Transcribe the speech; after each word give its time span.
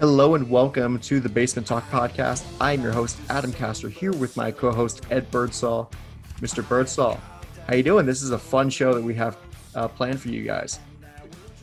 Hello 0.00 0.34
and 0.34 0.48
welcome 0.48 0.98
to 1.00 1.20
the 1.20 1.28
Basement 1.28 1.66
Talk 1.66 1.86
podcast. 1.90 2.42
I'm 2.58 2.80
your 2.80 2.90
host 2.90 3.18
Adam 3.28 3.52
Castor 3.52 3.90
here 3.90 4.12
with 4.12 4.34
my 4.34 4.50
co-host 4.50 5.02
Ed 5.10 5.30
Birdsall. 5.30 5.90
Mr. 6.38 6.66
Birdsall, 6.66 7.20
how 7.66 7.74
you 7.74 7.82
doing? 7.82 8.06
This 8.06 8.22
is 8.22 8.30
a 8.30 8.38
fun 8.38 8.70
show 8.70 8.94
that 8.94 9.02
we 9.02 9.14
have 9.16 9.36
uh, 9.74 9.88
planned 9.88 10.18
for 10.18 10.30
you 10.30 10.42
guys. 10.42 10.80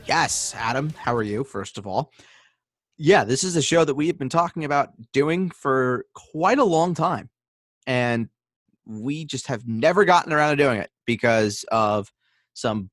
Yes, 0.05 0.53
Adam, 0.55 0.91
how 0.91 1.15
are 1.15 1.23
you? 1.23 1.43
First 1.43 1.79
of 1.79 1.87
all, 1.87 2.11
yeah, 2.95 3.23
this 3.23 3.43
is 3.43 3.55
a 3.55 3.61
show 3.61 3.83
that 3.83 3.95
we 3.95 4.05
have 4.05 4.19
been 4.19 4.29
talking 4.29 4.65
about 4.65 4.91
doing 5.13 5.49
for 5.49 6.05
quite 6.13 6.59
a 6.59 6.63
long 6.63 6.93
time, 6.93 7.31
and 7.87 8.29
we 8.85 9.25
just 9.25 9.47
have 9.47 9.67
never 9.67 10.05
gotten 10.05 10.31
around 10.31 10.55
to 10.55 10.63
doing 10.63 10.79
it 10.79 10.91
because 11.07 11.65
of 11.71 12.13
some 12.53 12.91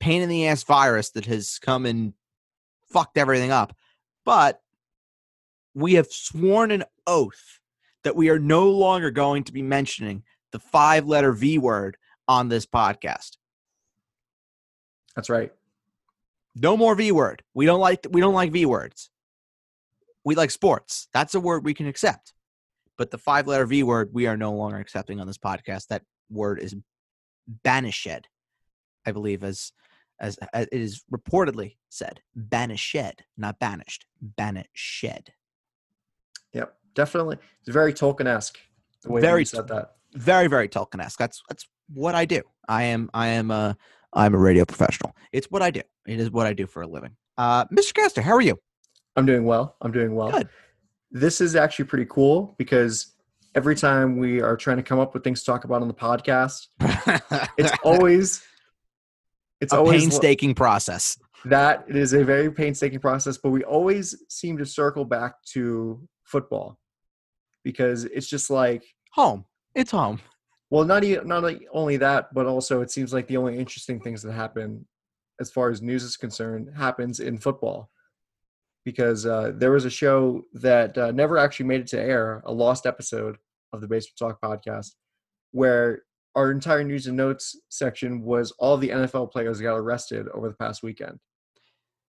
pain 0.00 0.22
in 0.22 0.28
the 0.28 0.48
ass 0.48 0.64
virus 0.64 1.10
that 1.10 1.26
has 1.26 1.60
come 1.60 1.86
and 1.86 2.14
fucked 2.92 3.16
everything 3.16 3.52
up. 3.52 3.76
But 4.24 4.58
we 5.74 5.94
have 5.94 6.06
sworn 6.06 6.70
an 6.70 6.84
oath 7.06 7.60
that 8.04 8.16
we 8.16 8.28
are 8.28 8.38
no 8.38 8.70
longer 8.70 9.10
going 9.10 9.44
to 9.44 9.52
be 9.52 9.62
mentioning 9.62 10.22
the 10.50 10.58
five 10.58 11.06
letter 11.06 11.32
V 11.32 11.58
word 11.58 11.96
on 12.28 12.48
this 12.48 12.66
podcast. 12.66 13.36
That's 15.16 15.30
right. 15.30 15.52
No 16.54 16.76
more 16.76 16.94
V 16.94 17.12
word. 17.12 17.42
We 17.54 17.66
don't 17.66 17.80
like 17.80 18.06
we 18.10 18.20
don't 18.20 18.34
like 18.34 18.52
V 18.52 18.66
words. 18.66 19.10
We 20.24 20.34
like 20.34 20.50
sports. 20.50 21.08
That's 21.12 21.34
a 21.34 21.40
word 21.40 21.64
we 21.64 21.74
can 21.74 21.86
accept. 21.86 22.34
But 22.98 23.10
the 23.10 23.18
five 23.18 23.46
letter 23.46 23.66
V 23.66 23.82
word 23.82 24.10
we 24.12 24.26
are 24.26 24.36
no 24.36 24.52
longer 24.52 24.78
accepting 24.78 25.20
on 25.20 25.26
this 25.26 25.38
podcast. 25.38 25.88
That 25.88 26.02
word 26.30 26.60
is 26.60 26.74
banished, 27.46 28.28
I 29.06 29.12
believe, 29.12 29.42
as 29.42 29.72
as, 30.20 30.38
as 30.52 30.68
it 30.70 30.80
is 30.80 31.02
reportedly 31.12 31.76
said. 31.88 32.20
Banished, 32.36 33.22
not 33.36 33.58
banished. 33.58 34.06
Banished. 34.20 35.32
Yep, 36.52 36.74
definitely. 36.94 37.38
It's 37.60 37.70
very 37.70 37.92
Tolkien-esque. 37.92 38.58
The 39.02 39.12
way 39.12 39.20
Very 39.20 39.40
you 39.40 39.46
said 39.46 39.68
that. 39.68 39.92
Very, 40.14 40.46
very 40.46 40.68
Tolkien-esque. 40.68 41.18
That's 41.18 41.42
that's 41.48 41.66
what 41.92 42.14
I 42.14 42.24
do. 42.24 42.42
I 42.68 42.84
am 42.84 43.10
I 43.12 43.28
am 43.28 43.50
a 43.50 43.76
I'm 44.12 44.34
a 44.34 44.38
radio 44.38 44.64
professional. 44.64 45.16
It's 45.32 45.50
what 45.50 45.62
I 45.62 45.70
do. 45.70 45.82
It 46.06 46.20
is 46.20 46.30
what 46.30 46.46
I 46.46 46.52
do 46.52 46.66
for 46.66 46.82
a 46.82 46.86
living. 46.86 47.16
Uh, 47.38 47.64
Mr. 47.66 47.94
Castor, 47.94 48.22
how 48.22 48.32
are 48.32 48.40
you? 48.40 48.58
I'm 49.16 49.26
doing 49.26 49.44
well. 49.44 49.76
I'm 49.80 49.92
doing 49.92 50.14
well. 50.14 50.30
Good. 50.30 50.48
This 51.10 51.40
is 51.40 51.56
actually 51.56 51.86
pretty 51.86 52.06
cool 52.08 52.54
because 52.58 53.12
every 53.54 53.76
time 53.76 54.16
we 54.16 54.40
are 54.40 54.56
trying 54.56 54.78
to 54.78 54.82
come 54.82 54.98
up 54.98 55.14
with 55.14 55.24
things 55.24 55.40
to 55.40 55.46
talk 55.46 55.64
about 55.64 55.82
on 55.82 55.88
the 55.88 55.94
podcast, 55.94 56.68
it's 57.58 57.72
always 57.84 58.42
it's 59.60 59.72
a 59.72 59.76
always 59.76 60.02
painstaking 60.02 60.54
process. 60.54 61.18
that 61.44 61.84
it 61.88 61.96
is 61.96 62.12
a 62.12 62.24
very 62.24 62.50
painstaking 62.50 63.00
process, 63.00 63.38
but 63.38 63.50
we 63.50 63.64
always 63.64 64.24
seem 64.28 64.56
to 64.58 64.66
circle 64.66 65.04
back 65.04 65.42
to 65.44 66.00
football 66.32 66.78
because 67.62 68.04
it's 68.06 68.26
just 68.26 68.50
like 68.50 68.82
Home. 69.12 69.44
It's 69.74 69.90
home. 69.90 70.20
well, 70.70 70.84
not 70.84 71.04
even 71.04 71.28
not 71.28 71.44
only 71.72 71.96
that, 71.98 72.32
but 72.34 72.46
also 72.46 72.80
it 72.80 72.90
seems 72.90 73.12
like 73.12 73.26
the 73.26 73.36
only 73.36 73.58
interesting 73.58 74.00
things 74.00 74.22
that 74.22 74.32
happen 74.32 74.86
as 75.40 75.50
far 75.50 75.70
as 75.70 75.82
news 75.82 76.02
is 76.02 76.16
concerned 76.16 76.70
happens 76.76 77.20
in 77.20 77.38
football 77.38 77.90
because 78.84 79.26
uh, 79.26 79.52
there 79.54 79.70
was 79.70 79.84
a 79.84 79.90
show 79.90 80.42
that 80.54 80.96
uh, 80.98 81.12
never 81.12 81.38
actually 81.38 81.66
made 81.66 81.82
it 81.82 81.86
to 81.88 82.00
air, 82.00 82.42
a 82.46 82.52
lost 82.52 82.86
episode 82.86 83.36
of 83.72 83.80
the 83.80 83.86
Basement 83.86 84.16
Talk 84.18 84.40
podcast, 84.40 84.92
where 85.52 86.02
our 86.34 86.50
entire 86.50 86.82
news 86.82 87.06
and 87.06 87.16
notes 87.16 87.56
section 87.68 88.22
was 88.22 88.50
all 88.58 88.76
the 88.76 88.88
NFL 88.88 89.30
players 89.30 89.60
got 89.60 89.76
arrested 89.76 90.26
over 90.34 90.48
the 90.48 90.54
past 90.54 90.82
weekend, 90.82 91.18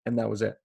and 0.07 0.19
that 0.19 0.29
was 0.29 0.43
it. 0.43 0.57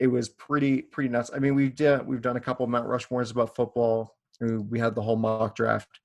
It 0.00 0.08
was 0.08 0.28
pretty 0.30 0.82
pretty 0.82 1.10
nuts. 1.10 1.30
I 1.34 1.38
mean, 1.38 1.54
we 1.54 1.68
did 1.68 2.06
we've 2.06 2.22
done 2.22 2.36
a 2.36 2.40
couple 2.40 2.64
of 2.64 2.70
Mount 2.70 2.88
Rushmores 2.88 3.30
about 3.30 3.54
football. 3.54 4.16
We 4.40 4.56
we 4.56 4.78
had 4.80 4.94
the 4.94 5.02
whole 5.02 5.16
mock 5.16 5.54
draft 5.54 6.00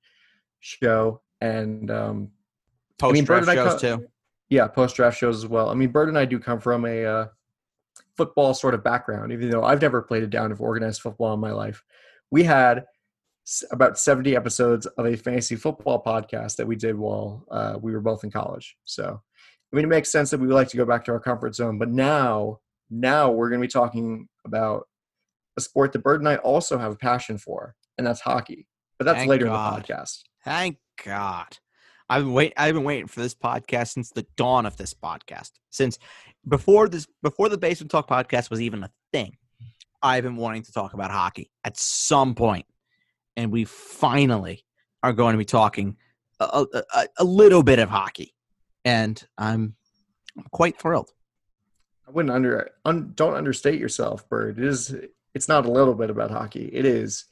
show, 0.60 1.22
and 1.40 1.90
um, 1.90 2.30
I 2.30 3.02
Post 3.02 3.14
mean, 3.14 3.24
Bird 3.24 3.44
draft 3.44 3.56
shows 3.56 3.80
co- 3.80 3.96
too. 3.96 4.06
yeah, 4.50 4.68
post 4.68 4.96
draft 4.96 5.18
shows 5.18 5.42
as 5.42 5.48
well. 5.48 5.70
I 5.70 5.74
mean, 5.74 5.90
Bird 5.90 6.08
and 6.08 6.18
I 6.18 6.24
do 6.26 6.38
come 6.38 6.60
from 6.60 6.84
a 6.84 7.04
uh, 7.04 7.26
football 8.16 8.54
sort 8.54 8.74
of 8.74 8.84
background, 8.84 9.32
even 9.32 9.50
though 9.50 9.64
I've 9.64 9.82
never 9.82 10.02
played 10.02 10.22
a 10.22 10.26
down 10.26 10.52
of 10.52 10.60
organized 10.60 11.00
football 11.00 11.34
in 11.34 11.40
my 11.40 11.52
life. 11.52 11.82
We 12.30 12.44
had 12.44 12.84
about 13.70 13.98
70 13.98 14.34
episodes 14.34 14.86
of 14.86 15.06
a 15.06 15.16
fantasy 15.16 15.56
football 15.56 16.02
podcast 16.02 16.56
that 16.56 16.66
we 16.66 16.74
did 16.76 16.96
while 16.96 17.46
uh, 17.50 17.78
we 17.80 17.92
were 17.92 18.00
both 18.00 18.24
in 18.24 18.30
college. 18.30 18.76
So, 18.84 19.20
I 19.72 19.76
mean, 19.76 19.84
it 19.84 19.88
makes 19.88 20.10
sense 20.10 20.30
that 20.30 20.40
we 20.40 20.46
would 20.48 20.54
like 20.54 20.68
to 20.68 20.76
go 20.76 20.84
back 20.84 21.04
to 21.04 21.12
our 21.12 21.20
comfort 21.20 21.54
zone. 21.54 21.78
But 21.78 21.90
now, 21.90 22.60
now 22.90 23.30
we're 23.30 23.48
going 23.48 23.60
to 23.60 23.66
be 23.66 23.70
talking 23.70 24.28
about 24.44 24.86
a 25.56 25.60
sport 25.60 25.92
that 25.92 26.00
Bird 26.00 26.20
and 26.20 26.28
I 26.28 26.36
also 26.36 26.78
have 26.78 26.92
a 26.92 26.96
passion 26.96 27.38
for, 27.38 27.74
and 27.98 28.06
that's 28.06 28.20
hockey. 28.20 28.66
But 28.98 29.04
that's 29.04 29.18
Thank 29.18 29.30
later 29.30 29.46
God. 29.46 29.74
in 29.74 29.82
the 29.82 29.94
podcast. 29.94 30.22
Thank 30.44 30.78
God. 31.04 31.58
I've 32.08 32.22
been 32.22 32.32
wait 32.32 32.52
I've 32.56 32.74
been 32.74 32.84
waiting 32.84 33.08
for 33.08 33.20
this 33.20 33.34
podcast 33.34 33.88
since 33.88 34.10
the 34.10 34.26
dawn 34.36 34.64
of 34.64 34.76
this 34.76 34.94
podcast. 34.94 35.52
Since 35.70 35.98
before 36.48 36.88
this 36.88 37.06
before 37.22 37.48
the 37.48 37.58
Basement 37.58 37.90
Talk 37.90 38.08
podcast 38.08 38.50
was 38.50 38.60
even 38.60 38.84
a 38.84 38.90
thing. 39.12 39.36
I've 40.02 40.22
been 40.22 40.36
wanting 40.36 40.62
to 40.62 40.72
talk 40.72 40.94
about 40.94 41.10
hockey 41.10 41.50
at 41.64 41.76
some. 41.76 42.36
And 43.36 43.50
we 43.50 43.64
finally 43.64 44.64
are 45.02 45.12
going 45.12 45.32
to 45.32 45.38
be 45.38 45.44
talking 45.44 45.96
a, 46.38 46.64
a, 46.72 47.06
a- 47.18 47.24
little 47.24 47.62
bit 47.62 47.78
of 47.78 47.88
hockey. 47.88 48.34
And 48.84 49.22
I'm 49.36 49.74
quite 50.52 50.78
thrilled. 50.78 51.10
I 52.06 52.10
wouldn't 52.12 52.32
under 52.32 52.70
un, 52.84 53.12
don't 53.14 53.34
understate 53.34 53.80
yourself, 53.80 54.28
Bird. 54.28 54.58
It 54.58 54.64
is 54.64 54.94
it's 55.34 55.48
not 55.48 55.66
a 55.66 55.70
little 55.70 55.94
bit 55.94 56.10
about 56.10 56.30
hockey. 56.30 56.70
It 56.72 56.84
is 56.84 57.24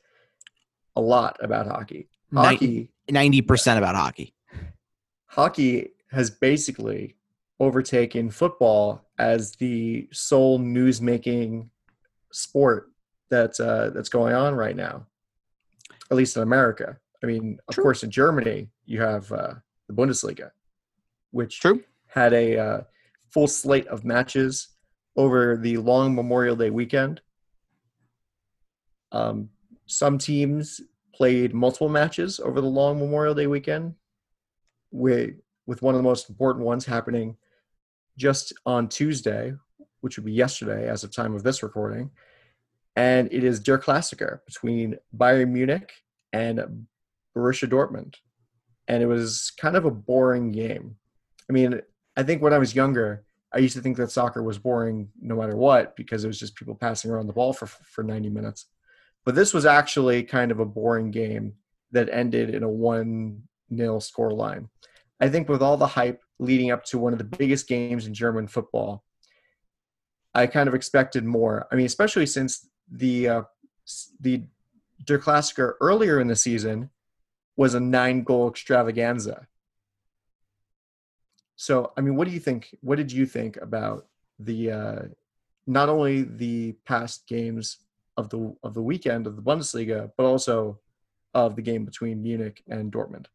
a 0.97 1.01
lot 1.01 1.37
about 1.41 1.67
hockey. 1.67 2.09
Hockey 2.33 2.91
Ninety 3.09 3.43
percent 3.43 3.79
about 3.79 3.95
hockey. 3.95 4.35
hockey 5.27 5.91
has 6.11 6.31
basically 6.31 7.17
overtaken 7.61 8.31
football 8.31 9.05
as 9.19 9.53
the 9.57 10.09
sole 10.13 10.59
news 10.59 11.01
making 11.01 11.71
sport 12.33 12.91
that's 13.31 13.61
uh, 13.61 13.91
that's 13.95 14.09
going 14.09 14.35
on 14.35 14.55
right 14.55 14.77
now. 14.77 15.07
At 16.11 16.17
least 16.17 16.37
in 16.37 16.43
America. 16.43 16.99
I 17.23 17.27
mean, 17.27 17.59
of 17.69 17.75
True. 17.75 17.85
course, 17.85 18.03
in 18.03 18.11
Germany 18.11 18.71
you 18.87 19.01
have 19.01 19.31
uh, 19.33 19.55
the 19.89 19.95
Bundesliga, 19.95 20.51
which 21.31 21.61
True. 21.61 21.83
had 22.07 22.33
a 22.33 22.59
uh, 22.59 22.81
full 23.35 23.49
slate 23.49 23.87
of 23.89 24.05
matches 24.05 24.69
over 25.17 25.57
the 25.57 25.77
long 25.79 26.15
Memorial 26.15 26.55
Day 26.55 26.71
weekend. 26.71 27.21
Um, 29.11 29.51
some 29.87 30.19
teams 30.19 30.81
played 31.13 31.53
multiple 31.53 31.89
matches 31.89 32.41
over 32.41 32.61
the 32.61 32.67
long 32.67 32.99
Memorial 32.99 33.35
Day 33.35 33.49
weekend, 33.49 33.95
with 34.93 35.35
with 35.67 35.83
one 35.83 35.95
of 35.95 35.99
the 35.99 36.09
most 36.09 36.29
important 36.29 36.65
ones 36.65 36.85
happening 36.85 37.37
just 38.17 38.53
on 38.67 38.89
Tuesday, 38.89 39.53
which 40.03 40.17
would 40.17 40.27
be 40.27 40.33
yesterday 40.33 40.89
as 40.89 41.03
of 41.03 41.13
time 41.13 41.35
of 41.35 41.43
this 41.43 41.63
recording, 41.63 42.11
and 42.95 43.29
it 43.33 43.43
is 43.43 43.61
Der 43.61 43.79
Klassiker 43.79 44.41
between 44.47 44.97
Bayern 45.17 45.51
Munich 45.51 45.91
and 46.33 46.87
Borussia 47.37 47.69
Dortmund, 47.69 48.15
and 48.87 49.03
it 49.03 49.07
was 49.07 49.53
kind 49.59 49.77
of 49.77 49.85
a 49.85 49.91
boring 49.91 50.53
game. 50.53 50.97
I 51.49 51.53
mean, 51.53 51.81
I 52.17 52.23
think 52.23 52.43
when 52.43 52.53
I 52.53 52.59
was 52.59 52.75
younger, 52.75 53.25
I 53.55 53.59
used 53.59 53.77
to 53.77 53.83
think 53.83 53.97
that 53.99 54.11
soccer 54.11 54.43
was 54.43 54.59
boring 54.59 55.09
no 55.21 55.37
matter 55.37 55.57
what 55.57 55.95
because 55.97 56.25
it 56.25 56.27
was 56.27 56.41
just 56.41 56.57
people 56.57 56.75
passing 56.75 57.11
around 57.11 57.29
the 57.29 57.33
ball 57.33 57.53
for 57.53 57.67
for 57.67 58.03
90 58.03 58.29
minutes. 58.31 58.67
But 59.25 59.35
this 59.35 59.55
was 59.55 59.65
actually 59.65 60.25
kind 60.25 60.51
of 60.51 60.61
a 60.61 60.67
boring 60.67 61.11
game 61.11 61.55
that 61.93 62.09
ended 62.11 62.51
in 62.51 62.63
a 62.63 62.69
1 62.69 63.43
nil 63.71 64.01
score 64.01 64.33
line. 64.33 64.69
I 65.21 65.29
think 65.29 65.49
with 65.49 65.63
all 65.63 65.77
the 65.77 65.87
hype 65.87 66.23
leading 66.39 66.71
up 66.71 66.85
to 66.87 66.99
one 66.99 67.13
of 67.13 67.19
the 67.19 67.25
biggest 67.25 67.69
games 67.69 68.07
in 68.07 68.13
German 68.13 68.49
football, 68.49 69.05
I 70.35 70.49
kind 70.49 70.69
of 70.69 70.75
expected 70.75 71.25
more. 71.25 71.69
I 71.71 71.77
mean, 71.77 71.87
especially 71.87 72.27
since 72.27 72.69
the 72.91 73.29
uh, 73.29 73.43
the 74.21 74.43
Der 75.05 75.19
Klassiker 75.19 75.75
earlier 75.81 76.21
in 76.21 76.27
the 76.27 76.37
season 76.37 76.91
was 77.57 77.75
a 77.75 77.81
nine 77.81 78.25
goal 78.25 78.49
extravaganza. 78.49 79.47
So, 81.57 81.93
I 81.97 82.01
mean, 82.01 82.17
what 82.17 82.27
do 82.27 82.35
you 82.35 82.41
think? 82.41 82.77
What 82.81 82.97
did 82.97 83.13
you 83.13 83.27
think 83.27 83.57
about 83.59 84.07
the 84.39 84.71
uh, 84.71 85.03
not 85.67 85.89
only 85.89 86.23
the 86.23 86.73
past 86.85 87.27
games 87.27 87.79
of 88.17 88.29
the 88.29 88.55
of 88.63 88.75
the 88.75 88.83
weekend 88.83 89.27
of 89.27 89.37
the 89.37 89.43
Bundesliga, 89.43 90.11
but 90.17 90.25
also 90.25 90.81
of 91.35 91.57
the 91.57 91.63
game 91.63 91.85
between 91.85 92.23
Munich 92.23 92.63
and 92.69 92.93
Dortmund? 92.93 93.27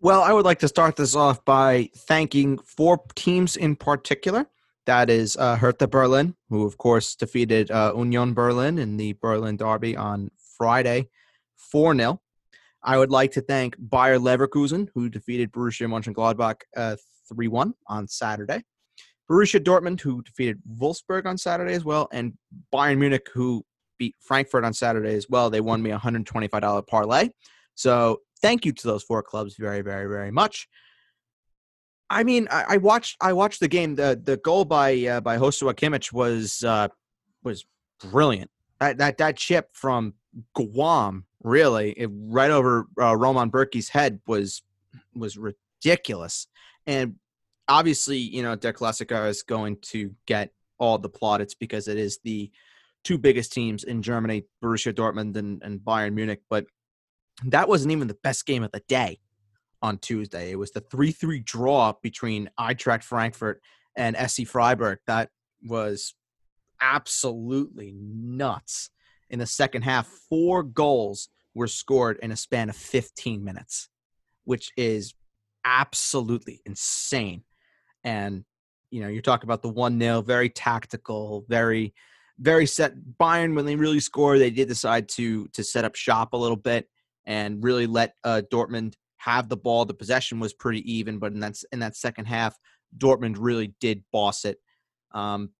Well, 0.00 0.22
I 0.22 0.32
would 0.32 0.46
like 0.46 0.58
to 0.60 0.68
start 0.68 0.96
this 0.96 1.14
off 1.14 1.44
by 1.44 1.90
thanking 1.94 2.58
four 2.58 3.02
teams 3.14 3.56
in 3.56 3.76
particular. 3.76 4.46
That 4.86 5.10
is 5.10 5.36
uh, 5.36 5.56
Hertha 5.56 5.86
Berlin, 5.86 6.34
who 6.48 6.66
of 6.66 6.78
course 6.78 7.14
defeated 7.14 7.70
uh, 7.70 7.92
Union 7.94 8.32
Berlin 8.32 8.78
in 8.78 8.96
the 8.96 9.12
Berlin 9.12 9.58
Derby 9.58 9.96
on 9.96 10.30
Friday, 10.56 11.08
4 11.56 11.94
0. 11.94 12.20
I 12.82 12.96
would 12.96 13.10
like 13.10 13.32
to 13.32 13.42
thank 13.42 13.76
Bayer 13.78 14.18
Leverkusen, 14.18 14.88
who 14.94 15.10
defeated 15.10 15.52
Borussia 15.52 15.86
Mönchengladbach 15.86 16.62
uh, 16.74 16.96
3 17.34 17.48
1 17.48 17.74
on 17.86 18.08
Saturday. 18.08 18.62
Borussia 19.30 19.60
Dortmund, 19.62 20.00
who 20.00 20.22
defeated 20.22 20.58
Wolfsburg 20.78 21.24
on 21.24 21.38
Saturday 21.38 21.74
as 21.74 21.84
well, 21.84 22.08
and 22.12 22.34
Bayern 22.74 22.98
Munich, 22.98 23.28
who 23.32 23.64
beat 23.98 24.16
Frankfurt 24.20 24.64
on 24.64 24.72
Saturday 24.72 25.14
as 25.14 25.28
well. 25.28 25.50
They 25.50 25.60
won 25.60 25.82
me 25.82 25.92
a 25.92 25.98
$125 25.98 26.86
parlay. 26.86 27.28
So 27.76 28.20
thank 28.42 28.64
you 28.64 28.72
to 28.72 28.86
those 28.86 29.04
four 29.04 29.22
clubs 29.22 29.54
very, 29.56 29.82
very, 29.82 30.08
very 30.08 30.32
much. 30.32 30.68
I 32.08 32.24
mean, 32.24 32.48
I, 32.50 32.64
I 32.70 32.76
watched 32.78 33.16
I 33.20 33.32
watched 33.32 33.60
the 33.60 33.68
game. 33.68 33.94
The 33.94 34.20
the 34.20 34.36
goal 34.38 34.64
by 34.64 35.06
uh, 35.06 35.20
by 35.20 35.38
Joshua 35.38 35.74
Kimmich 35.74 36.12
was 36.12 36.64
uh, 36.64 36.88
was 37.44 37.64
brilliant. 38.00 38.50
That 38.80 38.98
that 38.98 39.18
that 39.18 39.36
chip 39.36 39.68
from 39.72 40.14
Guam, 40.56 41.26
really, 41.44 41.92
it, 41.92 42.10
right 42.12 42.50
over 42.50 42.86
uh, 43.00 43.16
Roman 43.16 43.48
Bürki's 43.48 43.90
head 43.90 44.20
was 44.26 44.60
was 45.14 45.38
ridiculous. 45.38 46.48
And 46.86 47.16
obviously, 47.68 48.18
you 48.18 48.42
know, 48.42 48.56
Der 48.56 48.72
Klassiker 48.72 49.28
is 49.28 49.42
going 49.42 49.78
to 49.82 50.14
get 50.26 50.50
all 50.78 50.98
the 50.98 51.08
plaudits 51.08 51.54
because 51.54 51.88
it 51.88 51.98
is 51.98 52.18
the 52.24 52.50
two 53.04 53.18
biggest 53.18 53.52
teams 53.52 53.84
in 53.84 54.02
Germany, 54.02 54.44
Borussia 54.62 54.92
Dortmund 54.92 55.36
and, 55.36 55.62
and 55.62 55.80
Bayern 55.80 56.14
Munich. 56.14 56.42
But 56.48 56.66
that 57.46 57.68
wasn't 57.68 57.92
even 57.92 58.08
the 58.08 58.18
best 58.22 58.46
game 58.46 58.62
of 58.62 58.72
the 58.72 58.82
day 58.88 59.20
on 59.82 59.98
Tuesday. 59.98 60.50
It 60.50 60.58
was 60.58 60.72
the 60.72 60.80
3 60.80 61.12
3 61.12 61.40
draw 61.40 61.94
between 62.02 62.50
Eintracht 62.58 63.04
Frankfurt 63.04 63.62
and 63.96 64.16
SC 64.16 64.46
Freiburg. 64.46 64.98
That 65.06 65.30
was 65.62 66.14
absolutely 66.80 67.94
nuts. 67.94 68.90
In 69.28 69.38
the 69.38 69.46
second 69.46 69.82
half, 69.82 70.06
four 70.28 70.62
goals 70.62 71.28
were 71.54 71.68
scored 71.68 72.18
in 72.22 72.32
a 72.32 72.36
span 72.36 72.68
of 72.68 72.76
15 72.76 73.44
minutes, 73.44 73.88
which 74.44 74.70
is 74.76 75.14
absolutely 75.64 76.60
insane. 76.66 77.44
And, 78.04 78.44
you 78.90 79.00
know, 79.00 79.08
you 79.08 79.22
talk 79.22 79.44
about 79.44 79.62
the 79.62 79.68
1 79.68 79.98
0, 80.00 80.22
very 80.22 80.48
tactical, 80.48 81.44
very, 81.48 81.94
very 82.38 82.66
set. 82.66 82.94
Bayern, 83.20 83.54
when 83.54 83.66
they 83.66 83.76
really 83.76 84.00
score, 84.00 84.38
they 84.38 84.50
did 84.50 84.68
decide 84.68 85.08
to 85.10 85.46
to 85.48 85.62
set 85.62 85.84
up 85.84 85.94
shop 85.94 86.32
a 86.32 86.36
little 86.36 86.56
bit 86.56 86.88
and 87.26 87.62
really 87.62 87.86
let 87.86 88.14
uh, 88.24 88.42
Dortmund 88.52 88.94
have 89.18 89.48
the 89.48 89.56
ball. 89.56 89.84
The 89.84 89.94
possession 89.94 90.40
was 90.40 90.54
pretty 90.54 90.90
even, 90.90 91.18
but 91.18 91.32
in 91.32 91.40
that 91.40 91.56
in 91.72 91.78
that 91.80 91.96
second 91.96 92.24
half, 92.24 92.56
Dortmund 92.96 93.36
really 93.38 93.74
did 93.80 94.02
boss 94.12 94.44
it. 94.44 94.58
Um, 95.12 95.50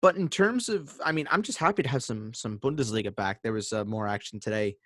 but 0.00 0.16
in 0.16 0.28
terms 0.28 0.68
of, 0.68 0.92
I 1.04 1.10
mean, 1.12 1.26
I'm 1.30 1.42
just 1.42 1.58
happy 1.58 1.82
to 1.82 1.88
have 1.88 2.02
some 2.02 2.32
some 2.34 2.58
Bundesliga 2.58 3.14
back. 3.14 3.42
There 3.42 3.52
was 3.52 3.72
uh, 3.72 3.84
more 3.84 4.06
action 4.06 4.40
today 4.40 4.76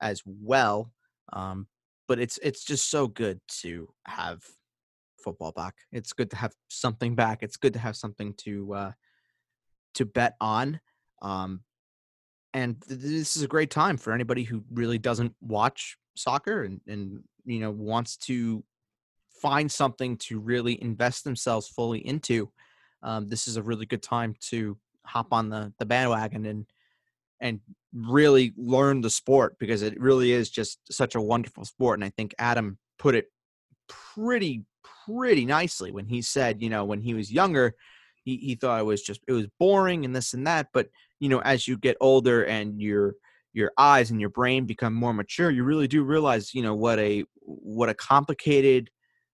as 0.00 0.22
well. 0.26 0.92
Um, 1.32 1.66
but 2.10 2.18
it's 2.18 2.40
it's 2.42 2.64
just 2.64 2.90
so 2.90 3.06
good 3.06 3.40
to 3.46 3.88
have 4.04 4.42
football 5.22 5.52
back. 5.52 5.76
It's 5.92 6.12
good 6.12 6.28
to 6.30 6.36
have 6.36 6.52
something 6.68 7.14
back. 7.14 7.44
It's 7.44 7.56
good 7.56 7.74
to 7.74 7.78
have 7.78 7.94
something 7.94 8.34
to 8.38 8.74
uh, 8.74 8.92
to 9.94 10.06
bet 10.06 10.34
on. 10.40 10.80
Um, 11.22 11.60
and 12.52 12.82
th- 12.82 12.98
this 13.00 13.36
is 13.36 13.44
a 13.44 13.46
great 13.46 13.70
time 13.70 13.96
for 13.96 14.12
anybody 14.12 14.42
who 14.42 14.64
really 14.72 14.98
doesn't 14.98 15.36
watch 15.40 15.96
soccer 16.16 16.64
and, 16.64 16.80
and 16.88 17.22
you 17.44 17.60
know 17.60 17.70
wants 17.70 18.16
to 18.16 18.64
find 19.40 19.70
something 19.70 20.16
to 20.16 20.40
really 20.40 20.82
invest 20.82 21.22
themselves 21.22 21.68
fully 21.68 22.04
into. 22.04 22.50
Um, 23.04 23.28
this 23.28 23.46
is 23.46 23.56
a 23.56 23.62
really 23.62 23.86
good 23.86 24.02
time 24.02 24.34
to 24.48 24.76
hop 25.06 25.32
on 25.32 25.48
the 25.48 25.72
the 25.78 25.86
bandwagon 25.86 26.44
and 26.44 26.66
and 27.40 27.60
really 27.92 28.52
learn 28.56 29.00
the 29.00 29.10
sport 29.10 29.56
because 29.58 29.82
it 29.82 30.00
really 30.00 30.32
is 30.32 30.50
just 30.50 30.78
such 30.90 31.14
a 31.14 31.20
wonderful 31.20 31.64
sport. 31.64 31.98
And 31.98 32.04
I 32.04 32.10
think 32.10 32.34
Adam 32.38 32.78
put 32.98 33.14
it 33.14 33.26
pretty 33.88 34.64
pretty 35.06 35.44
nicely 35.44 35.90
when 35.90 36.06
he 36.06 36.22
said, 36.22 36.62
you 36.62 36.70
know, 36.70 36.84
when 36.84 37.00
he 37.00 37.14
was 37.14 37.32
younger, 37.32 37.74
he, 38.24 38.36
he 38.36 38.54
thought 38.54 38.80
it 38.80 38.84
was 38.84 39.02
just 39.02 39.20
it 39.26 39.32
was 39.32 39.46
boring 39.58 40.04
and 40.04 40.14
this 40.14 40.34
and 40.34 40.46
that. 40.46 40.68
But 40.72 40.88
you 41.18 41.28
know, 41.28 41.40
as 41.40 41.66
you 41.66 41.76
get 41.76 41.96
older 42.00 42.44
and 42.44 42.80
your 42.80 43.14
your 43.52 43.72
eyes 43.76 44.10
and 44.10 44.20
your 44.20 44.30
brain 44.30 44.66
become 44.66 44.94
more 44.94 45.12
mature, 45.12 45.50
you 45.50 45.64
really 45.64 45.88
do 45.88 46.04
realize, 46.04 46.54
you 46.54 46.62
know, 46.62 46.74
what 46.74 46.98
a 46.98 47.24
what 47.40 47.88
a 47.88 47.94
complicated, 47.94 48.90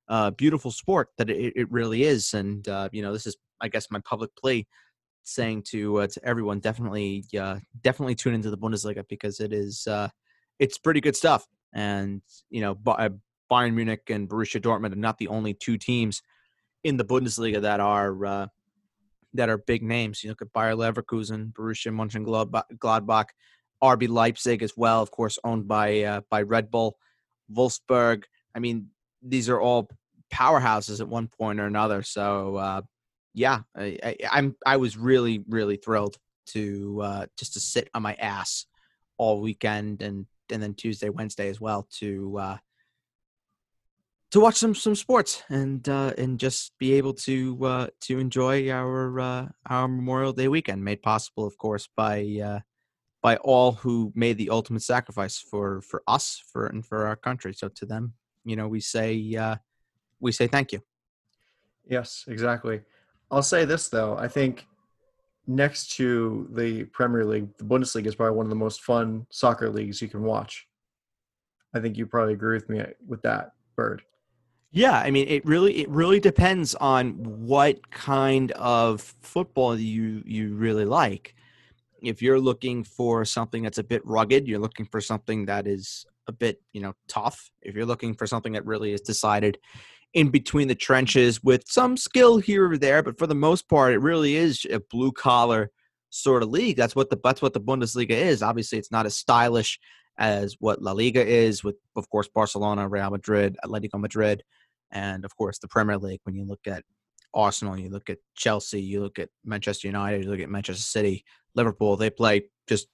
uh, 0.09 0.31
beautiful 0.31 0.71
sport 0.71 1.09
that 1.19 1.29
it, 1.29 1.53
it 1.57 1.71
really 1.71 2.05
is. 2.05 2.33
And 2.33 2.67
uh, 2.69 2.89
you 2.93 3.03
know, 3.03 3.13
this 3.13 3.27
is 3.27 3.37
I 3.61 3.69
guess 3.69 3.91
my 3.91 4.01
public 4.05 4.31
plea 4.37 4.67
saying 5.27 5.61
to 5.61 5.99
uh, 5.99 6.07
to 6.07 6.25
everyone 6.25 6.61
definitely 6.61 7.25
uh, 7.39 7.59
definitely 7.83 8.15
tune 8.15 8.35
into 8.35 8.51
the 8.51 8.59
Bundesliga 8.59 9.05
because 9.09 9.41
it 9.41 9.53
is 9.53 9.87
uh, 9.87 10.09
it's 10.59 10.79
pretty 10.79 11.01
good 11.01 11.17
stuff. 11.17 11.47
And 11.75 12.23
you 12.49 12.61
know, 12.61 12.79
uh, 12.87 13.11
Bayern 13.51 13.75
Munich 13.75 14.09
and 14.09 14.29
Borussia 14.29 14.61
Dortmund 14.61 14.93
are 14.93 14.97
not 14.97 15.19
the 15.19 15.29
only 15.29 15.53
two 15.53 15.77
teams 15.77 16.23
in 16.85 16.97
the 16.97 17.05
Bundesliga 17.05 17.61
that 17.61 17.81
are 17.81 18.25
uh, 18.25 18.47
that 19.35 19.49
are 19.49 19.59
big 19.59 19.83
names. 19.83 20.23
You 20.23 20.31
look 20.31 20.43
at 20.43 20.53
Bayer 20.53 20.75
Leverkusen, 20.75 21.53
Borussia 21.53 21.93
Mönchengladbach, 21.93 23.29
RB 23.83 24.09
Leipzig 24.09 24.63
as 24.63 24.77
well, 24.77 25.03
of 25.03 25.11
course, 25.11 25.39
owned 25.45 25.67
by 25.67 26.03
uh, 26.03 26.21
by 26.31 26.43
Red 26.43 26.71
Bull, 26.71 26.97
Wolfsburg. 27.53 28.25
I 28.55 28.61
mean, 28.61 28.89
these 29.23 29.49
are 29.49 29.61
all 29.61 29.91
powerhouses 30.33 31.01
at 31.01 31.09
one 31.09 31.29
point 31.29 31.61
or 31.61 31.67
another. 31.67 32.03
So 32.03 32.57
uh, 32.57 32.83
yeah, 33.37 33.61
I, 33.77 33.99
I, 34.03 34.17
I'm 34.33 34.57
I 34.65 34.79
was 34.79 34.97
really 34.97 35.45
really 35.47 35.77
thrilled 35.77 36.17
to 36.47 37.01
uh, 37.03 37.27
just 37.39 37.53
to 37.53 37.61
sit 37.61 37.91
on 37.95 38.03
my 38.03 38.15
ass 38.15 38.65
all 39.19 39.43
weekend 39.43 40.01
and 40.01 40.25
and 40.51 40.63
then 40.63 40.73
Tuesday 40.73 41.11
Wednesday 41.11 41.51
as 41.51 41.61
well 41.61 41.87
to 41.99 42.39
uh, 42.39 42.57
to 44.31 44.41
watch 44.41 44.57
some 44.57 44.75
some 44.75 44.95
sports 44.95 45.43
and 45.51 45.87
uh, 45.87 46.15
and 46.17 46.41
just 46.41 46.73
be 46.79 46.95
able 46.95 47.13
to 47.13 47.63
uh, 47.67 47.87
to 48.01 48.19
enjoy 48.19 48.71
our 48.71 49.21
uh, 49.21 49.49
our 49.69 49.87
Memorial 49.87 50.33
Day 50.33 50.49
weekend, 50.49 50.83
made 50.83 51.03
possible, 51.03 51.47
of 51.47 51.59
course, 51.59 51.91
by 51.95 52.41
uh, 52.43 52.61
by 53.21 53.37
all 53.37 53.73
who 53.73 54.13
made 54.15 54.39
the 54.39 54.49
ultimate 54.49 54.83
sacrifice 54.83 55.39
for 55.39 55.83
for 55.83 56.03
us 56.09 56.43
for 56.51 56.69
and 56.69 56.87
for 56.87 57.07
our 57.07 57.17
country. 57.17 57.53
So 57.53 57.69
to 57.69 57.85
them, 57.85 58.15
you 58.47 58.57
know, 58.57 58.67
we 58.67 58.81
say 58.81 59.35
uh, 59.35 59.57
we 60.21 60.33
say 60.33 60.47
thank 60.47 60.73
you. 60.73 60.81
Yes, 61.87 62.25
exactly. 62.27 62.81
I'll 63.31 63.43
say 63.43 63.65
this 63.65 63.89
though. 63.89 64.17
I 64.17 64.29
think 64.29 64.67
next 65.47 65.93
to 65.97 66.49
the 66.53 66.85
Premier 66.85 67.25
League, 67.25 67.57
the 67.59 67.65
Bundesliga 67.65 68.07
is 68.07 68.15
probably 68.15 68.37
one 68.37 68.47
of 68.47 68.51
the 68.51 68.57
most 68.57 68.83
fun 68.83 69.27
soccer 69.31 69.71
leagues 69.71 70.03
you 70.03 70.09
can 70.09 70.23
watch. 70.23 70.67
I 71.75 71.81
think 71.81 71.97
you 71.97 72.07
probably 72.07 72.35
agree 72.35 72.57
with 72.57 72.69
me 72.69 72.83
with 73.07 73.23
that, 73.23 73.53
Bird. 73.77 74.03
Yeah, 74.73 74.99
I 74.99 75.11
mean, 75.11 75.29
it 75.29 75.45
really 75.47 75.79
it 75.79 75.89
really 75.89 76.21
depends 76.21 76.75
on 76.75 77.13
what 77.47 77.91
kind 77.91 78.53
of 78.53 79.01
football 79.21 79.79
you 79.79 80.23
you 80.27 80.55
really 80.55 80.85
like. 80.85 81.35
If 82.03 82.21
you're 82.21 82.41
looking 82.41 82.85
for 82.85 83.25
something 83.25 83.63
that's 83.63 83.79
a 83.79 83.85
bit 83.85 84.05
rugged, 84.05 84.47
you're 84.47 84.59
looking 84.59 84.87
for 84.87 85.01
something 85.01 85.47
that 85.47 85.67
is 85.67 86.05
a 86.29 86.33
bit, 86.33 86.61
you 86.73 86.81
know, 86.81 86.95
tough. 87.09 87.51
If 87.63 87.75
you're 87.75 87.87
looking 87.87 88.15
for 88.15 88.27
something 88.27 88.53
that 88.53 88.67
really 88.67 88.93
is 88.93 89.01
decided 89.01 89.59
in 90.17 90.31
between 90.31 90.67
the 90.67 90.75
trenches 90.75 91.45
with 91.45 91.69
some 91.69 91.95
skill 91.95 92.39
here 92.39 92.73
or 92.73 92.79
there, 92.79 93.03
but 93.03 93.19
for 93.19 93.27
the 93.27 93.35
most 93.35 93.69
part, 93.69 93.93
it 93.93 93.99
really 93.99 94.35
is 94.35 94.67
a 94.71 94.81
blue 94.81 95.13
collar 95.13 95.71
sort 96.09 96.43
of 96.43 96.49
league. 96.49 96.79
That's 96.79 96.97
what 96.97 97.11
the 97.11 97.21
that's 97.23 97.43
what 97.43 97.53
the 97.53 97.61
Bundesliga 97.61 98.13
is. 98.13 98.43
Obviously, 98.43 98.79
it's 98.79 98.91
not 98.91 99.05
as 99.05 99.15
stylish 99.15 99.79
as 100.17 100.57
what 100.59 100.81
La 100.81 100.93
Liga 100.93 101.25
is, 101.25 101.63
with 101.63 101.77
of 101.97 102.09
course 102.09 102.29
Barcelona, 102.29 102.89
Real 102.89 103.11
Madrid, 103.11 103.59
Atletico 103.63 104.01
Madrid, 104.01 104.43
and 104.91 105.27
of 105.27 105.37
course 105.37 105.59
the 105.59 105.69
Premier 105.69 105.99
League. 105.99 106.21
When 106.25 106.35
you 106.35 106.47
look 106.47 106.67
at 106.67 106.83
Arsenal, 107.35 107.79
you 107.79 107.91
look 107.91 108.09
at 108.09 108.17
Chelsea, 108.35 108.81
you 108.81 109.03
look 109.03 109.19
at 109.19 109.29
Manchester 109.45 109.87
United, 109.87 110.25
you 110.25 110.31
look 110.31 110.41
at 110.41 110.49
Manchester 110.49 110.83
City, 110.83 111.27
Liverpool. 111.55 111.99
They 111.99 112.09
play 112.09 112.47
just 112.67 112.89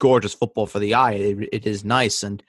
gorgeous 0.00 0.34
football 0.34 0.66
for 0.66 0.80
the 0.80 0.94
eye. 0.94 1.12
it, 1.12 1.48
it 1.52 1.66
is 1.68 1.84
nice 1.84 2.24
and 2.24 2.42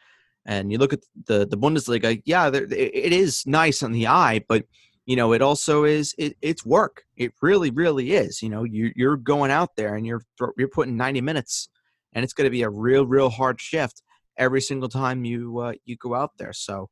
and 0.46 0.72
you 0.72 0.77
look 0.77 0.93
at 0.93 1.01
the 1.27 1.46
the 1.46 1.58
Bundesliga, 1.58 2.22
yeah, 2.25 2.50
it 2.53 3.13
is 3.13 3.43
nice 3.46 3.84
on 3.84 3.91
the 3.91 4.08
eye, 4.08 4.43
but 4.48 4.65
you 5.05 5.15
know 5.15 5.34
it 5.34 5.41
also 5.41 5.84
is 5.84 6.13
it, 6.17 6.36
it's 6.41 6.65
work. 6.65 7.03
It 7.17 7.34
really, 7.41 7.69
really 7.72 8.13
is. 8.13 8.41
You 8.41 8.50
know, 8.50 8.63
you 8.63 8.91
you're 8.96 9.17
going 9.17 9.51
out 9.51 9.75
there 9.75 9.96
and 9.96 10.05
you're 10.05 10.22
you're 10.58 10.69
putting 10.69 10.98
90 10.98 11.22
minutes, 11.22 11.69
and 12.13 12.24
it's 12.24 12.34
going 12.34 12.46
to 12.46 12.51
be 12.51 12.63
a 12.63 12.69
real, 12.69 13.05
real 13.05 13.29
hard 13.29 13.60
shift 13.62 14.01
every 14.38 14.62
single 14.62 14.89
time 14.89 15.25
you 15.25 15.60
uh, 15.60 15.74
you 15.86 15.98
go 15.98 16.15
out 16.15 16.31
there. 16.38 16.53
So, 16.53 16.89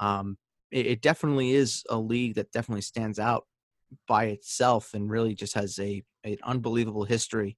um, 0.00 0.36
it, 0.70 0.86
it 0.86 1.02
definitely 1.02 1.52
is 1.52 1.84
a 1.88 1.98
league 1.98 2.34
that 2.34 2.52
definitely 2.52 2.82
stands 2.82 3.18
out 3.18 3.44
by 4.06 4.26
itself 4.26 4.94
and 4.94 5.10
really 5.10 5.34
just 5.34 5.54
has 5.54 5.78
a 5.78 6.02
an 6.24 6.36
unbelievable 6.44 7.04
history 7.04 7.56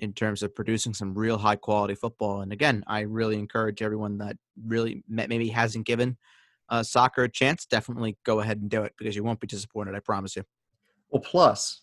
in 0.00 0.12
terms 0.12 0.42
of 0.42 0.54
producing 0.54 0.94
some 0.94 1.14
real 1.14 1.38
high 1.38 1.56
quality 1.56 1.94
football. 1.94 2.40
And 2.40 2.52
again, 2.52 2.82
I 2.86 3.00
really 3.00 3.38
encourage 3.38 3.82
everyone 3.82 4.18
that 4.18 4.36
really 4.66 5.04
maybe 5.08 5.48
hasn't 5.48 5.86
given 5.86 6.16
uh, 6.70 6.82
soccer 6.82 7.24
a 7.24 7.28
chance, 7.28 7.66
definitely 7.66 8.16
go 8.24 8.40
ahead 8.40 8.58
and 8.58 8.70
do 8.70 8.82
it 8.82 8.94
because 8.96 9.14
you 9.14 9.24
won't 9.24 9.40
be 9.40 9.46
disappointed. 9.46 9.94
I 9.94 10.00
promise 10.00 10.36
you. 10.36 10.44
Well, 11.10 11.22
plus, 11.22 11.82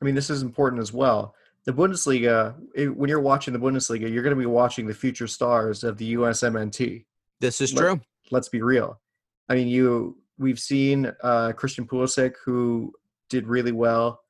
I 0.00 0.04
mean, 0.04 0.14
this 0.14 0.30
is 0.30 0.42
important 0.42 0.80
as 0.80 0.92
well. 0.92 1.34
The 1.64 1.72
Bundesliga, 1.72 2.56
when 2.96 3.08
you're 3.08 3.20
watching 3.20 3.52
the 3.52 3.60
Bundesliga, 3.60 4.10
you're 4.10 4.22
going 4.22 4.34
to 4.34 4.40
be 4.40 4.46
watching 4.46 4.86
the 4.86 4.94
future 4.94 5.28
stars 5.28 5.84
of 5.84 5.96
the 5.98 6.14
USMNT. 6.14 7.04
This 7.40 7.60
is 7.60 7.72
true. 7.72 8.00
Let, 8.30 8.40
us 8.40 8.48
be 8.48 8.62
real. 8.62 9.00
I 9.48 9.54
mean, 9.54 9.68
you 9.68 10.18
we've 10.38 10.58
seen 10.58 11.12
uh, 11.22 11.52
Christian 11.52 11.86
Pulisic, 11.86 12.34
who 12.44 12.92
did 13.28 13.46
really 13.46 13.72
well 13.72 14.21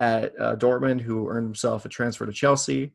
at 0.00 0.32
uh, 0.40 0.56
Dortmund, 0.56 1.00
who 1.00 1.28
earned 1.28 1.46
himself 1.46 1.84
a 1.84 1.88
transfer 1.88 2.26
to 2.26 2.32
Chelsea. 2.32 2.92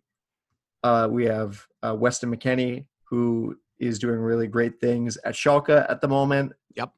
Uh, 0.84 1.08
we 1.10 1.26
have 1.26 1.66
uh, 1.84 1.96
Weston 1.96 2.36
McKennie, 2.36 2.86
who 3.06 3.56
is 3.80 4.00
doing 4.00 4.20
really 4.20 4.48
great 4.48 4.80
things 4.80 5.18
at 5.26 5.34
Schalke 5.34 5.90
at 5.90 6.02
the 6.02 6.08
moment. 6.08 6.54
Yep. 6.76 6.92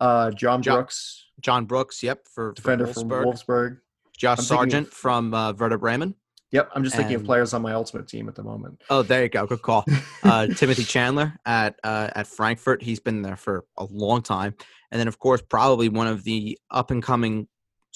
Uh, 0.00 0.30
John 0.30 0.62
Jo- 0.62 0.74
Brooks, 0.74 1.24
John 1.40 1.64
Brooks, 1.64 2.02
yep, 2.02 2.26
for, 2.26 2.50
for 2.50 2.54
defender 2.54 2.86
from 2.86 3.08
Wolfsburg. 3.08 3.24
Wolfsburg. 3.24 3.78
Josh 4.16 4.38
I'm 4.38 4.44
Sargent 4.44 4.88
of- 4.88 4.92
from 4.92 5.34
uh, 5.34 5.52
Werder 5.52 5.78
Bremen. 5.78 6.14
Yep, 6.52 6.70
I'm 6.74 6.84
just 6.84 6.94
thinking 6.94 7.16
of 7.16 7.24
players 7.24 7.52
on 7.54 7.60
my 7.60 7.72
ultimate 7.72 8.06
team 8.06 8.28
at 8.28 8.36
the 8.36 8.42
moment. 8.42 8.80
Oh, 8.88 9.02
there 9.02 9.24
you 9.24 9.28
go. 9.28 9.46
Good 9.46 9.62
call. 9.62 9.84
Uh, 10.22 10.48
Timothy 10.48 10.82
Chandler 10.82 11.38
at 11.46 11.78
uh, 11.84 12.10
at 12.16 12.26
Frankfurt. 12.26 12.82
He's 12.82 12.98
been 12.98 13.22
there 13.22 13.36
for 13.36 13.64
a 13.78 13.84
long 13.84 14.22
time, 14.22 14.56
and 14.90 14.98
then 14.98 15.06
of 15.06 15.20
course 15.20 15.40
probably 15.40 15.88
one 15.88 16.08
of 16.08 16.24
the 16.24 16.58
up 16.68 16.90
and 16.90 17.00
coming 17.00 17.46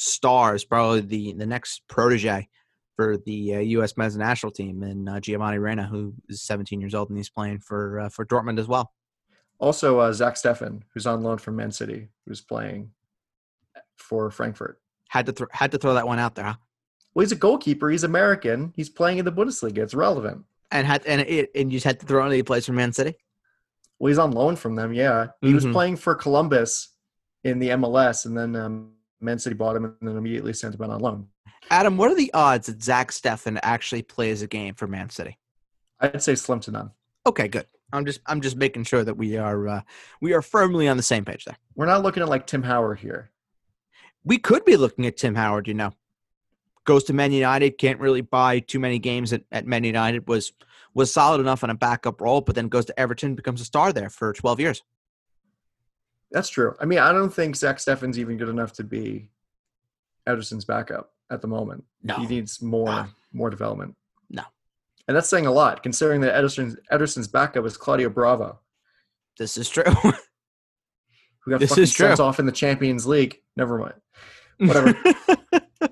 stars, 0.00 0.64
probably 0.64 1.00
the 1.02 1.32
the 1.34 1.46
next 1.46 1.82
protege 1.88 2.48
for 2.96 3.16
the 3.26 3.54
uh, 3.56 3.58
U.S. 3.60 3.96
men's 3.96 4.16
national 4.16 4.52
team, 4.52 4.82
and 4.82 5.08
uh, 5.08 5.20
Giovanni 5.20 5.58
Reyna, 5.58 5.86
who 5.86 6.14
is 6.28 6.42
17 6.42 6.80
years 6.80 6.94
old 6.94 7.08
and 7.08 7.16
he's 7.18 7.30
playing 7.30 7.60
for 7.60 8.00
uh, 8.00 8.08
for 8.08 8.24
Dortmund 8.26 8.58
as 8.58 8.66
well. 8.68 8.92
Also, 9.58 9.98
uh, 9.98 10.12
Zach 10.12 10.34
Steffen, 10.34 10.82
who's 10.94 11.06
on 11.06 11.22
loan 11.22 11.36
from 11.38 11.56
Man 11.56 11.70
City, 11.70 12.08
who's 12.26 12.40
playing 12.40 12.90
for 13.96 14.30
Frankfurt. 14.30 14.80
Had 15.08 15.26
to 15.26 15.32
th- 15.32 15.50
had 15.52 15.70
to 15.72 15.78
throw 15.78 15.94
that 15.94 16.06
one 16.06 16.18
out 16.18 16.34
there, 16.34 16.46
huh? 16.46 16.54
Well, 17.14 17.22
he's 17.24 17.32
a 17.32 17.36
goalkeeper. 17.36 17.90
He's 17.90 18.04
American. 18.04 18.72
He's 18.76 18.88
playing 18.88 19.18
in 19.18 19.24
the 19.24 19.32
Bundesliga. 19.32 19.78
It's 19.78 19.94
relevant. 19.94 20.44
And 20.70 20.86
had 20.86 21.04
and 21.06 21.20
it, 21.22 21.50
and 21.54 21.70
you 21.72 21.76
just 21.76 21.84
had 21.84 22.00
to 22.00 22.06
throw 22.06 22.24
in 22.26 22.32
he 22.32 22.42
plays 22.42 22.66
for 22.66 22.72
Man 22.72 22.92
City. 22.92 23.14
Well, 23.98 24.08
he's 24.08 24.18
on 24.18 24.30
loan 24.30 24.56
from 24.56 24.76
them. 24.76 24.94
Yeah, 24.94 25.28
he 25.42 25.52
was 25.52 25.66
Mhm. 25.66 25.72
playing 25.72 25.96
for 25.96 26.14
Columbus 26.14 26.88
in 27.44 27.58
the 27.58 27.70
MLS, 27.70 28.24
and 28.24 28.36
then 28.38 28.56
um, 28.56 28.92
Man 29.20 29.38
City 29.38 29.54
bought 29.54 29.76
him, 29.76 29.84
and 29.84 29.96
then 30.00 30.16
immediately 30.16 30.52
sent 30.52 30.74
him 30.74 30.82
out 30.82 30.90
on 30.90 31.00
loan. 31.00 31.26
Adam, 31.70 31.96
what 31.96 32.10
are 32.10 32.14
the 32.14 32.32
odds 32.32 32.66
that 32.66 32.82
Zach 32.82 33.10
Steffen 33.10 33.58
actually 33.62 34.02
plays 34.02 34.42
a 34.42 34.46
game 34.46 34.74
for 34.74 34.86
Man 34.86 35.10
City? 35.10 35.38
I'd 36.00 36.22
say 36.22 36.34
slim 36.34 36.60
to 36.60 36.70
none. 36.70 36.90
Okay, 37.26 37.48
good. 37.48 37.66
I'm 37.92 38.06
just 38.06 38.20
I'm 38.26 38.40
just 38.40 38.56
making 38.56 38.84
sure 38.84 39.04
that 39.04 39.14
we 39.14 39.36
are 39.36 39.68
uh, 39.68 39.80
we 40.20 40.32
are 40.32 40.42
firmly 40.42 40.88
on 40.88 40.96
the 40.96 41.02
same 41.02 41.24
page 41.24 41.44
there. 41.44 41.56
We're 41.74 41.86
not 41.86 42.02
looking 42.02 42.22
at 42.22 42.28
like 42.28 42.46
Tim 42.46 42.62
Howard 42.62 43.00
here. 43.00 43.30
We 44.24 44.38
could 44.38 44.64
be 44.64 44.76
looking 44.76 45.06
at 45.06 45.16
Tim 45.16 45.34
Howard, 45.34 45.66
you 45.66 45.74
know. 45.74 45.92
Goes 46.84 47.04
to 47.04 47.12
Man 47.12 47.32
United, 47.32 47.78
can't 47.78 48.00
really 48.00 48.20
buy 48.20 48.60
too 48.60 48.78
many 48.78 48.98
games 48.98 49.32
at, 49.32 49.42
at 49.52 49.66
Man 49.66 49.84
United, 49.84 50.28
was 50.28 50.52
was 50.94 51.12
solid 51.12 51.40
enough 51.40 51.62
on 51.62 51.70
a 51.70 51.74
backup 51.74 52.20
role, 52.20 52.40
but 52.40 52.54
then 52.54 52.68
goes 52.68 52.86
to 52.86 52.98
Everton, 52.98 53.34
becomes 53.34 53.60
a 53.60 53.64
star 53.64 53.92
there 53.92 54.10
for 54.10 54.32
12 54.32 54.60
years. 54.60 54.82
That's 56.30 56.48
true. 56.48 56.74
I 56.80 56.84
mean, 56.84 56.98
I 57.00 57.12
don't 57.12 57.32
think 57.32 57.56
Zach 57.56 57.78
Steffen's 57.78 58.18
even 58.18 58.36
good 58.36 58.48
enough 58.48 58.72
to 58.74 58.84
be 58.84 59.30
Ederson's 60.28 60.64
backup 60.64 61.12
at 61.30 61.40
the 61.42 61.48
moment. 61.48 61.84
No. 62.02 62.14
He 62.16 62.26
needs 62.26 62.62
more 62.62 62.86
No. 62.86 63.06
more 63.32 63.50
development. 63.50 63.96
No. 64.28 64.42
And 65.08 65.16
that's 65.16 65.28
saying 65.28 65.46
a 65.46 65.52
lot, 65.52 65.82
considering 65.82 66.20
that 66.22 66.34
Ederson's 66.34 66.76
Ederson's 66.92 67.28
backup 67.28 67.64
is 67.66 67.76
Claudio 67.76 68.08
Bravo, 68.10 68.60
This 69.38 69.56
is 69.56 69.68
true. 69.68 69.82
who 71.40 71.50
got 71.50 71.60
This 71.60 71.70
fucking 71.70 71.86
sent 71.86 72.20
off 72.20 72.38
in 72.38 72.46
the 72.46 72.52
Champions 72.52 73.06
League. 73.06 73.40
Never 73.56 73.78
mind. 73.78 73.94
Whatever. 74.58 74.94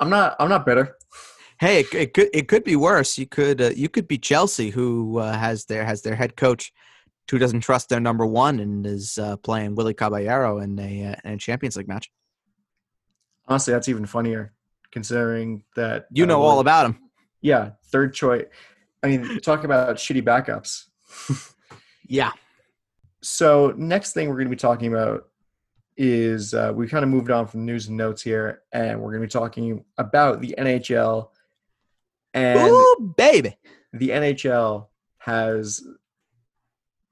I'm 0.00 0.10
not. 0.10 0.36
I'm 0.40 0.48
not 0.48 0.64
bitter. 0.64 0.96
hey, 1.60 1.80
it, 1.80 1.94
it 1.94 2.14
could 2.14 2.28
it 2.32 2.48
could 2.48 2.64
be 2.64 2.76
worse. 2.76 3.18
You 3.18 3.26
could 3.26 3.60
uh, 3.60 3.70
you 3.76 3.88
could 3.88 4.08
be 4.08 4.16
Chelsea, 4.18 4.70
who 4.70 5.18
uh, 5.18 5.36
has 5.36 5.64
their 5.66 5.84
has 5.84 6.02
their 6.02 6.14
head 6.16 6.36
coach 6.36 6.72
who 7.30 7.38
doesn't 7.38 7.60
trust 7.60 7.88
their 7.88 8.00
number 8.00 8.26
one 8.26 8.58
and 8.60 8.86
is 8.86 9.18
uh, 9.18 9.36
playing 9.38 9.74
Willy 9.74 9.94
Caballero 9.94 10.58
in 10.58 10.78
a 10.78 11.04
uh, 11.06 11.14
in 11.24 11.34
a 11.34 11.38
Champions 11.38 11.76
League 11.76 11.88
match. 11.88 12.10
Honestly, 13.46 13.72
that's 13.72 13.88
even 13.88 14.06
funnier, 14.06 14.52
considering 14.90 15.62
that 15.76 16.06
You 16.12 16.24
uh, 16.24 16.26
know 16.26 16.42
all 16.42 16.60
about 16.60 16.86
him. 16.86 16.98
Yeah, 17.40 17.70
third 17.86 18.14
choice. 18.14 18.44
I 19.02 19.06
mean, 19.06 19.40
talk 19.40 19.64
about 19.64 19.96
shitty 19.96 20.22
backups. 20.22 20.84
Yeah. 22.08 22.32
So 23.22 23.74
next 23.76 24.14
thing 24.14 24.28
we're 24.28 24.36
going 24.36 24.46
to 24.46 24.50
be 24.50 24.56
talking 24.56 24.92
about 24.92 25.28
is 25.96 26.54
uh, 26.54 26.72
we 26.74 26.88
kind 26.88 27.04
of 27.04 27.10
moved 27.10 27.30
on 27.30 27.46
from 27.46 27.66
news 27.66 27.88
and 27.88 27.96
notes 27.96 28.22
here, 28.22 28.62
and 28.72 29.00
we're 29.00 29.10
going 29.10 29.20
to 29.20 29.26
be 29.26 29.30
talking 29.30 29.84
about 29.98 30.40
the 30.40 30.54
NHL. 30.58 31.28
And 32.34 32.70
Ooh, 32.70 33.14
baby. 33.16 33.56
the 33.92 34.10
NHL 34.10 34.86
has 35.18 35.82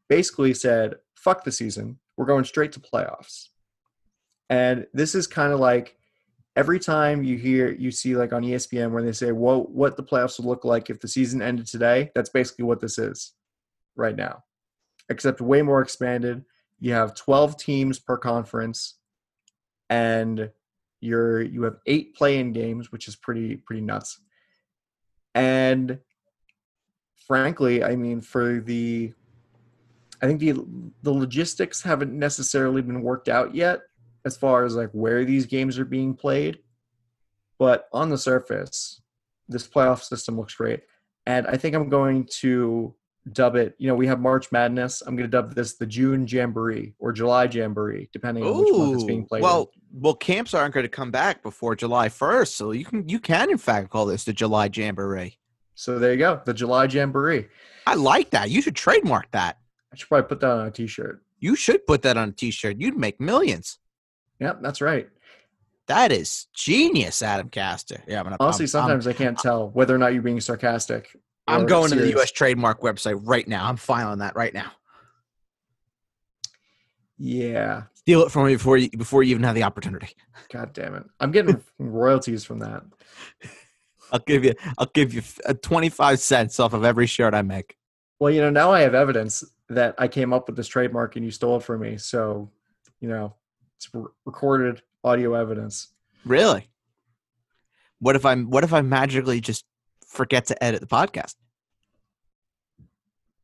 basically 0.09 0.55
said, 0.55 0.97
"Fuck 1.15 1.45
the 1.45 1.53
season. 1.53 1.99
We're 2.17 2.27
going 2.27 2.45
straight 2.45 2.73
to 2.73 2.81
playoffs." 2.81 3.49
And 4.49 4.87
this 4.93 5.15
is 5.15 5.27
kind 5.27 5.53
of 5.53 5.61
like 5.61 5.97
every 6.55 6.79
time 6.79 7.23
you 7.23 7.37
hear 7.37 7.73
you 7.73 7.91
see 7.91 8.17
like 8.17 8.33
on 8.33 8.43
ESPN 8.43 8.93
where 8.93 9.03
they 9.03 9.13
say, 9.13 9.33
"Well, 9.33 9.65
what 9.65 9.97
the 9.97 10.05
playoffs 10.05 10.39
would 10.39 10.47
look 10.49 10.65
like 10.65 10.91
if 10.91 11.01
the 11.01 11.09
season 11.09 11.43
ended 11.43 11.67
today." 11.67 12.11
That's 12.15 12.31
basically 12.31 12.65
what 12.65 12.81
this 12.81 12.99
is 12.99 13.35
right 13.97 14.17
now, 14.17 14.45
except 15.09 15.41
way 15.41 15.63
more 15.63 15.83
expanded. 15.83 16.45
You 16.79 16.93
have 16.93 17.15
12 17.15 17.57
teams 17.57 17.99
per 17.99 18.19
conference, 18.19 18.99
and 19.91 20.51
you're 21.01 21.43
you 21.43 21.63
have 21.65 21.79
eight 21.87 22.15
play-in 22.15 22.53
games, 22.53 22.93
which 22.93 23.09
is 23.09 23.17
pretty 23.17 23.57
pretty 23.57 23.83
nuts. 23.83 24.21
And 25.35 25.99
frankly, 27.27 27.85
I 27.85 27.95
mean, 27.95 28.23
for 28.23 28.61
the, 28.61 29.13
I 30.23 30.27
think 30.27 30.41
the 30.41 30.65
the 31.03 31.13
logistics 31.13 31.83
haven't 31.83 32.13
necessarily 32.13 32.83
been 32.83 33.03
worked 33.03 33.29
out 33.29 33.55
yet 33.55 33.81
as 34.25 34.37
far 34.37 34.65
as 34.65 34.75
like 34.75 34.91
where 34.93 35.25
these 35.25 35.47
games 35.47 35.79
are 35.79 35.85
being 35.85 36.15
played, 36.15 36.59
but 37.59 37.89
on 37.93 38.11
the 38.11 38.19
surface, 38.19 39.01
this 39.49 39.67
playoff 39.67 40.03
system 40.03 40.37
looks 40.37 40.55
great, 40.55 40.83
and 41.27 41.47
I 41.47 41.57
think 41.57 41.75
I'm 41.75 41.89
going 41.89 42.27
to 42.41 42.95
dub 43.33 43.57
it. 43.57 43.75
You 43.79 43.89
know, 43.89 43.95
we 43.95 44.07
have 44.07 44.21
March 44.21 44.51
Madness. 44.53 45.03
I'm 45.03 45.17
going 45.17 45.29
to 45.29 45.37
dub 45.37 45.55
this 45.55 45.75
the 45.75 45.87
June 45.87 46.27
Jamboree 46.27 46.95
or 46.99 47.13
July 47.13 47.45
Jamboree, 47.45 48.09
depending 48.13 48.45
on 48.45 48.59
which 48.59 48.73
month 48.73 48.95
it's 48.95 49.05
being 49.05 49.23
Ooh, 49.23 49.27
played. 49.27 49.41
in. 49.41 49.45
well, 49.45 49.71
well, 49.93 50.15
camps 50.15 50.55
aren't 50.55 50.75
going 50.75 50.85
to 50.85 50.91
come 50.91 51.11
back 51.11 51.43
before 51.43 51.77
July 51.77 52.09
first, 52.09 52.57
so 52.57 52.73
you 52.73 52.85
can 52.85 53.09
you 53.09 53.21
can 53.21 53.51
in 53.51 53.59
fact 53.59 53.91
call 53.91 54.07
this 54.07 54.25
the 54.25 54.33
July 54.33 54.69
Jamboree. 54.73 55.39
so 55.75 55.99
there 55.99 56.13
you 56.13 56.19
go, 56.19 56.41
the 56.45 56.55
July 56.55 56.87
Jamboree. 56.87 57.49
I 57.87 57.95
like 57.95 58.31
that. 58.31 58.51
You 58.51 58.61
should 58.63 58.75
trademark 58.75 59.31
that. 59.31 59.59
I 59.97 59.99
should 59.99 60.09
probably 60.09 60.29
put 60.29 60.41
that 60.41 60.51
on 60.51 60.67
a 60.67 60.71
T-shirt. 60.71 61.23
You 61.41 61.57
should 61.57 61.87
put 61.87 62.03
that 62.03 62.19
on 62.19 62.29
a 62.29 62.33
T-shirt. 62.33 62.77
You'd 62.79 62.99
make 62.99 63.19
millions. 63.19 63.79
Yep, 64.41 64.59
that's 64.61 64.83
right. 64.83 65.09
That 65.87 66.13
is 66.13 66.49
genius, 66.53 67.23
Adam 67.23 67.49
Castor. 67.49 68.03
Yeah, 68.07 68.19
I'm 68.19 68.25
gonna. 68.25 68.37
Honestly, 68.39 68.65
I'm- 68.65 68.69
sometimes 68.69 69.07
I 69.07 69.15
can't 69.15 69.39
tell 69.39 69.71
whether 69.71 69.95
or 69.95 69.99
not 69.99 70.13
you're 70.13 70.23
being 70.23 70.41
sarcastic. 70.41 71.17
I'm, 71.47 71.61
I'm 71.61 71.67
going 71.67 71.89
to 71.91 71.97
the. 71.97 72.11
U.S. 72.11 72.31
trademark 72.31 72.83
website 72.83 73.19
right 73.25 73.49
now. 73.49 73.67
I'm 73.67 73.77
filing 73.77 74.19
that 74.19 74.37
right 74.37 74.53
now. 74.53 74.73
Yeah. 77.17 77.85
Steal 77.95 78.23
it 78.23 78.33
from 78.33 78.47
me 78.49 78.57
before 78.57 78.77
you 78.77 78.91
before 78.91 79.23
you 79.23 79.31
even 79.31 79.45
have 79.45 79.55
the 79.55 79.63
opportunity. 79.63 80.09
God 80.53 80.75
damn 80.75 80.95
it. 80.95 81.05
I'm 81.21 81.31
getting 81.31 81.63
royalties 81.79 82.45
from 82.45 82.59
that. 82.59 82.83
I'll 84.13 84.19
give 84.19 84.45
you. 84.45 84.53
I'll 84.77 84.91
give 84.93 85.15
you 85.15 85.23
uh, 85.47 85.55
25 85.55 86.21
cents 86.21 86.61
off 86.61 86.75
of 86.75 86.85
every 86.85 87.07
shirt 87.07 87.33
I 87.33 87.41
make. 87.41 87.77
Well, 88.19 88.33
you 88.33 88.41
know, 88.43 88.51
now 88.51 88.73
I 88.73 88.81
have 88.81 88.95
evidence 88.95 89.43
that 89.69 89.95
I 89.99 90.09
came 90.09 90.33
up 90.33 90.47
with 90.47 90.57
this 90.57 90.69
trademark 90.69 91.17
and 91.17 91.25
you 91.25 91.31
stole 91.31 91.57
it 91.57 91.63
from 91.63 91.81
me. 91.81 91.97
So, 91.97 92.51
you 93.01 93.09
know, 93.09 93.35
it's 93.77 93.89
re- 93.93 94.05
recorded 94.25 94.83
audio 95.05 95.35
evidence. 95.35 95.89
Really? 96.25 96.69
What 97.99 98.17
if 98.17 98.25
I'm? 98.27 98.51
What 98.51 98.65
if 98.65 98.73
I 98.73 98.83
magically 98.83 99.41
just 99.41 99.65
forget 100.07 100.47
to 100.47 100.65
edit 100.65 100.81
the 100.81 100.87
podcast? 100.87 101.35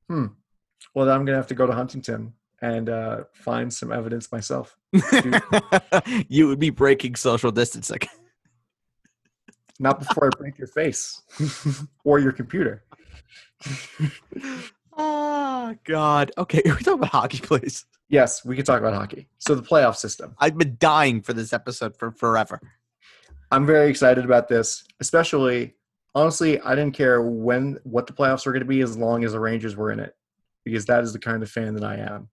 Hmm. 0.09 0.27
Well, 0.95 1.07
then 1.07 1.15
I'm 1.15 1.25
going 1.25 1.35
to 1.35 1.39
have 1.39 1.47
to 1.49 1.55
go 1.55 1.67
to 1.67 1.73
Huntington 1.73 2.35
and 2.61 2.89
uh, 2.89 3.25
find 3.33 3.73
some 3.73 3.93
evidence 3.93 4.31
myself. 4.31 4.77
you 6.29 6.49
would 6.49 6.59
be 6.59 6.71
breaking 6.71 7.17
social 7.17 7.51
distancing. 7.51 8.01
Not 9.79 9.99
before 9.99 10.27
I 10.27 10.31
break 10.37 10.59
your 10.59 10.69
face 10.69 11.23
or 12.05 12.19
your 12.19 12.33
computer. 12.33 12.85
oh 15.63 15.77
God. 15.85 16.33
Okay, 16.37 16.63
we 16.67 16.73
talk 16.77 16.95
about 16.95 17.11
hockey, 17.11 17.39
please. 17.39 17.87
Yes, 18.09 18.45
we 18.45 18.57
can 18.57 18.65
talk 18.65 18.81
about 18.81 18.95
hockey. 18.95 19.29
So, 19.39 19.55
the 19.55 19.63
playoff 19.63 19.97
system. 19.97 20.35
I've 20.39 20.59
been 20.59 20.77
dying 20.79 21.23
for 21.23 21.33
this 21.33 21.53
episode 21.53 21.97
for 21.97 22.11
forever. 22.11 22.61
I'm 23.51 23.67
very 23.67 23.89
excited 23.89 24.25
about 24.25 24.49
this, 24.49 24.85
especially 25.01 25.75
honestly, 26.15 26.61
I 26.61 26.75
didn't 26.75 26.95
care 26.95 27.23
when 27.23 27.79
what 27.85 28.07
the 28.07 28.13
playoffs 28.13 28.47
were 28.47 28.53
going 28.53 28.61
to 28.61 28.67
be 28.67 28.81
as 28.81 28.97
long 28.97 29.25
as 29.25 29.33
the 29.33 29.41
Rangers 29.41 29.77
were 29.77 29.93
in 29.93 30.01
it 30.01 30.15
because 30.65 30.87
that 30.87 31.03
is 31.03 31.13
the 31.13 31.19
kind 31.19 31.43
of 31.43 31.51
fan 31.51 31.75
that 31.75 31.85
I 31.85 31.97
am. 31.97 32.29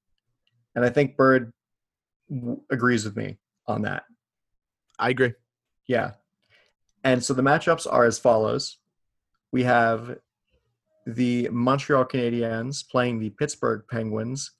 And 0.75 0.85
I 0.85 0.89
think 0.89 1.17
Bird 1.17 1.51
w- 2.29 2.61
agrees 2.69 3.05
with 3.05 3.17
me 3.17 3.37
on 3.67 3.83
that. 3.83 4.03
I 4.97 5.09
agree. 5.09 5.33
Yeah. 5.87 6.11
And 7.03 7.23
so 7.23 7.33
the 7.33 7.41
matchups 7.41 7.87
are 7.91 8.05
as 8.05 8.19
follows. 8.19 8.77
We 9.51 9.63
have 9.63 10.17
the 11.15 11.49
Montreal 11.51 12.05
Canadiens 12.05 12.87
playing 12.89 13.19
the 13.19 13.29
Pittsburgh 13.31 13.83
Penguins 13.89 14.51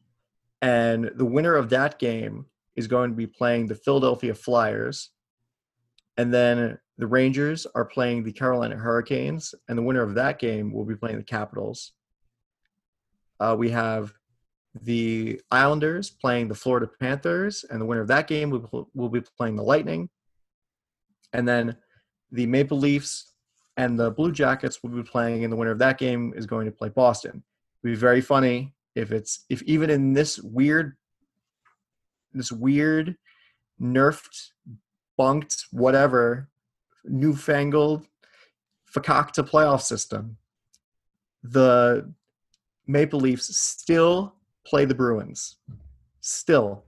and 0.61 1.11
the 1.15 1.25
winner 1.25 1.55
of 1.55 1.69
that 1.69 1.99
game 1.99 2.45
is 2.75 2.87
going 2.87 3.09
to 3.11 3.15
be 3.15 3.27
playing 3.27 3.67
the 3.67 3.75
Philadelphia 3.75 4.33
Flyers 4.33 5.11
And 6.19 6.33
then 6.33 6.77
the 6.97 7.07
Rangers 7.07 7.65
are 7.75 7.85
playing 7.85 8.25
the 8.25 8.33
Carolina 8.33 8.75
Hurricanes, 8.75 9.55
and 9.69 9.77
the 9.77 9.81
winner 9.81 10.01
of 10.01 10.15
that 10.15 10.37
game 10.37 10.73
will 10.73 10.83
be 10.83 10.95
playing 10.95 11.15
the 11.15 11.23
Capitals. 11.23 11.93
Uh, 13.39 13.55
we 13.57 13.69
have 13.69 14.11
the 14.81 15.39
Islanders 15.49 16.09
playing 16.09 16.49
the 16.49 16.55
Florida 16.55 16.89
Panthers, 16.99 17.63
and 17.69 17.79
the 17.79 17.85
winner 17.85 18.01
of 18.01 18.09
that 18.09 18.27
game 18.27 18.49
will, 18.49 18.89
will 18.93 19.07
be 19.07 19.21
playing 19.37 19.55
the 19.55 19.63
Lightning. 19.63 20.09
And 21.31 21.47
then 21.47 21.77
the 22.33 22.47
Maple 22.47 22.77
Leafs 22.77 23.28
and 23.79 23.97
the 23.97 24.11
Blue 24.11 24.33
Jackets 24.33 24.83
will 24.83 24.89
be 24.89 25.03
playing, 25.03 25.45
and 25.45 25.53
the 25.53 25.55
winner 25.55 25.71
of 25.71 25.79
that 25.79 25.97
game 25.97 26.33
is 26.35 26.45
going 26.45 26.65
to 26.65 26.71
play 26.71 26.89
Boston. 26.89 27.41
It'll 27.81 27.93
be 27.93 27.95
very 27.95 28.19
funny 28.19 28.73
if 28.93 29.13
it's 29.13 29.45
if 29.47 29.63
even 29.63 29.89
in 29.89 30.11
this 30.11 30.37
weird, 30.37 30.97
this 32.33 32.51
weird, 32.51 33.15
nerfed, 33.81 34.51
bunked, 35.17 35.67
whatever, 35.71 36.49
newfangled, 37.05 38.05
fakakta 38.93 39.49
playoff 39.49 39.81
system, 39.81 40.35
the 41.41 42.13
Maple 42.85 43.21
Leafs 43.21 43.55
still 43.55 44.35
play 44.65 44.83
the 44.83 44.93
Bruins. 44.93 45.55
Still. 46.19 46.83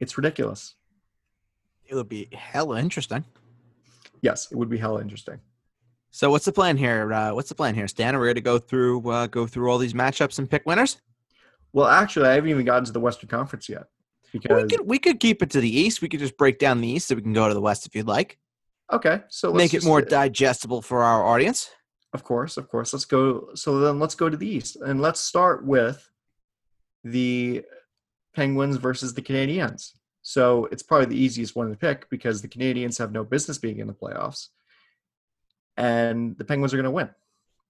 It's 0.00 0.18
ridiculous. 0.18 0.74
It 1.86 1.94
would 1.94 2.10
be 2.10 2.28
hella 2.34 2.78
interesting. 2.78 3.24
Yes, 4.22 4.50
it 4.50 4.56
would 4.56 4.68
be 4.68 4.78
hella 4.78 5.00
interesting. 5.00 5.40
So 6.10 6.30
what's 6.30 6.44
the 6.44 6.52
plan 6.52 6.76
here? 6.76 7.12
Uh, 7.12 7.32
what's 7.34 7.48
the 7.48 7.54
plan 7.54 7.74
here, 7.74 7.86
Stan? 7.86 8.14
Are 8.14 8.20
we 8.20 8.26
going 8.26 8.34
to 8.36 8.40
go 8.40 8.58
through 8.58 9.08
uh, 9.10 9.26
go 9.26 9.46
through 9.46 9.70
all 9.70 9.78
these 9.78 9.92
matchups 9.92 10.38
and 10.38 10.50
pick 10.50 10.64
winners? 10.66 11.00
Well, 11.72 11.86
actually, 11.86 12.28
I 12.28 12.34
haven't 12.34 12.50
even 12.50 12.64
gotten 12.64 12.84
to 12.84 12.92
the 12.92 13.00
Western 13.00 13.28
Conference 13.28 13.68
yet. 13.68 13.84
Because 14.32 14.62
we 14.62 14.68
could 14.68 14.86
we 14.86 14.98
could 14.98 15.20
keep 15.20 15.42
it 15.42 15.50
to 15.50 15.60
the 15.60 15.70
East. 15.70 16.02
We 16.02 16.08
could 16.08 16.20
just 16.20 16.36
break 16.36 16.58
down 16.58 16.80
the 16.80 16.88
East 16.88 17.08
so 17.08 17.14
we 17.14 17.22
can 17.22 17.32
go 17.32 17.48
to 17.48 17.54
the 17.54 17.60
West 17.60 17.86
if 17.86 17.94
you'd 17.94 18.06
like. 18.06 18.38
Okay, 18.92 19.20
so 19.28 19.52
make 19.52 19.74
it 19.74 19.84
more 19.84 20.00
digestible 20.02 20.82
for 20.82 21.02
our 21.02 21.24
audience. 21.24 21.70
Of 22.14 22.24
course, 22.24 22.56
of 22.56 22.68
course. 22.68 22.92
Let's 22.92 23.04
go. 23.04 23.48
So 23.54 23.80
then, 23.80 23.98
let's 23.98 24.14
go 24.14 24.28
to 24.28 24.36
the 24.36 24.48
East, 24.48 24.76
and 24.76 25.00
let's 25.00 25.20
start 25.20 25.64
with 25.64 26.10
the 27.04 27.64
Penguins 28.34 28.76
versus 28.76 29.14
the 29.14 29.22
Canadiens. 29.22 29.92
So 30.28 30.66
it's 30.66 30.82
probably 30.82 31.06
the 31.06 31.18
easiest 31.18 31.56
one 31.56 31.70
to 31.70 31.74
pick 31.74 32.10
because 32.10 32.42
the 32.42 32.48
Canadiens 32.48 32.98
have 32.98 33.12
no 33.12 33.24
business 33.24 33.56
being 33.56 33.78
in 33.78 33.86
the 33.86 33.94
playoffs, 33.94 34.48
and 35.78 36.36
the 36.36 36.44
Penguins 36.44 36.74
are 36.74 36.76
going 36.76 36.84
to 36.84 36.90
win, 36.90 37.08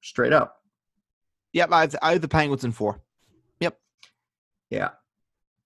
straight 0.00 0.33
up. 0.33 0.61
Yep, 1.53 1.71
I 1.71 1.81
have, 1.83 1.97
I 2.03 2.12
have 2.15 2.21
the 2.21 2.27
Penguins 2.27 2.65
in 2.65 2.73
four. 2.73 3.00
Yep. 3.61 3.79
Yeah, 4.71 4.91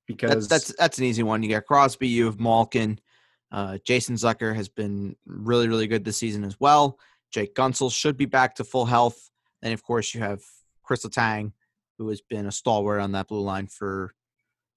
because 0.07 0.47
that's 0.47 0.67
that's, 0.67 0.79
that's 0.79 0.99
an 0.99 1.05
easy 1.05 1.23
one. 1.23 1.43
You 1.43 1.49
got 1.49 1.65
Crosby, 1.65 2.09
you 2.09 2.27
have 2.27 2.39
Malkin, 2.39 3.01
uh, 3.51 3.79
Jason 3.87 4.17
Zucker 4.17 4.55
has 4.55 4.69
been 4.69 5.17
really 5.25 5.69
really 5.69 5.87
good 5.87 6.05
this 6.05 6.19
season 6.19 6.45
as 6.45 6.61
well. 6.61 6.99
Jake 7.31 7.55
Guentzel 7.55 7.91
should 7.91 8.19
be 8.19 8.27
back 8.27 8.57
to 8.57 8.65
full 8.65 8.85
health, 8.85 9.31
and 9.63 9.73
of 9.73 9.83
course 9.83 10.13
you 10.13 10.21
have 10.21 10.43
Chris 10.83 11.07
Letang, 11.07 11.53
who 11.97 12.11
has 12.11 12.21
been 12.21 12.45
a 12.45 12.53
stalwart 12.53 13.01
on 13.01 13.13
that 13.13 13.29
blue 13.29 13.41
line 13.41 13.67
for 13.67 14.13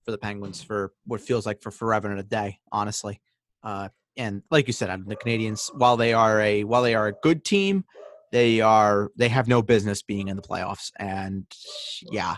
for 0.05 0.11
the 0.11 0.17
Penguins 0.17 0.61
for 0.61 0.93
what 1.05 1.19
feels 1.19 1.45
like 1.45 1.61
for 1.61 1.71
forever 1.71 2.09
and 2.09 2.19
a 2.19 2.23
day, 2.23 2.59
honestly. 2.71 3.19
Uh, 3.63 3.89
and 4.15 4.43
like 4.51 4.67
you 4.67 4.73
said, 4.73 4.89
the 5.07 5.15
Canadiens, 5.15 5.73
while 5.75 5.97
they 5.97 6.13
are 6.13 6.39
a 6.39 6.63
while 6.63 6.83
they 6.83 6.95
are 6.95 7.07
a 7.07 7.13
good 7.13 7.43
team, 7.43 7.83
they 8.31 8.61
are 8.61 9.11
they 9.17 9.27
have 9.27 9.47
no 9.47 9.61
business 9.61 10.03
being 10.03 10.29
in 10.29 10.37
the 10.37 10.41
playoffs. 10.41 10.91
And 10.97 11.45
yeah, 12.11 12.35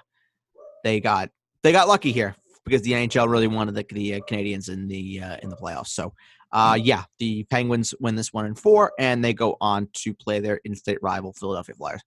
they 0.84 0.99
got 0.99 1.30
they 1.62 1.71
got 1.71 1.88
lucky 1.88 2.12
here 2.12 2.36
because 2.63 2.82
the 2.82 2.93
NHL 2.93 3.30
really 3.30 3.47
wanted 3.47 3.75
the, 3.75 3.86
the 3.91 4.15
uh, 4.15 4.19
Canadiens 4.21 4.69
in 4.69 4.88
the 4.88 5.21
uh, 5.21 5.38
in 5.43 5.49
the 5.49 5.56
playoffs. 5.56 5.89
So 5.89 6.13
uh, 6.51 6.77
yeah, 6.82 7.03
the 7.19 7.43
Penguins 7.43 7.93
win 7.99 8.15
this 8.15 8.34
one 8.34 8.45
in 8.45 8.56
four, 8.56 8.93
and 8.97 9.23
they 9.23 9.34
go 9.34 9.58
on 9.60 9.89
to 9.93 10.13
play 10.13 10.39
their 10.39 10.62
in-state 10.63 10.99
rival 11.01 11.34
Philadelphia 11.34 11.75
Flyers. 11.75 12.01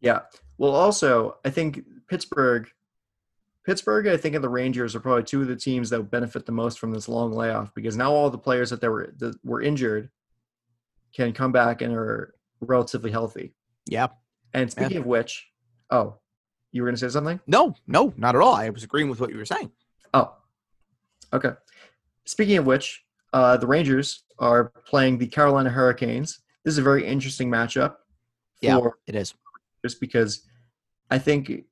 Yeah. 0.00 0.20
Well, 0.58 0.74
also, 0.74 1.36
I 1.44 1.50
think 1.50 1.82
Pittsburgh 2.08 2.68
Pittsburgh, 3.64 4.06
I 4.06 4.16
think, 4.16 4.34
and 4.34 4.44
the 4.44 4.48
Rangers 4.48 4.94
are 4.94 5.00
probably 5.00 5.22
two 5.22 5.40
of 5.40 5.48
the 5.48 5.56
teams 5.56 5.90
that 5.90 5.98
would 5.98 6.10
benefit 6.10 6.44
the 6.44 6.52
most 6.52 6.78
from 6.78 6.92
this 6.92 7.08
long 7.08 7.32
layoff 7.32 7.74
because 7.74 7.96
now 7.96 8.12
all 8.12 8.28
the 8.28 8.38
players 8.38 8.70
that 8.70 8.80
they 8.80 8.88
were 8.88 9.12
that 9.18 9.36
were 9.44 9.62
injured 9.62 10.10
can 11.14 11.32
come 11.32 11.52
back 11.52 11.80
and 11.80 11.94
are 11.94 12.34
relatively 12.60 13.10
healthy. 13.10 13.54
Yeah. 13.86 14.08
And 14.52 14.70
speaking 14.70 14.92
yeah. 14.92 15.00
of 15.00 15.06
which, 15.06 15.46
oh, 15.90 16.18
you 16.72 16.82
were 16.82 16.88
going 16.88 16.96
to 16.96 17.00
say 17.00 17.12
something? 17.12 17.40
No, 17.46 17.74
no, 17.86 18.12
not 18.16 18.34
at 18.34 18.40
all. 18.40 18.54
I 18.54 18.68
was 18.68 18.84
agreeing 18.84 19.08
with 19.08 19.20
what 19.20 19.30
you 19.30 19.38
were 19.38 19.44
saying. 19.44 19.70
Oh, 20.12 20.34
okay. 21.32 21.52
Speaking 22.26 22.58
of 22.58 22.66
which, 22.66 23.02
uh, 23.32 23.56
the 23.56 23.66
Rangers 23.66 24.24
are 24.38 24.72
playing 24.86 25.18
the 25.18 25.26
Carolina 25.26 25.70
Hurricanes. 25.70 26.40
This 26.64 26.72
is 26.72 26.78
a 26.78 26.82
very 26.82 27.06
interesting 27.06 27.50
matchup. 27.50 27.96
yeah, 28.60 28.78
it 29.06 29.14
is. 29.14 29.34
Just 29.84 30.00
because 30.00 30.42
I 31.10 31.18
think 31.18 31.64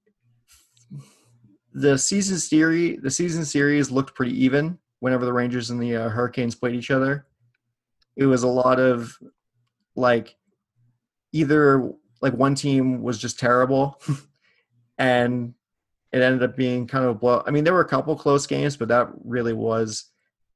the 1.74 1.96
season 1.96 2.38
series 2.38 3.00
the 3.02 3.11
season 3.11 3.44
series 3.44 3.90
looked 3.90 4.14
pretty 4.14 4.44
even 4.44 4.78
whenever 5.00 5.24
the 5.24 5.32
Rangers 5.32 5.70
and 5.70 5.82
the 5.82 5.96
uh, 5.96 6.08
Hurricanes 6.08 6.54
played 6.54 6.74
each 6.74 6.90
other. 6.90 7.26
It 8.16 8.26
was 8.26 8.42
a 8.42 8.48
lot 8.48 8.78
of 8.78 9.16
like 9.96 10.37
either 11.32 11.92
like 12.20 12.35
one 12.35 12.54
team 12.54 13.02
was 13.02 13.18
just 13.18 13.38
terrible 13.38 14.00
and 14.98 15.54
it 16.12 16.22
ended 16.22 16.42
up 16.42 16.56
being 16.56 16.87
kind 16.87 17.04
of 17.04 17.11
a 17.11 17.14
blow. 17.14 17.42
I 17.46 17.50
mean, 17.50 17.64
there 17.64 17.72
were 17.72 17.80
a 17.80 17.88
couple 17.88 18.14
close 18.14 18.46
games, 18.46 18.76
but 18.76 18.88
that 18.88 19.08
really 19.24 19.54
was 19.54 20.11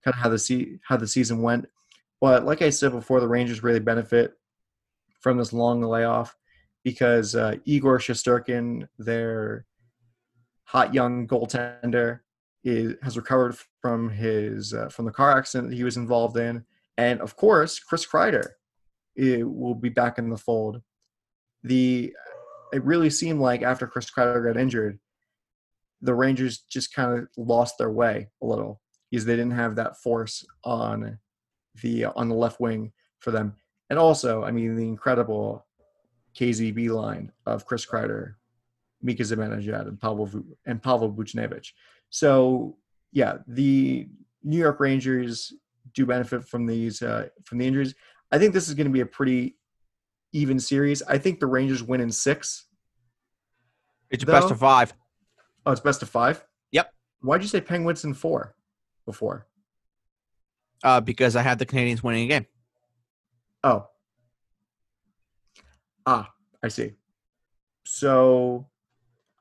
kind 0.05 0.15
of 0.15 0.21
how 0.21 0.29
the 0.29 0.39
se- 0.39 0.79
how 0.83 0.97
the 0.97 1.09
season 1.09 1.43
went. 1.43 1.67
But 2.21 2.45
like 2.45 2.63
I 2.63 2.71
said 2.71 2.93
before, 2.93 3.21
the 3.21 3.29
Rangers 3.29 3.63
really 3.63 3.81
benefit 3.81 4.35
from 5.21 5.39
this 5.39 5.53
long 5.53 5.83
layoff 5.83 6.37
because 6.85 7.35
uh, 7.35 7.57
Igor 7.65 7.99
Shesterkin, 7.99 8.87
their 8.99 9.67
hot 10.67 10.93
young 10.93 11.27
goaltender 11.27 12.21
is, 12.65 12.95
has 13.03 13.17
recovered 13.17 13.57
from 13.81 14.11
his 14.11 14.75
uh, 14.75 14.89
from 14.89 15.07
the 15.07 15.13
car 15.13 15.37
accident 15.37 15.71
that 15.71 15.77
he 15.77 15.85
was 15.85 15.97
involved 15.97 16.37
in, 16.37 16.65
and 16.99 17.21
of 17.21 17.37
course 17.37 17.79
Chris 17.79 18.07
Kreider 18.07 18.45
will 19.17 19.75
be 19.75 19.89
back 19.89 20.19
in 20.19 20.29
the 20.29 20.37
fold. 20.37 20.83
The 21.63 22.13
it 22.73 22.85
really 22.85 23.11
seemed 23.11 23.41
like 23.41 23.63
after 23.63 23.87
Chris 23.87 24.11
Kreider 24.11 24.45
got 24.45 24.61
injured, 24.61 24.99
the 26.03 26.15
Rangers 26.15 26.59
just 26.69 26.93
kind 26.93 27.19
of 27.19 27.29
lost 27.37 27.79
their 27.79 27.91
way 27.91 28.29
a 28.43 28.47
little 28.47 28.81
because 29.11 29.25
they 29.25 29.37
didn't 29.37 29.53
have 29.53 29.77
that 29.77 29.97
force 29.99 30.45
on 30.65 31.19
the 31.83 32.05
on 32.05 32.29
the 32.29 32.35
left 32.35 32.61
wing 32.61 32.93
for 33.21 33.31
them. 33.31 33.55
And 33.89 33.99
also, 33.99 34.43
I 34.43 34.51
mean, 34.51 34.75
the 34.75 34.89
incredible 34.89 35.65
KZB 36.37 36.91
line 36.91 37.33
of 37.47 37.65
Chris 37.65 37.87
Kreider 37.87 38.35
Mika 39.03 39.23
Zibanejad 39.23 39.89
and 39.89 40.01
Pavel 40.01 40.31
and 40.67 40.83
Pavel 40.83 41.13
Buchnevich. 41.13 41.73
So 42.11 42.77
yeah, 43.13 43.39
the 43.47 44.09
New 44.43 44.59
York 44.59 44.81
Rangers 44.81 45.53
do 45.95 46.07
benefit 46.07 46.47
from 46.47 46.67
these 46.67 47.03
uh, 47.03 47.29
from 47.45 47.59
the 47.59 47.67
injuries. 47.67 47.95
I 48.33 48.39
think 48.39 48.53
this 48.53 48.69
is 48.69 48.75
going 48.75 48.87
to 48.87 48.93
be 48.93 49.01
a 49.01 49.07
pretty 49.07 49.57
even 50.33 50.59
series. 50.59 51.03
I 51.03 51.19
think 51.19 51.41
the 51.41 51.47
Rangers 51.47 51.83
win 51.83 52.01
in 52.01 52.11
six. 52.11 52.67
It's 54.11 54.25
though. 54.25 54.33
best 54.33 54.51
of 54.51 54.59
five. 54.59 54.93
Oh, 55.65 55.73
it's 55.73 55.81
best 55.81 56.03
of 56.03 56.09
five. 56.09 56.45
Yep. 56.73 56.93
Why'd 57.21 57.43
you 57.43 57.49
say 57.49 57.61
Penguins 57.61 58.05
in 58.05 58.15
four 58.15 58.55
before? 59.05 59.47
Uh, 60.85 61.01
because 61.01 61.37
I 61.37 61.43
had 61.43 61.59
the 61.59 61.67
Canadiens 61.67 62.03
winning 62.03 62.25
a 62.25 62.29
game. 62.29 62.47
Oh. 63.65 63.89
Ah, 66.05 66.31
I 66.63 66.69
see. 66.69 66.93
So 67.85 68.69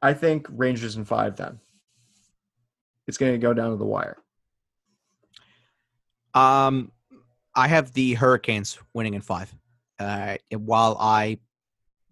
I 0.06 0.14
think 0.14 0.46
Rangers 0.52 0.98
in 0.98 1.04
five. 1.04 1.36
Then 1.36 1.60
it's 3.08 3.18
going 3.18 3.32
to 3.32 3.40
go 3.40 3.56
down 3.56 3.72
to 3.72 3.76
the 3.76 3.86
wire. 3.86 4.18
Um, 6.36 6.92
I 7.56 7.68
have 7.68 7.92
the 7.92 8.14
Hurricanes 8.14 8.78
winning 8.94 9.16
in 9.16 9.22
five. 9.22 9.52
Uh, 9.98 10.38
while 10.56 10.96
I 11.00 11.40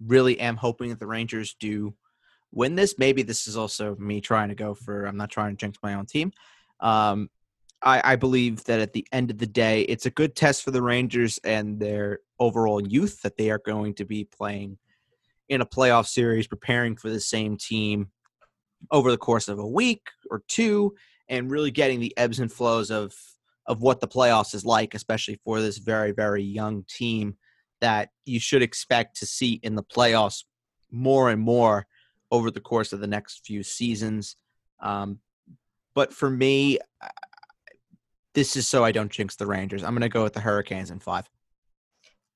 really 0.04 0.40
am 0.40 0.56
hoping 0.56 0.90
that 0.90 1.00
the 1.00 1.06
Rangers 1.06 1.56
do 1.60 1.94
win 2.52 2.74
this, 2.74 2.98
maybe 2.98 3.22
this 3.22 3.46
is 3.46 3.56
also 3.56 3.96
me 3.98 4.22
trying 4.22 4.50
to 4.50 4.56
go 4.56 4.74
for. 4.74 5.06
I'm 5.06 5.18
not 5.18 5.30
trying 5.30 5.52
to 5.52 5.58
jinx 5.58 5.78
my 5.84 5.94
own 5.94 6.08
team. 6.08 6.32
Um, 6.80 7.30
I, 7.84 8.14
I 8.14 8.16
believe 8.16 8.64
that 8.64 8.80
at 8.80 8.94
the 8.94 9.06
end 9.12 9.30
of 9.30 9.38
the 9.38 9.46
day, 9.46 9.82
it's 9.82 10.08
a 10.08 10.12
good 10.12 10.36
test 10.36 10.64
for 10.64 10.72
the 10.72 10.82
Rangers 10.82 11.38
and 11.44 11.80
their 11.80 12.22
overall 12.40 12.82
youth 12.82 13.22
that 13.22 13.38
they 13.38 13.52
are 13.52 13.62
going 13.64 13.94
to 13.96 14.06
be 14.06 14.24
playing 14.24 14.80
in 15.54 15.62
a 15.62 15.66
playoff 15.66 16.08
series 16.08 16.48
preparing 16.48 16.96
for 16.96 17.10
the 17.10 17.20
same 17.20 17.58
team 17.58 18.10
over 18.92 19.12
the 19.12 19.18
course 19.18 19.48
of 19.48 19.60
a 19.60 19.68
week 19.68 20.08
or 20.30 20.44
two 20.48 20.94
and 21.30 21.50
really 21.50 21.72
getting 21.72 22.00
the 22.00 22.16
ebbs 22.18 22.40
and 22.40 22.52
flows 22.52 22.92
of 22.92 23.14
of 23.66 23.82
what 23.82 24.02
the 24.02 24.08
playoffs 24.08 24.54
is 24.54 24.66
like 24.66 24.94
especially 24.94 25.40
for 25.46 25.62
this 25.62 25.78
very 25.78 26.12
very 26.12 26.44
young 26.44 26.84
team 26.90 27.38
that 27.80 28.10
you 28.26 28.40
should 28.40 28.62
expect 28.62 29.18
to 29.18 29.26
see 29.26 29.60
in 29.64 29.76
the 29.76 29.84
playoffs 29.84 30.44
more 30.92 31.30
and 31.30 31.42
more 31.42 31.88
over 32.32 32.52
the 32.52 32.60
course 32.60 32.92
of 32.92 33.00
the 33.00 33.08
next 33.08 33.46
few 33.46 33.64
seasons 33.64 34.36
um, 34.82 35.20
but 35.96 36.14
for 36.14 36.30
me 36.30 36.78
this 38.34 38.56
is 38.56 38.68
so 38.68 38.84
I 38.84 38.92
don't 38.92 39.12
jinx 39.12 39.36
the 39.36 39.46
Rangers. 39.46 39.84
I'm 39.84 39.94
going 39.94 40.02
to 40.02 40.10
go 40.10 40.24
with 40.24 40.34
the 40.34 40.40
Hurricanes 40.40 40.92
in 40.92 41.00
five. 41.00 41.30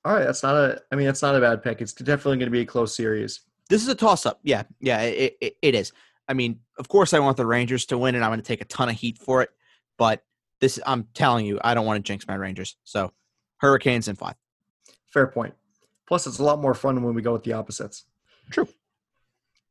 All 0.08 0.14
right, 0.14 0.24
that's 0.24 0.42
not 0.42 0.56
a. 0.56 0.80
I 0.90 0.96
mean, 0.96 1.04
that's 1.04 1.20
not 1.20 1.36
a 1.36 1.40
bad 1.40 1.62
pick. 1.62 1.82
It's 1.82 1.92
definitely 1.92 2.38
going 2.38 2.46
to 2.46 2.50
be 2.50 2.62
a 2.62 2.64
close 2.64 2.96
series. 2.96 3.40
This 3.68 3.82
is 3.82 3.88
a 3.88 3.94
toss 3.94 4.24
up. 4.24 4.40
Yeah, 4.42 4.62
yeah, 4.80 5.02
it, 5.02 5.36
it, 5.38 5.56
it 5.60 5.74
is. 5.74 5.92
I 6.26 6.32
mean, 6.32 6.60
of 6.78 6.88
course, 6.88 7.12
I 7.12 7.18
want 7.18 7.36
the 7.36 7.44
Rangers 7.44 7.84
to 7.86 7.98
win, 7.98 8.14
and 8.14 8.24
I'm 8.24 8.30
going 8.30 8.40
to 8.40 8.46
take 8.46 8.62
a 8.62 8.64
ton 8.64 8.88
of 8.88 8.94
heat 8.94 9.18
for 9.18 9.42
it. 9.42 9.50
But 9.98 10.22
this, 10.62 10.80
I'm 10.86 11.08
telling 11.12 11.44
you, 11.44 11.60
I 11.62 11.74
don't 11.74 11.84
want 11.84 12.02
to 12.02 12.02
jinx 12.02 12.26
my 12.26 12.36
Rangers. 12.36 12.76
So, 12.84 13.12
Hurricanes 13.58 14.08
in 14.08 14.16
five. 14.16 14.36
Fair 15.12 15.26
point. 15.26 15.52
Plus, 16.06 16.26
it's 16.26 16.38
a 16.38 16.42
lot 16.42 16.62
more 16.62 16.72
fun 16.72 17.02
when 17.02 17.12
we 17.14 17.20
go 17.20 17.34
with 17.34 17.44
the 17.44 17.52
opposites. 17.52 18.04
True. 18.50 18.66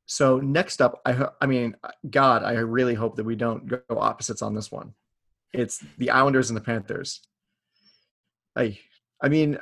So 0.06 0.38
next 0.38 0.84
up, 0.84 1.02
I 1.04 1.30
I 1.41 1.47
mean, 1.47 1.76
God, 2.12 2.43
I 2.43 2.52
really 2.60 2.93
hope 2.93 3.15
that 3.15 3.26
we 3.26 3.36
don't 3.36 3.65
go 3.65 3.80
opposites 3.89 4.43
on 4.43 4.54
this 4.54 4.71
one. 4.71 4.93
It's 5.52 5.84
the 5.97 6.12
Islanders 6.12 6.52
and 6.52 6.58
the 6.58 6.62
Panthers. 6.62 7.21
I 8.56 8.78
I 9.19 9.30
mean, 9.30 9.58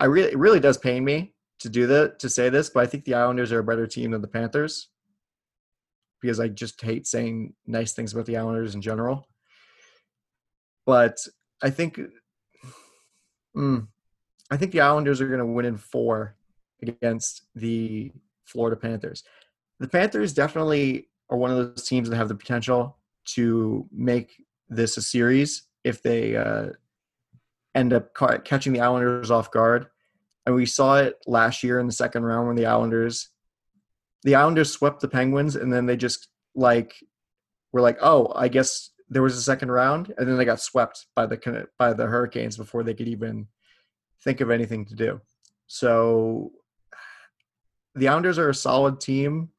I 0.00 0.06
really 0.06 0.30
it 0.30 0.38
really 0.38 0.60
does 0.60 0.78
pain 0.78 1.04
me 1.04 1.34
to 1.60 1.68
do 1.68 1.86
that 1.88 2.18
to 2.20 2.28
say 2.28 2.48
this, 2.48 2.70
but 2.70 2.82
I 2.82 2.86
think 2.86 3.04
the 3.04 3.14
Islanders 3.14 3.52
are 3.52 3.58
a 3.58 3.64
better 3.64 3.86
team 3.86 4.12
than 4.12 4.20
the 4.20 4.28
Panthers 4.28 4.88
because 6.20 6.40
I 6.40 6.48
just 6.48 6.80
hate 6.80 7.06
saying 7.06 7.54
nice 7.66 7.92
things 7.92 8.12
about 8.12 8.26
the 8.26 8.36
Islanders 8.36 8.74
in 8.74 8.82
general. 8.82 9.28
But 10.86 11.18
I 11.62 11.70
think, 11.70 12.00
mm, 13.56 13.86
I 14.50 14.56
think 14.56 14.72
the 14.72 14.80
Islanders 14.80 15.20
are 15.20 15.28
going 15.28 15.38
to 15.38 15.46
win 15.46 15.66
in 15.66 15.76
four 15.76 16.36
against 16.82 17.42
the 17.54 18.12
Florida 18.44 18.76
Panthers. 18.76 19.22
The 19.80 19.88
Panthers 19.88 20.32
definitely 20.32 21.08
are 21.30 21.36
one 21.36 21.50
of 21.50 21.56
those 21.56 21.86
teams 21.86 22.08
that 22.08 22.16
have 22.16 22.28
the 22.28 22.34
potential 22.34 22.96
to 23.26 23.86
make 23.92 24.44
this 24.68 24.96
a 24.96 25.02
series 25.02 25.64
if 25.84 26.02
they 26.02 26.36
uh, 26.36 26.68
end 27.78 27.92
up 27.92 28.14
ca- 28.14 28.38
catching 28.38 28.72
the 28.72 28.80
Islanders 28.80 29.30
off 29.30 29.50
guard. 29.50 29.86
And 30.46 30.54
we 30.54 30.66
saw 30.66 30.98
it 30.98 31.16
last 31.26 31.62
year 31.62 31.78
in 31.78 31.86
the 31.86 31.92
second 31.92 32.24
round 32.24 32.46
when 32.46 32.56
the 32.56 32.66
Islanders 32.66 33.28
the 34.24 34.34
Islanders 34.34 34.72
swept 34.72 35.00
the 35.00 35.08
Penguins 35.08 35.56
and 35.56 35.72
then 35.72 35.86
they 35.86 35.96
just 35.96 36.28
like 36.54 36.94
were 37.72 37.80
like, 37.80 37.98
"Oh, 38.00 38.32
I 38.34 38.48
guess 38.48 38.90
there 39.08 39.22
was 39.22 39.36
a 39.36 39.42
second 39.42 39.70
round." 39.70 40.12
And 40.18 40.28
then 40.28 40.36
they 40.36 40.44
got 40.44 40.60
swept 40.60 41.06
by 41.14 41.26
the 41.26 41.68
by 41.78 41.92
the 41.92 42.06
Hurricanes 42.06 42.56
before 42.56 42.82
they 42.82 42.94
could 42.94 43.08
even 43.08 43.46
think 44.24 44.40
of 44.40 44.50
anything 44.50 44.84
to 44.86 44.94
do. 44.94 45.20
So 45.66 46.52
the 47.94 48.08
Islanders 48.08 48.38
are 48.38 48.48
a 48.48 48.54
solid 48.54 49.00
team. 49.00 49.50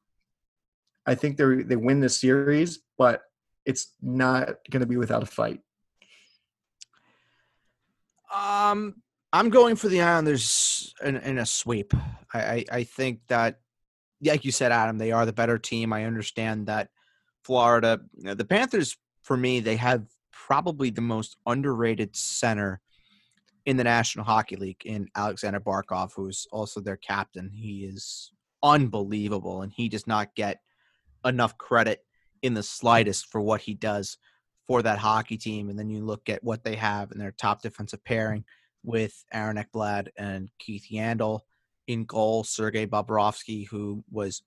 I 1.06 1.14
think 1.14 1.36
they 1.36 1.62
they 1.62 1.76
win 1.76 2.00
this 2.00 2.20
series, 2.20 2.80
but 2.98 3.22
it's 3.64 3.94
not 4.02 4.48
going 4.70 4.80
to 4.80 4.86
be 4.86 4.96
without 4.96 5.22
a 5.22 5.26
fight. 5.26 5.60
Um, 8.34 8.96
I'm 9.32 9.50
going 9.50 9.76
for 9.76 9.88
the 9.88 10.00
Islanders 10.00 10.94
in, 11.02 11.16
in 11.16 11.38
a 11.38 11.46
sweep. 11.46 11.92
I, 12.32 12.40
I, 12.40 12.64
I 12.72 12.84
think 12.84 13.20
that, 13.28 13.60
like 14.22 14.44
you 14.44 14.52
said, 14.52 14.72
Adam, 14.72 14.98
they 14.98 15.12
are 15.12 15.26
the 15.26 15.32
better 15.32 15.58
team. 15.58 15.92
I 15.92 16.04
understand 16.04 16.66
that 16.66 16.88
Florida, 17.44 18.00
you 18.16 18.24
know, 18.24 18.34
the 18.34 18.44
Panthers, 18.44 18.96
for 19.22 19.36
me, 19.36 19.60
they 19.60 19.76
have 19.76 20.04
probably 20.32 20.90
the 20.90 21.00
most 21.00 21.36
underrated 21.46 22.16
center 22.16 22.80
in 23.66 23.76
the 23.76 23.84
National 23.84 24.24
Hockey 24.24 24.56
League 24.56 24.84
in 24.84 25.08
Alexander 25.14 25.60
Barkov, 25.60 26.12
who's 26.14 26.46
also 26.50 26.80
their 26.80 26.96
captain. 26.96 27.50
He 27.54 27.84
is 27.84 28.32
unbelievable, 28.62 29.62
and 29.62 29.72
he 29.72 29.88
does 29.88 30.06
not 30.06 30.34
get 30.34 30.60
enough 31.24 31.56
credit 31.58 32.04
in 32.42 32.54
the 32.54 32.62
slightest 32.62 33.26
for 33.26 33.40
what 33.40 33.60
he 33.60 33.74
does 33.74 34.16
for 34.70 34.82
that 34.82 35.00
hockey 35.00 35.36
team. 35.36 35.68
And 35.68 35.76
then 35.76 35.90
you 35.90 36.00
look 36.04 36.28
at 36.28 36.44
what 36.44 36.62
they 36.62 36.76
have 36.76 37.10
in 37.10 37.18
their 37.18 37.32
top 37.32 37.60
defensive 37.60 38.04
pairing 38.04 38.44
with 38.84 39.24
Aaron 39.32 39.56
Ekblad 39.56 40.10
and 40.16 40.48
Keith 40.60 40.86
Yandle 40.92 41.40
in 41.88 42.04
goal, 42.04 42.44
Sergei 42.44 42.86
Bobrovsky, 42.86 43.66
who 43.66 44.04
was 44.12 44.42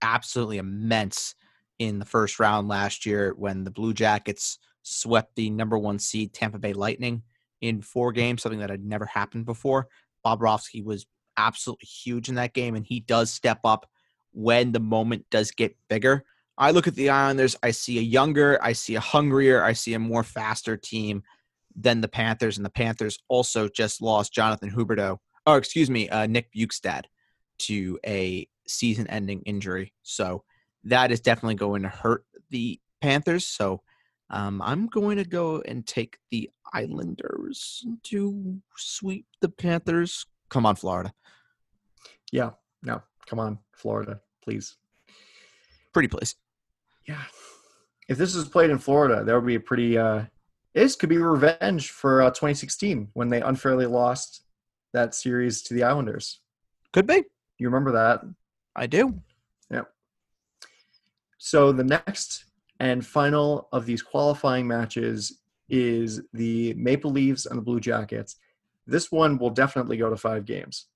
absolutely 0.00 0.58
immense 0.58 1.34
in 1.80 1.98
the 1.98 2.04
first 2.04 2.38
round 2.38 2.68
last 2.68 3.04
year 3.04 3.34
when 3.36 3.64
the 3.64 3.70
Blue 3.72 3.92
Jackets 3.92 4.60
swept 4.84 5.34
the 5.34 5.50
number 5.50 5.76
one 5.76 5.98
seed 5.98 6.32
Tampa 6.32 6.60
Bay 6.60 6.72
Lightning 6.72 7.24
in 7.60 7.82
four 7.82 8.12
games, 8.12 8.44
something 8.44 8.60
that 8.60 8.70
had 8.70 8.84
never 8.84 9.06
happened 9.06 9.44
before. 9.44 9.88
Bobrovsky 10.24 10.84
was 10.84 11.04
absolutely 11.36 11.88
huge 11.88 12.28
in 12.28 12.36
that 12.36 12.54
game, 12.54 12.76
and 12.76 12.86
he 12.86 13.00
does 13.00 13.32
step 13.32 13.58
up 13.64 13.90
when 14.30 14.70
the 14.70 14.78
moment 14.78 15.26
does 15.32 15.50
get 15.50 15.76
bigger. 15.88 16.24
I 16.56 16.70
look 16.70 16.86
at 16.86 16.94
the 16.94 17.10
Islanders, 17.10 17.56
I 17.62 17.72
see 17.72 17.98
a 17.98 18.02
younger, 18.02 18.58
I 18.62 18.72
see 18.72 18.94
a 18.94 19.00
hungrier, 19.00 19.64
I 19.64 19.72
see 19.72 19.94
a 19.94 19.98
more 19.98 20.22
faster 20.22 20.76
team 20.76 21.22
than 21.74 22.00
the 22.00 22.08
Panthers, 22.08 22.56
and 22.56 22.64
the 22.64 22.70
Panthers 22.70 23.18
also 23.28 23.68
just 23.68 24.00
lost 24.00 24.32
Jonathan 24.32 24.70
Huberdeau, 24.70 25.18
or 25.46 25.58
excuse 25.58 25.90
me, 25.90 26.08
uh, 26.08 26.26
Nick 26.26 26.52
Bjugstad 26.54 27.06
to 27.58 27.98
a 28.06 28.46
season-ending 28.68 29.42
injury. 29.42 29.92
So 30.02 30.44
that 30.84 31.10
is 31.10 31.20
definitely 31.20 31.56
going 31.56 31.82
to 31.82 31.88
hurt 31.88 32.24
the 32.50 32.80
Panthers. 33.00 33.46
So 33.46 33.82
um, 34.30 34.62
I'm 34.62 34.86
going 34.86 35.16
to 35.16 35.24
go 35.24 35.60
and 35.62 35.84
take 35.84 36.18
the 36.30 36.50
Islanders 36.72 37.84
to 38.04 38.60
sweep 38.76 39.26
the 39.40 39.48
Panthers. 39.48 40.26
Come 40.48 40.66
on, 40.66 40.76
Florida. 40.76 41.12
Yeah, 42.30 42.50
no, 42.82 43.02
come 43.26 43.40
on, 43.40 43.58
Florida, 43.72 44.20
please. 44.42 44.76
Pretty 45.92 46.08
place. 46.08 46.36
Yeah. 47.06 47.22
If 48.08 48.18
this 48.18 48.34
was 48.34 48.48
played 48.48 48.70
in 48.70 48.78
Florida, 48.78 49.24
that 49.24 49.34
would 49.34 49.46
be 49.46 49.54
a 49.56 49.60
pretty. 49.60 49.96
Uh, 49.98 50.24
this 50.74 50.96
could 50.96 51.08
be 51.08 51.18
revenge 51.18 51.90
for 51.90 52.22
uh, 52.22 52.30
2016 52.30 53.08
when 53.14 53.28
they 53.28 53.40
unfairly 53.40 53.86
lost 53.86 54.42
that 54.92 55.14
series 55.14 55.62
to 55.62 55.74
the 55.74 55.84
Islanders. 55.84 56.40
Could 56.92 57.06
be. 57.06 57.24
You 57.58 57.68
remember 57.68 57.92
that? 57.92 58.20
I 58.74 58.86
do. 58.86 59.20
Yep. 59.70 59.88
So 61.38 61.72
the 61.72 61.84
next 61.84 62.44
and 62.80 63.06
final 63.06 63.68
of 63.72 63.86
these 63.86 64.02
qualifying 64.02 64.66
matches 64.66 65.40
is 65.68 66.22
the 66.32 66.74
Maple 66.74 67.10
Leafs 67.10 67.46
and 67.46 67.56
the 67.56 67.62
Blue 67.62 67.80
Jackets. 67.80 68.36
This 68.86 69.10
one 69.10 69.38
will 69.38 69.50
definitely 69.50 69.96
go 69.96 70.10
to 70.10 70.16
five 70.16 70.44
games. 70.44 70.86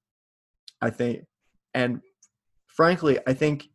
I 0.81 0.91
think. 0.91 1.25
And 1.75 2.01
frankly, 2.67 3.19
I 3.27 3.33
think 3.33 3.69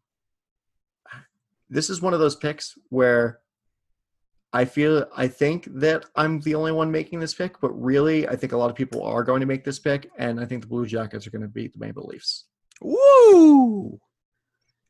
this 1.74 1.90
is 1.90 2.02
one 2.02 2.14
of 2.14 2.20
those 2.20 2.36
picks 2.36 2.78
where 2.90 3.40
I 4.54 4.66
feel 4.66 5.08
I 5.16 5.28
think 5.28 5.68
that 5.80 6.06
I'm 6.16 6.40
the 6.42 6.54
only 6.54 6.72
one 6.72 6.92
making 6.92 7.20
this 7.20 7.34
pick, 7.34 7.60
but 7.60 7.72
really 7.72 8.28
I 8.28 8.36
think 8.36 8.52
a 8.52 8.58
lot 8.58 8.70
of 8.70 8.76
people 8.76 9.04
are 9.04 9.24
going 9.24 9.40
to 9.40 9.48
make 9.48 9.64
this 9.64 9.80
pick, 9.80 10.12
and 10.18 10.40
I 10.40 10.46
think 10.46 10.62
the 10.62 10.68
Blue 10.68 10.86
Jackets 10.86 11.26
are 11.26 11.32
going 11.32 11.42
to 11.42 11.48
beat 11.48 11.74
the 11.74 11.84
Maple 11.84 12.06
Leafs. 12.06 12.46
Woo! 12.80 14.00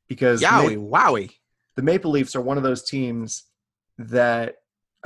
Because 0.09 0.41
Yowie, 0.41 0.77
Ma- 0.77 0.99
wowie. 1.07 1.31
The 1.77 1.81
Maple 1.81 2.11
Leafs 2.11 2.35
are 2.35 2.41
one 2.41 2.57
of 2.57 2.63
those 2.63 2.83
teams 2.83 3.45
that 3.97 4.55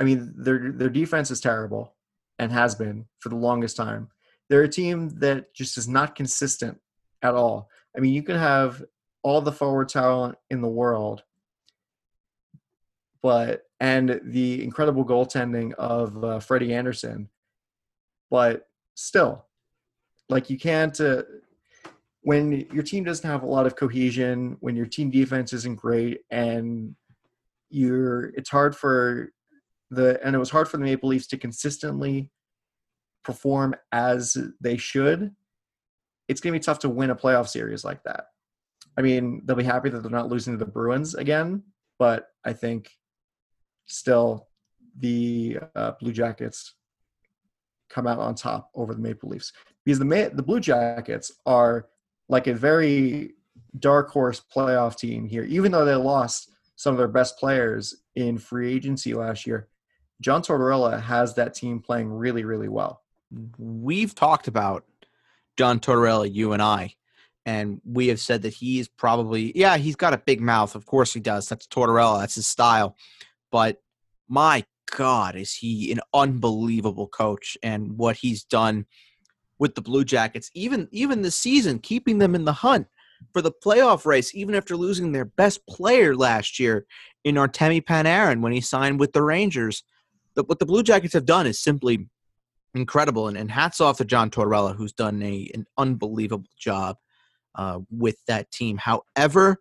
I 0.00 0.04
mean 0.04 0.34
their 0.36 0.72
their 0.72 0.90
defense 0.90 1.30
is 1.30 1.40
terrible 1.40 1.94
and 2.40 2.50
has 2.50 2.74
been 2.74 3.06
for 3.20 3.28
the 3.28 3.36
longest 3.36 3.76
time. 3.76 4.08
They're 4.48 4.62
a 4.64 4.68
team 4.68 5.10
that 5.20 5.54
just 5.54 5.78
is 5.78 5.86
not 5.86 6.16
consistent 6.16 6.78
at 7.22 7.34
all. 7.34 7.68
I 7.96 8.00
mean, 8.00 8.14
you 8.14 8.22
can 8.22 8.36
have 8.36 8.82
all 9.22 9.40
the 9.40 9.52
forward 9.52 9.88
talent 9.88 10.36
in 10.50 10.60
the 10.60 10.68
world, 10.68 11.22
but 13.22 13.62
and 13.80 14.20
the 14.24 14.62
incredible 14.62 15.04
goaltending 15.04 15.72
of 15.74 16.24
uh, 16.24 16.40
Freddie 16.40 16.74
Andersen. 16.74 17.28
but 18.30 18.68
still, 18.94 19.46
like 20.28 20.50
you 20.50 20.58
can't. 20.58 21.00
Uh, 21.00 21.22
when 22.22 22.66
your 22.72 22.82
team 22.82 23.04
doesn't 23.04 23.28
have 23.28 23.42
a 23.42 23.46
lot 23.46 23.66
of 23.66 23.76
cohesion, 23.76 24.56
when 24.60 24.76
your 24.76 24.86
team 24.86 25.10
defense 25.10 25.52
isn't 25.52 25.76
great, 25.76 26.20
and 26.30 26.94
you're, 27.70 28.26
it's 28.36 28.50
hard 28.50 28.76
for 28.76 29.32
the 29.90 30.20
and 30.24 30.34
it 30.34 30.38
was 30.38 30.50
hard 30.50 30.68
for 30.68 30.76
the 30.76 30.84
Maple 30.84 31.08
Leafs 31.08 31.26
to 31.28 31.38
consistently 31.38 32.30
perform 33.24 33.74
as 33.92 34.36
they 34.60 34.76
should. 34.76 35.34
It's 36.28 36.40
going 36.40 36.52
to 36.52 36.58
be 36.58 36.62
tough 36.62 36.80
to 36.80 36.88
win 36.88 37.10
a 37.10 37.16
playoff 37.16 37.48
series 37.48 37.84
like 37.84 38.02
that. 38.04 38.26
I 38.98 39.02
mean, 39.02 39.42
they'll 39.44 39.56
be 39.56 39.64
happy 39.64 39.88
that 39.88 40.02
they're 40.02 40.10
not 40.10 40.28
losing 40.28 40.52
to 40.52 40.58
the 40.58 40.70
Bruins 40.70 41.14
again, 41.14 41.62
but 41.98 42.28
I 42.44 42.52
think 42.52 42.90
still 43.88 44.48
the 44.98 45.58
uh, 45.74 45.92
Blue 46.00 46.12
Jackets 46.12 46.74
come 47.88 48.06
out 48.06 48.18
on 48.18 48.34
top 48.34 48.70
over 48.74 48.94
the 48.94 49.00
Maple 49.00 49.28
Leafs 49.28 49.52
because 49.84 49.98
the 49.98 50.04
Ma- 50.04 50.28
the 50.32 50.42
Blue 50.42 50.60
Jackets 50.60 51.32
are 51.46 51.88
like 52.28 52.46
a 52.46 52.54
very 52.54 53.34
dark 53.78 54.10
horse 54.10 54.42
playoff 54.54 54.96
team 54.96 55.26
here, 55.26 55.44
even 55.44 55.72
though 55.72 55.84
they 55.84 55.94
lost 55.94 56.50
some 56.76 56.92
of 56.92 56.98
their 56.98 57.08
best 57.08 57.38
players 57.38 58.02
in 58.14 58.38
free 58.38 58.72
agency 58.72 59.14
last 59.14 59.46
year. 59.46 59.68
John 60.20 60.42
Tortorella 60.42 61.00
has 61.00 61.34
that 61.34 61.54
team 61.54 61.80
playing 61.80 62.12
really, 62.12 62.44
really 62.44 62.68
well. 62.68 63.02
We've 63.58 64.14
talked 64.14 64.48
about 64.48 64.84
John 65.56 65.80
Tortorella, 65.80 66.32
you 66.32 66.52
and 66.52 66.62
I, 66.62 66.94
and 67.46 67.80
we 67.84 68.08
have 68.08 68.20
said 68.20 68.42
that 68.42 68.54
he's 68.54 68.88
probably 68.88 69.56
yeah 69.56 69.76
he's 69.76 69.96
got 69.96 70.14
a 70.14 70.18
big 70.18 70.40
mouth. 70.40 70.74
Of 70.74 70.86
course 70.86 71.12
he 71.12 71.20
does. 71.20 71.48
That's 71.48 71.66
Tortorella. 71.66 72.20
That's 72.20 72.36
his 72.36 72.46
style. 72.46 72.96
But 73.50 73.78
my 74.28 74.64
God, 74.96 75.36
is 75.36 75.54
he 75.54 75.92
an 75.92 76.00
unbelievable 76.14 77.08
coach 77.08 77.56
and 77.62 77.96
what 77.98 78.16
he's 78.16 78.44
done 78.44 78.86
with 79.58 79.74
the 79.74 79.82
Blue 79.82 80.04
Jackets, 80.04 80.50
even 80.54 80.88
even 80.92 81.22
this 81.22 81.38
season, 81.38 81.78
keeping 81.78 82.18
them 82.18 82.34
in 82.34 82.44
the 82.44 82.52
hunt 82.52 82.86
for 83.32 83.42
the 83.42 83.52
playoff 83.52 84.06
race, 84.06 84.34
even 84.34 84.54
after 84.54 84.76
losing 84.76 85.12
their 85.12 85.24
best 85.24 85.66
player 85.66 86.14
last 86.14 86.60
year 86.60 86.86
in 87.24 87.34
Artemi 87.34 87.82
Panarin 87.82 88.40
when 88.40 88.52
he 88.52 88.60
signed 88.60 89.00
with 89.00 89.12
the 89.12 89.22
Rangers. 89.22 89.82
The, 90.34 90.44
what 90.44 90.60
the 90.60 90.66
Blue 90.66 90.82
Jackets 90.82 91.14
have 91.14 91.26
done 91.26 91.46
is 91.46 91.58
simply 91.60 92.08
incredible, 92.74 93.28
and, 93.28 93.36
and 93.36 93.50
hats 93.50 93.80
off 93.80 93.98
to 93.98 94.04
John 94.04 94.30
Tortorella, 94.30 94.76
who's 94.76 94.92
done 94.92 95.22
a 95.22 95.50
an 95.54 95.66
unbelievable 95.76 96.48
job 96.58 96.96
uh, 97.56 97.80
with 97.90 98.16
that 98.26 98.50
team. 98.52 98.78
However, 98.78 99.58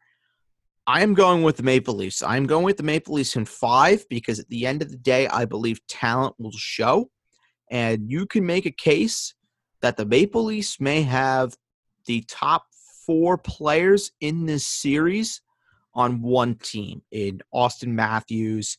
I 0.89 1.02
am 1.02 1.13
going 1.13 1.43
with 1.43 1.58
the 1.58 1.63
Maple 1.63 1.95
Leafs. 1.95 2.23
I'm 2.23 2.45
going 2.45 2.63
with 2.63 2.78
the 2.78 2.84
Maple 2.84 3.15
Leafs 3.15 3.36
in 3.36 3.43
five 3.43 4.08
because 4.08 4.39
at 4.39 4.47
the 4.47 4.65
end 4.65 4.82
of 4.82 4.89
the 4.89 4.95
day, 4.95 5.28
I 5.28 5.43
believe 5.43 5.86
talent 5.88 6.36
will 6.39 6.54
show. 6.54 7.10
And 7.69 8.10
you 8.10 8.26
can 8.26 8.45
make 8.45 8.65
a 8.65 8.71
case 8.71 9.34
that 9.82 9.97
the 9.97 10.06
Maple 10.06 10.45
Leafs 10.45 10.80
may 10.80 11.02
have 11.02 11.54
the 12.06 12.23
top 12.30 12.67
four 13.06 13.38
players 13.38 14.13
in 14.21 14.45
this 14.45 14.65
series 14.65 15.41
on 15.93 16.21
one 16.21 16.56
team 16.56 17.02
in 17.12 17.41
Auston 17.54 17.89
Matthews, 17.89 18.78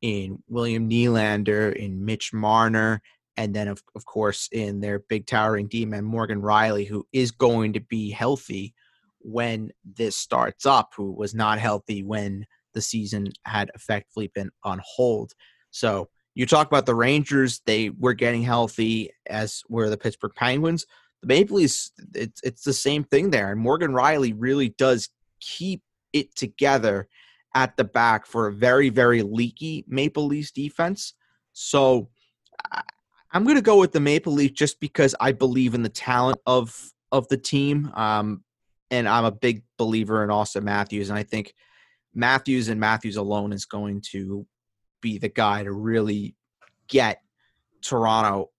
in 0.00 0.42
William 0.48 0.88
Nylander, 0.88 1.74
in 1.74 2.02
Mitch 2.02 2.32
Marner, 2.32 3.02
and 3.36 3.54
then, 3.54 3.68
of, 3.68 3.82
of 3.94 4.06
course, 4.06 4.48
in 4.50 4.80
their 4.80 5.00
big 5.00 5.26
towering 5.26 5.68
D 5.68 5.84
man, 5.84 6.04
Morgan 6.04 6.40
Rielly, 6.40 6.86
who 6.86 7.06
is 7.12 7.30
going 7.30 7.74
to 7.74 7.80
be 7.80 8.10
healthy 8.10 8.72
when 9.20 9.70
this 9.84 10.16
starts 10.16 10.66
up, 10.66 10.92
who 10.96 11.12
was 11.12 11.34
not 11.34 11.58
healthy 11.58 12.02
when 12.02 12.46
the 12.74 12.80
season 12.80 13.28
had 13.44 13.70
effectively 13.74 14.30
been 14.34 14.50
on 14.64 14.80
hold. 14.84 15.32
So 15.70 16.08
you 16.34 16.46
talk 16.46 16.66
about 16.66 16.86
the 16.86 16.94
Rangers, 16.94 17.60
they 17.66 17.90
were 17.90 18.14
getting 18.14 18.42
healthy, 18.42 19.10
as 19.28 19.62
were 19.68 19.90
the 19.90 19.96
Pittsburgh 19.96 20.32
Penguins. 20.34 20.86
The 21.22 21.28
Maple 21.28 21.56
Leafs, 21.56 21.92
it's, 22.14 22.40
it's 22.42 22.62
the 22.62 22.72
same 22.72 23.04
thing 23.04 23.30
there. 23.30 23.50
And 23.52 23.60
Morgan 23.60 23.92
Rielly 23.92 24.34
really 24.36 24.70
does 24.70 25.10
keep 25.40 25.82
it 26.12 26.34
together 26.34 27.08
at 27.54 27.76
the 27.76 27.84
back 27.84 28.26
for 28.26 28.46
a 28.46 28.52
very, 28.52 28.88
very 28.88 29.22
leaky 29.22 29.84
Maple 29.88 30.26
Leafs 30.26 30.50
defense. 30.50 31.14
So 31.52 32.08
I'm 33.32 33.44
going 33.44 33.56
to 33.56 33.62
go 33.62 33.78
with 33.78 33.92
the 33.92 34.00
Maple 34.00 34.32
Leaf 34.32 34.54
just 34.54 34.80
because 34.80 35.14
I 35.20 35.32
believe 35.32 35.74
in 35.74 35.82
the 35.82 35.88
talent 35.88 36.38
of 36.46 36.90
of 37.12 37.26
the 37.28 37.36
team. 37.36 37.90
Um, 37.94 38.44
and 38.90 39.08
I'm 39.08 39.24
a 39.24 39.32
big 39.32 39.62
believer 39.76 40.22
in 40.24 40.30
Auston 40.30 40.62
Matthews, 40.62 41.10
and 41.10 41.18
I 41.18 41.22
think 41.22 41.54
Matthews 42.14 42.68
and 42.68 42.80
Matthews 42.80 43.16
alone 43.16 43.52
is 43.52 43.64
going 43.64 44.02
to 44.12 44.46
be 45.00 45.18
the 45.18 45.28
guy 45.28 45.62
to 45.62 45.72
really 45.72 46.34
get 46.88 47.22
Toronto 47.82 48.50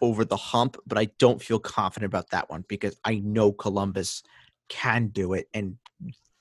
over 0.00 0.24
the 0.24 0.36
hump. 0.36 0.76
But 0.86 0.98
I 0.98 1.08
don't 1.18 1.42
feel 1.42 1.58
confident 1.58 2.10
about 2.10 2.30
that 2.30 2.50
one 2.50 2.64
because 2.68 2.96
I 3.04 3.16
know 3.16 3.52
Columbus 3.52 4.22
can 4.68 5.08
do 5.08 5.32
it, 5.32 5.48
and 5.54 5.76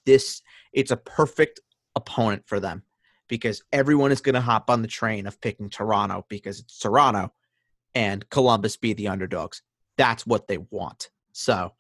this 0.06 0.41
it's 0.74 0.91
a 0.91 0.98
perfect 0.98 1.60
opponent 1.96 2.44
for 2.46 2.60
them 2.60 2.84
because 3.28 3.63
everyone 3.72 4.12
is 4.12 4.22
going 4.22 4.36
to 4.36 4.41
hop 4.41 4.70
on 4.70 4.82
the 4.82 4.88
train 4.88 5.26
of 5.26 5.39
picking 5.39 5.70
Toronto 5.70 6.26
because 6.28 6.60
it's 6.60 6.80
Toronto 6.80 7.32
and 7.96 8.30
Columbus 8.30 8.78
be 8.78 8.94
the 8.94 9.08
underdogs. 9.08 9.62
That's 9.98 10.26
what 10.26 10.48
they 10.48 10.58
want. 10.58 11.10
So 11.32 11.74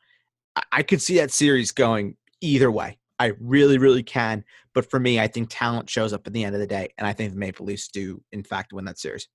I 0.71 0.83
could 0.83 1.01
see 1.01 1.17
that 1.17 1.31
series 1.31 1.71
going 1.71 2.17
either 2.41 2.71
way. 2.71 2.97
I 3.19 3.33
really, 3.39 3.77
really 3.77 4.03
can. 4.03 4.43
But 4.73 4.89
for 4.89 4.99
me, 4.99 5.19
I 5.19 5.27
think 5.27 5.49
talent 5.49 5.89
shows 5.89 6.11
up 6.11 6.25
at 6.25 6.33
the 6.33 6.43
end 6.43 6.55
of 6.55 6.61
the 6.61 6.67
day, 6.67 6.89
and 6.97 7.05
I 7.05 7.13
think 7.13 7.31
the 7.31 7.39
Maple 7.39 7.65
Leafs 7.65 7.87
do, 7.87 8.23
in 8.31 8.43
fact, 8.43 8.73
win 8.73 8.85
that 8.85 8.99
series. 8.99 9.27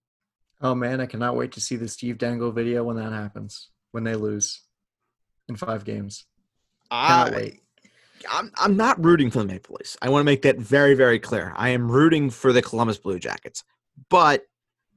Oh 0.60 0.74
man, 0.74 1.00
I 1.00 1.06
cannot 1.06 1.36
wait 1.36 1.52
to 1.52 1.60
see 1.60 1.76
the 1.76 1.88
Steve 1.88 2.18
Dangle 2.18 2.50
video 2.50 2.82
when 2.82 2.96
that 2.96 3.12
happens. 3.12 3.68
When 3.92 4.04
they 4.04 4.14
lose 4.14 4.62
in 5.48 5.56
five 5.56 5.84
games. 5.84 6.24
Cannot 6.90 7.32
I, 7.32 7.36
wait. 7.36 7.60
I'm 8.30 8.50
I'm 8.56 8.76
not 8.76 9.02
rooting 9.04 9.30
for 9.30 9.38
the 9.38 9.44
Maple 9.44 9.76
Leafs. 9.78 9.96
I 10.02 10.08
want 10.08 10.22
to 10.22 10.24
make 10.24 10.42
that 10.42 10.58
very, 10.58 10.94
very 10.94 11.18
clear. 11.18 11.52
I 11.56 11.70
am 11.70 11.90
rooting 11.90 12.30
for 12.30 12.52
the 12.52 12.62
Columbus 12.62 12.98
Blue 12.98 13.18
Jackets. 13.18 13.62
But 14.10 14.42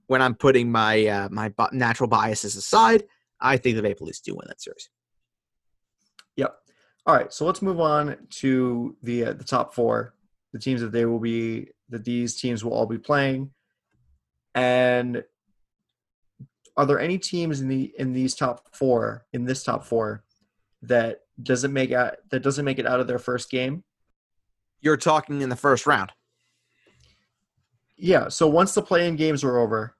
when 0.08 0.22
I'm 0.22 0.34
putting 0.34 0.72
my 0.72 1.06
uh, 1.06 1.30
my 1.30 1.54
natural 1.72 2.10
biases 2.10 2.56
aside, 2.56 3.04
I 3.40 3.58
think 3.58 3.76
the 3.76 3.84
Maple 3.84 4.08
Leafs 4.08 4.22
do 4.22 4.36
win 4.36 4.48
that 4.48 4.62
series. 4.62 4.90
Yep. 6.36 6.56
All 7.06 7.16
right, 7.16 7.34
so 7.34 7.46
let's 7.46 7.62
move 7.62 7.80
on 7.80 8.18
to 8.30 8.96
the 9.04 9.26
uh, 9.26 9.34
the 9.34 9.44
top 9.44 9.74
four, 9.74 10.14
the 10.54 10.60
teams 10.60 10.82
that 10.82 10.92
they 10.92 11.06
will 11.06 11.20
be 11.20 11.70
that 11.90 12.06
these 12.06 12.40
teams 12.40 12.64
will 12.64 12.74
all 12.74 12.86
be 12.86 12.98
playing, 12.98 13.52
and 14.54 15.24
are 16.78 16.86
there 16.86 17.00
any 17.00 17.18
teams 17.18 17.62
in 17.62 17.68
the 17.68 17.94
in 17.98 18.14
these 18.14 18.36
top 18.36 18.74
four 18.74 19.26
in 19.34 19.44
this 19.44 19.64
top 19.64 19.84
four 19.84 20.24
that 20.84 21.22
doesn't 21.44 21.74
make 21.74 21.92
out 21.92 22.16
that 22.32 22.42
doesn't 22.42 22.66
make 22.66 22.80
it 22.80 22.86
out 22.86 23.00
of 23.00 23.08
their 23.08 23.20
first 23.20 23.50
game? 23.50 23.84
You're 24.82 24.98
talking 24.98 25.42
in 25.42 25.50
the 25.50 25.58
first 25.58 25.86
round. 25.86 26.12
Yeah. 27.98 28.30
So 28.30 28.48
once 28.48 28.74
the 28.74 28.82
playing 28.82 29.18
games 29.18 29.44
are 29.44 29.58
over, 29.58 29.96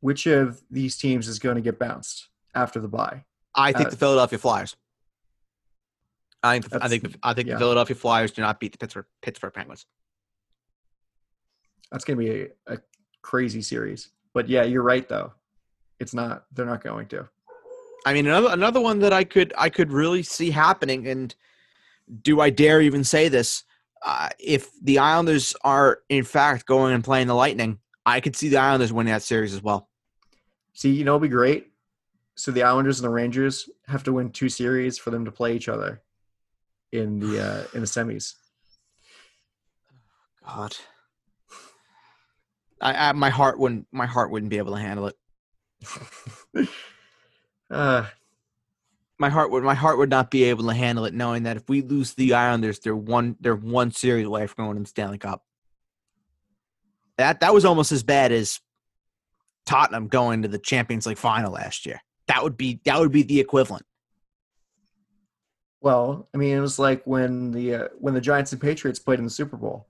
which 0.00 0.26
of 0.26 0.62
these 0.70 0.98
teams 0.98 1.28
is 1.28 1.38
going 1.38 1.56
to 1.56 1.62
get 1.62 1.78
bounced 1.78 2.28
after 2.54 2.78
the 2.78 2.88
bye? 2.88 3.24
I 3.54 3.72
think 3.72 3.86
uh, 3.86 3.90
the 3.90 3.96
Philadelphia 3.96 4.38
Flyers. 4.38 4.76
I 6.44 6.60
think 6.60 6.70
the, 6.70 6.84
I 6.84 6.88
think 6.88 7.02
the, 7.02 7.18
I 7.22 7.34
think 7.34 7.48
yeah. 7.48 7.54
the 7.54 7.60
Philadelphia 7.60 7.96
Flyers 7.96 8.30
do 8.30 8.42
not 8.42 8.60
beat 8.60 8.72
the 8.72 8.78
Pittsburgh 8.78 9.06
Pittsburgh 9.22 9.52
Penguins. 9.52 9.86
That's 11.90 12.04
going 12.04 12.18
to 12.18 12.24
be 12.24 12.48
a, 12.66 12.74
a 12.74 12.78
crazy 13.22 13.62
series. 13.62 14.10
But 14.34 14.48
yeah, 14.48 14.64
you're 14.64 14.82
right 14.82 15.08
though. 15.08 15.32
It's 16.00 16.12
not. 16.12 16.44
They're 16.52 16.66
not 16.66 16.82
going 16.82 17.08
to. 17.08 17.28
I 18.04 18.12
mean, 18.12 18.26
another 18.26 18.48
another 18.50 18.80
one 18.80 18.98
that 18.98 19.12
I 19.12 19.24
could 19.24 19.54
I 19.56 19.70
could 19.70 19.90
really 19.90 20.22
see 20.22 20.50
happening, 20.50 21.08
and 21.08 21.34
do 22.22 22.40
I 22.40 22.50
dare 22.50 22.82
even 22.82 23.04
say 23.04 23.28
this? 23.28 23.64
Uh, 24.04 24.28
if 24.38 24.68
the 24.82 24.98
Islanders 24.98 25.56
are 25.64 26.00
in 26.10 26.24
fact 26.24 26.66
going 26.66 26.92
and 26.94 27.02
playing 27.02 27.26
the 27.26 27.34
Lightning, 27.34 27.78
I 28.04 28.20
could 28.20 28.36
see 28.36 28.50
the 28.50 28.58
Islanders 28.58 28.92
winning 28.92 29.14
that 29.14 29.22
series 29.22 29.54
as 29.54 29.62
well. 29.62 29.88
See, 30.74 30.90
you 30.90 31.04
know, 31.04 31.12
it'd 31.12 31.22
be 31.22 31.28
great. 31.28 31.70
So 32.34 32.50
the 32.50 32.64
Islanders 32.64 32.98
and 32.98 33.06
the 33.06 33.14
Rangers 33.14 33.70
have 33.86 34.02
to 34.02 34.12
win 34.12 34.30
two 34.30 34.50
series 34.50 34.98
for 34.98 35.10
them 35.10 35.24
to 35.24 35.30
play 35.30 35.56
each 35.56 35.68
other 35.68 36.02
in 36.94 37.18
the 37.18 37.44
uh, 37.44 37.64
in 37.74 37.80
the 37.80 37.86
semis. 37.86 38.34
God, 40.46 40.76
I, 42.80 43.08
I 43.08 43.12
my 43.12 43.30
heart 43.30 43.58
wouldn't 43.58 43.86
my 43.92 44.06
heart 44.06 44.30
wouldn't 44.30 44.50
be 44.50 44.58
able 44.58 44.74
to 44.74 44.80
handle 44.80 45.10
it. 46.56 46.68
uh, 47.70 48.06
my 49.18 49.28
heart 49.28 49.50
would 49.50 49.64
my 49.64 49.74
heart 49.74 49.98
would 49.98 50.10
not 50.10 50.30
be 50.30 50.44
able 50.44 50.68
to 50.68 50.74
handle 50.74 51.04
it, 51.04 51.14
knowing 51.14 51.42
that 51.42 51.56
if 51.56 51.68
we 51.68 51.82
lose 51.82 52.14
the 52.14 52.34
Islanders, 52.34 52.78
they're 52.78 52.94
one 52.94 53.36
they're 53.40 53.56
one 53.56 53.90
series 53.90 54.26
away 54.26 54.46
from 54.46 54.66
going 54.66 54.76
to 54.76 54.82
the 54.82 54.88
Stanley 54.88 55.18
Cup. 55.18 55.42
That 57.18 57.40
that 57.40 57.52
was 57.52 57.64
almost 57.64 57.90
as 57.90 58.02
bad 58.04 58.30
as 58.30 58.60
Tottenham 59.66 60.08
going 60.08 60.42
to 60.42 60.48
the 60.48 60.58
Champions 60.58 61.06
League 61.06 61.18
final 61.18 61.52
last 61.52 61.86
year. 61.86 62.00
That 62.28 62.42
would 62.44 62.56
be 62.56 62.80
that 62.84 63.00
would 63.00 63.12
be 63.12 63.22
the 63.24 63.40
equivalent. 63.40 63.84
Well, 65.84 66.26
I 66.32 66.38
mean, 66.38 66.56
it 66.56 66.60
was 66.60 66.78
like 66.78 67.02
when 67.04 67.50
the 67.50 67.74
uh, 67.74 67.88
when 67.98 68.14
the 68.14 68.20
Giants 68.20 68.52
and 68.52 68.60
Patriots 68.60 68.98
played 68.98 69.18
in 69.18 69.26
the 69.26 69.30
Super 69.30 69.58
Bowl. 69.58 69.86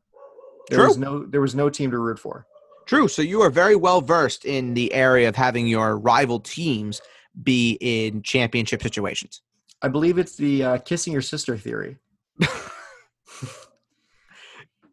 There 0.69 0.79
True. 0.79 0.89
was 0.89 0.99
no 0.99 1.25
there 1.25 1.41
was 1.41 1.55
no 1.55 1.71
team 1.71 1.93
to 1.93 1.99
root 1.99 2.19
for. 2.19 2.49
True. 2.87 3.07
So 3.07 3.23
you 3.23 3.41
are 3.43 3.51
very 3.51 3.77
well 3.77 4.01
versed 4.01 4.45
in 4.45 4.75
the 4.75 4.93
area 4.93 5.29
of 5.29 5.37
having 5.37 5.69
your 5.69 5.97
rival 5.97 6.41
teams 6.41 7.01
be 7.45 7.79
in 7.81 8.23
championship 8.23 8.83
situations. 8.83 9.41
I 9.83 9.89
believe 9.89 10.19
it's 10.19 10.37
the 10.37 10.65
uh, 10.65 10.79
kissing 10.79 11.13
your 11.13 11.23
sister 11.23 11.57
theory. 11.57 11.99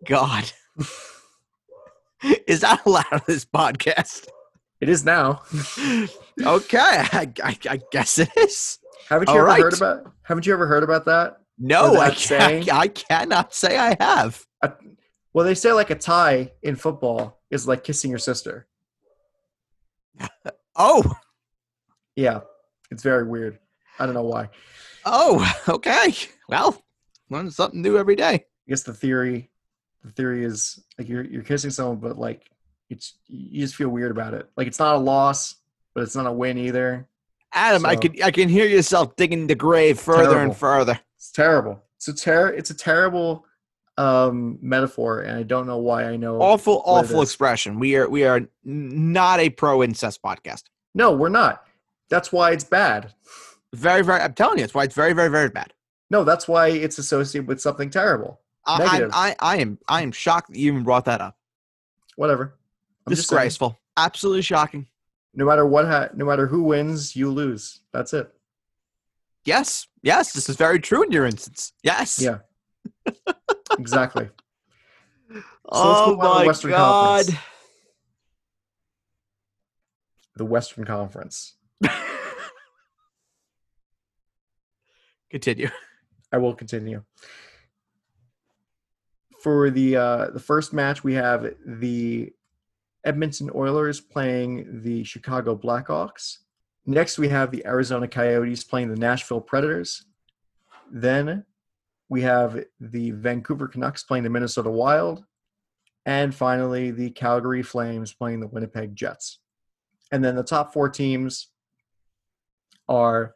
God. 0.06 0.52
Is 2.46 2.62
that 2.62 2.86
allowed 2.86 3.12
on 3.12 3.22
this 3.26 3.44
podcast? 3.44 4.28
It 4.80 4.88
is 4.88 5.04
now. 5.04 5.42
okay, 6.46 6.78
I, 6.78 7.32
I, 7.44 7.58
I, 7.70 7.82
guess 7.92 8.20
it 8.20 8.30
is. 8.38 8.78
Haven't 9.10 9.28
you 9.30 9.34
All 9.34 9.40
ever 9.40 9.48
right. 9.48 9.62
heard 9.62 9.74
about? 9.74 10.14
Haven't 10.24 10.46
you 10.46 10.54
ever 10.54 10.68
heard 10.68 10.84
about 10.84 11.06
that? 11.06 11.38
No, 11.58 11.98
I 11.98 12.12
can't. 12.12 12.72
I 12.74 12.88
cannot 12.88 13.54
say 13.54 13.78
I 13.78 13.96
have. 14.00 14.46
well, 15.34 15.46
they 15.46 15.56
say 15.56 15.74
like 15.74 15.90
a 15.90 15.96
tie 15.96 16.52
in 16.64 16.76
football 16.76 17.40
is 17.50 17.68
like 17.68 17.84
kissing 17.84 18.10
your 18.10 18.20
sister. 18.20 18.68
oh, 20.76 21.04
yeah, 22.16 22.42
it's 22.90 23.04
very 23.04 23.28
weird. 23.28 23.60
I 24.00 24.06
don't 24.06 24.16
know 24.16 24.24
why. 24.24 24.50
Oh, 25.06 25.48
okay. 25.70 26.14
Well, 26.48 26.82
learn 27.30 27.52
something 27.52 27.82
new 27.82 27.98
every 27.98 28.16
day. 28.16 28.34
I 28.34 28.70
guess 28.70 28.84
the 28.84 28.94
theory, 28.94 29.52
the 30.04 30.12
theory 30.12 30.44
is 30.44 30.84
like 30.98 31.08
you're 31.10 31.24
you're 31.24 31.44
kissing 31.44 31.72
someone, 31.72 31.98
but 31.98 32.18
like 32.18 32.50
it's 32.90 33.18
you 33.28 33.62
just 33.62 33.76
feel 33.76 33.90
weird 33.90 34.12
about 34.12 34.34
it. 34.34 34.50
Like 34.58 34.68
it's 34.68 34.80
not 34.80 34.96
a 34.96 35.00
loss, 35.00 35.56
but 35.94 36.04
it's 36.04 36.16
not 36.16 36.28
a 36.28 36.32
win 36.32 36.58
either. 36.58 37.08
Adam, 37.54 37.82
so, 37.82 37.88
I 37.88 37.96
can 37.96 38.16
I 38.24 38.32
can 38.32 38.50
hear 38.50 38.66
yourself 38.66 39.16
digging 39.16 39.48
the 39.48 39.56
grave 39.56 40.00
further 40.00 40.24
terrible. 40.24 40.42
and 40.42 40.58
further. 40.58 41.00
It's 41.18 41.32
terrible. 41.32 41.82
It's 41.98 42.08
a 42.08 42.16
ter- 42.16 42.50
It's 42.50 42.70
a 42.70 42.74
terrible 42.74 43.46
um, 43.98 44.58
metaphor, 44.62 45.22
and 45.22 45.38
I 45.38 45.44
don't 45.44 45.68
know 45.68 45.78
why 45.78 46.06
I 46.06 46.16
know. 46.16 46.42
Awful, 46.42 46.82
awful 46.86 47.22
expression. 47.22 47.80
We 47.80 47.96
are 47.98 48.10
we 48.10 48.24
are 48.24 48.42
not 48.64 49.40
a 49.40 49.50
pro 49.50 49.84
incest 49.84 50.22
podcast. 50.22 50.64
No, 50.96 51.12
we're 51.12 51.30
not. 51.30 51.64
That's 52.10 52.32
why 52.32 52.52
it's 52.52 52.64
bad. 52.64 53.14
Very, 53.74 54.04
very. 54.04 54.22
I'm 54.22 54.34
telling 54.34 54.58
you, 54.58 54.64
it's 54.64 54.74
why 54.74 54.84
it's 54.84 54.96
very, 54.96 55.14
very, 55.14 55.30
very 55.30 55.50
bad. 55.50 55.74
No, 56.10 56.24
that's 56.26 56.48
why 56.48 56.68
it's 56.68 56.98
associated 56.98 57.48
with 57.48 57.62
something 57.62 57.90
terrible. 57.90 58.42
I, 58.66 59.10
I, 59.14 59.28
I, 59.30 59.36
I 59.40 59.58
am, 59.58 59.80
I 59.88 60.02
am 60.02 60.12
shocked 60.12 60.52
that 60.52 60.58
you 60.58 60.72
even 60.72 60.84
brought 60.84 61.06
that 61.06 61.22
up. 61.22 61.38
Whatever. 62.18 62.56
I'm 63.08 63.16
Disgraceful. 63.16 63.80
Absolutely 63.98 64.42
shocking. 64.42 64.88
No 65.34 65.46
matter 65.46 65.66
what, 65.66 65.86
ha- 65.86 66.10
no 66.14 66.26
matter 66.26 66.48
who 66.48 66.64
wins, 66.64 67.16
you 67.16 67.32
lose. 67.32 67.82
That's 67.94 68.14
it. 68.14 68.32
Yes, 69.46 69.88
yes, 70.04 70.34
this 70.34 70.50
is 70.50 70.56
very 70.56 70.80
true 70.80 71.04
in 71.04 71.12
your 71.12 71.26
instance. 71.26 71.74
Yes. 71.84 72.20
Yeah. 72.22 72.40
Exactly. 73.80 74.30
let's 75.30 75.46
oh 75.72 76.18
my 76.18 76.46
Western 76.46 76.72
god. 76.72 77.26
Conference. 77.26 77.40
the 80.36 80.44
Western 80.46 80.84
Conference. 80.84 81.56
Continue. 85.30 85.70
I 86.34 86.38
will 86.38 86.54
continue. 86.54 87.04
For 89.42 89.70
the 89.72 89.96
uh, 89.96 90.28
the 90.32 90.40
first 90.40 90.74
match, 90.74 91.04
we 91.04 91.14
have 91.14 91.54
the 91.66 92.32
Edmonton 93.04 93.50
Oilers 93.56 94.00
playing 94.00 94.82
the 94.84 95.04
Chicago 95.04 95.56
Blackhawks. 95.56 96.38
Next, 96.86 97.18
we 97.18 97.30
have 97.30 97.52
the 97.52 97.66
Arizona 97.66 98.08
Coyotes 98.08 98.64
playing 98.64 98.90
the 98.90 98.96
Nashville 98.96 99.42
Predators. 99.42 100.06
Then 100.92 101.46
we 102.10 102.22
have 102.22 102.64
the 102.80 103.12
Vancouver 103.12 103.68
Canucks 103.68 104.04
playing 104.04 104.24
the 104.24 104.30
Minnesota 104.30 104.70
Wild. 104.70 105.24
And 106.06 106.34
finally, 106.34 106.92
the 106.92 107.12
Calgary 107.12 107.64
Flames 107.64 108.14
playing 108.14 108.40
the 108.40 108.48
Winnipeg 108.48 108.96
Jets. 108.96 109.40
And 110.12 110.24
then 110.24 110.36
the 110.36 110.44
top 110.44 110.74
four 110.74 110.90
teams 110.90 111.50
are 112.90 113.36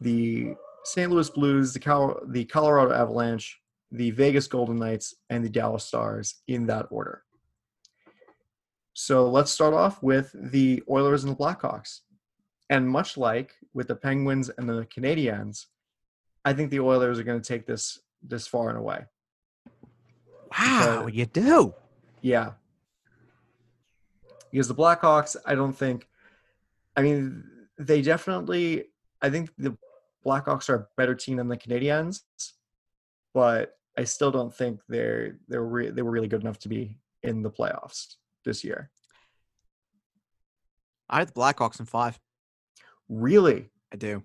the 0.00 0.54
St. 0.84 1.10
Louis 1.10 1.30
Blues, 1.30 1.72
the, 1.72 1.80
Col- 1.80 2.20
the 2.28 2.44
Colorado 2.44 2.92
Avalanche, 2.92 3.60
the 3.92 4.10
Vegas 4.10 4.46
Golden 4.46 4.78
Knights, 4.78 5.14
and 5.30 5.44
the 5.44 5.48
Dallas 5.48 5.84
Stars 5.84 6.42
in 6.48 6.66
that 6.66 6.86
order. 6.90 7.22
So 8.94 9.28
let's 9.30 9.50
start 9.50 9.74
off 9.74 10.02
with 10.02 10.34
the 10.34 10.82
Oilers 10.88 11.24
and 11.24 11.32
the 11.32 11.36
Blackhawks. 11.36 12.00
And 12.70 12.88
much 12.88 13.16
like 13.16 13.54
with 13.74 13.88
the 13.88 13.96
Penguins 13.96 14.50
and 14.56 14.68
the 14.68 14.86
Canadiens, 14.86 15.66
I 16.44 16.52
think 16.52 16.70
the 16.70 16.80
Oilers 16.80 17.18
are 17.18 17.22
going 17.24 17.40
to 17.40 17.46
take 17.46 17.66
this 17.66 18.00
this 18.22 18.46
far 18.46 18.68
and 18.68 18.78
away. 18.78 19.04
Wow, 20.58 21.04
Because- 21.06 21.14
you 21.18 21.26
do. 21.26 21.74
Yeah. 22.20 22.52
Because 24.50 24.68
the 24.68 24.74
Blackhawks, 24.74 25.36
I 25.46 25.54
don't 25.54 25.72
think 25.72 26.06
I 26.96 27.02
mean 27.02 27.44
they 27.78 28.02
definitely 28.02 28.84
I 29.22 29.30
think 29.30 29.50
the 29.56 29.76
Blackhawks 30.24 30.68
are 30.68 30.74
a 30.74 30.86
better 30.96 31.14
team 31.14 31.38
than 31.38 31.48
the 31.48 31.56
Canadiens, 31.56 32.20
but 33.34 33.76
I 33.96 34.04
still 34.04 34.30
don't 34.30 34.54
think 34.54 34.80
they're 34.88 35.38
they're 35.48 35.64
re- 35.64 35.90
they 35.90 36.02
were 36.02 36.10
really 36.10 36.28
good 36.28 36.42
enough 36.42 36.58
to 36.60 36.68
be 36.68 36.96
in 37.22 37.42
the 37.42 37.50
playoffs 37.50 38.16
this 38.44 38.64
year. 38.64 38.90
I 41.08 41.18
have 41.18 41.28
the 41.28 41.40
Blackhawks 41.40 41.80
in 41.80 41.86
five. 41.86 42.18
Really? 43.08 43.70
I 43.92 43.96
do. 43.96 44.22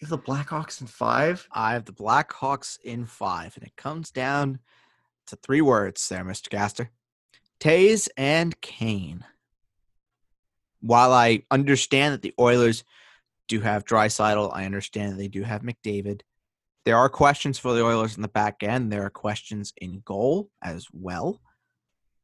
You 0.00 0.06
have 0.06 0.10
the 0.10 0.18
Blackhawks 0.18 0.80
in 0.80 0.86
5? 0.86 1.48
I 1.50 1.72
have 1.72 1.84
the 1.84 1.92
Blackhawks 1.92 2.78
in 2.84 3.04
five, 3.04 3.56
and 3.56 3.66
it 3.66 3.74
comes 3.76 4.12
down 4.12 4.60
to 5.26 5.36
three 5.36 5.60
words 5.60 6.08
there, 6.08 6.24
Mr. 6.24 6.48
Castor. 6.48 6.90
Toews 7.58 8.08
and 8.16 8.60
Kane. 8.60 9.24
While 10.80 11.12
I 11.12 11.42
understand 11.50 12.14
that 12.14 12.22
the 12.22 12.34
Oilers 12.38 12.84
do 13.48 13.60
have 13.60 13.84
Draisaitl, 13.84 14.54
I 14.54 14.66
understand 14.66 15.12
that 15.12 15.16
they 15.16 15.26
do 15.26 15.42
have 15.42 15.62
McDavid. 15.62 16.20
There 16.84 16.96
are 16.96 17.08
questions 17.08 17.58
for 17.58 17.74
the 17.74 17.84
Oilers 17.84 18.14
in 18.14 18.22
the 18.22 18.28
back 18.28 18.62
end. 18.62 18.92
There 18.92 19.04
are 19.04 19.10
questions 19.10 19.72
in 19.78 20.02
goal 20.04 20.48
as 20.62 20.86
well. 20.92 21.40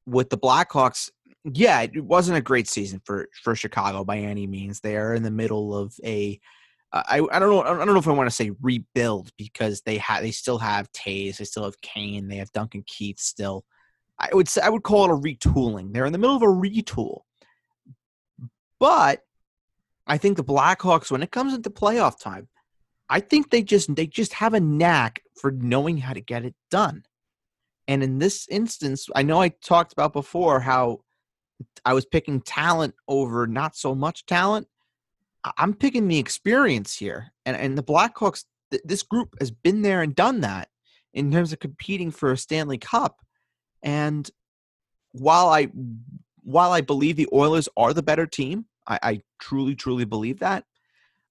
With 0.07 0.31
the 0.31 0.39
Blackhawks, 0.39 1.11
yeah, 1.45 1.83
it 1.83 2.03
wasn't 2.03 2.39
a 2.39 2.43
great 2.43 2.69
season 2.69 3.01
for 3.05 3.29
for 3.43 3.55
Chicago 3.55 4.05
by 4.05 4.19
any 4.19 4.47
means. 4.47 4.81
They 4.81 4.97
are 4.97 5.15
in 5.15 5.23
the 5.23 5.31
middle 5.31 5.77
of 5.77 5.95
a 6.05 6.41
uh, 6.93 7.03
I, 7.07 7.17
I 7.33 7.39
don't 7.39 7.51
know 7.51 7.63
I 7.63 7.85
don't 7.85 7.87
know 7.87 7.99
if 7.99 8.09
I 8.09 8.13
want 8.13 8.29
to 8.29 8.35
say 8.35 8.53
rebuild 8.63 9.31
because 9.37 9.83
they 9.83 9.99
have 9.99 10.23
they 10.23 10.31
still 10.31 10.59
have 10.59 10.91
Toews, 10.93 11.37
they 11.37 11.45
still 11.45 11.65
have 11.65 11.81
Kane, 11.83 12.29
they 12.29 12.37
have 12.37 12.53
Duncan 12.53 12.83
Keith 12.87 13.19
still. 13.19 13.65
I 14.19 14.29
would 14.33 14.49
say 14.49 14.63
I 14.63 14.71
would 14.71 14.85
call 14.85 15.05
it 15.05 15.11
a 15.11 15.17
retooling. 15.17 15.93
They're 15.93 16.07
in 16.07 16.13
the 16.13 16.19
middle 16.19 16.37
of 16.37 16.43
a 16.43 16.47
retool. 16.47 17.23
But 18.81 19.21
I 20.07 20.19
think 20.19 20.37
the 20.37 20.45
Blackhawks, 20.45 21.11
when 21.11 21.23
it 21.23 21.31
comes 21.31 21.55
into 21.55 21.71
playoff 21.71 22.21
time, 22.21 22.49
I 23.09 23.21
think 23.21 23.51
they 23.51 23.63
just 23.63 23.95
they 23.95 24.07
just 24.07 24.33
have 24.35 24.55
a 24.55 24.61
knack 24.61 25.23
for 25.41 25.51
knowing 25.51 25.99
how 25.99 26.15
to 26.15 26.21
get 26.21 26.45
it 26.45 26.55
done. 26.71 27.03
And 27.87 28.03
in 28.03 28.19
this 28.19 28.49
instance, 28.49 29.09
I 29.15 29.23
know 29.23 29.43
I 29.43 29.51
talked 29.51 29.93
about 29.93 30.15
before 30.15 30.61
how 30.61 31.01
I 31.85 31.95
was 31.95 32.07
picking 32.07 32.41
talent 32.41 32.95
over 33.09 33.47
not 33.47 33.77
so 33.77 33.95
much 33.95 34.27
talent. 34.27 34.67
I'm 35.59 35.75
picking 35.75 36.09
the 36.09 36.19
experience 36.19 36.97
here, 36.97 37.33
and 37.45 37.57
and 37.57 37.77
the 37.77 37.83
Blackhawks. 37.83 38.45
Th- 38.71 38.83
this 38.85 39.03
group 39.03 39.35
has 39.41 39.51
been 39.51 39.83
there 39.83 40.03
and 40.03 40.15
done 40.15 40.41
that 40.41 40.69
in 41.13 41.31
terms 41.31 41.53
of 41.53 41.61
competing 41.61 42.11
for 42.11 42.33
a 42.33 42.39
Stanley 42.39 42.79
Cup. 42.79 43.21
And 43.83 44.29
while 45.13 45.49
I 45.49 45.69
while 46.43 46.73
I 46.73 46.81
believe 46.81 47.17
the 47.17 47.29
Oilers 47.33 47.69
are 47.77 47.93
the 47.93 48.03
better 48.03 48.27
team, 48.27 48.67
I, 48.87 48.99
I 49.03 49.23
truly 49.39 49.75
truly 49.75 50.05
believe 50.05 50.41
that. 50.41 50.65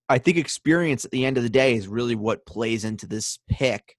I 0.09 0.17
think 0.17 0.37
experience 0.37 1.05
at 1.05 1.11
the 1.11 1.25
end 1.25 1.37
of 1.37 1.43
the 1.43 1.49
day 1.49 1.75
is 1.75 1.87
really 1.87 2.15
what 2.15 2.45
plays 2.45 2.83
into 2.83 3.07
this 3.07 3.39
pick 3.49 3.95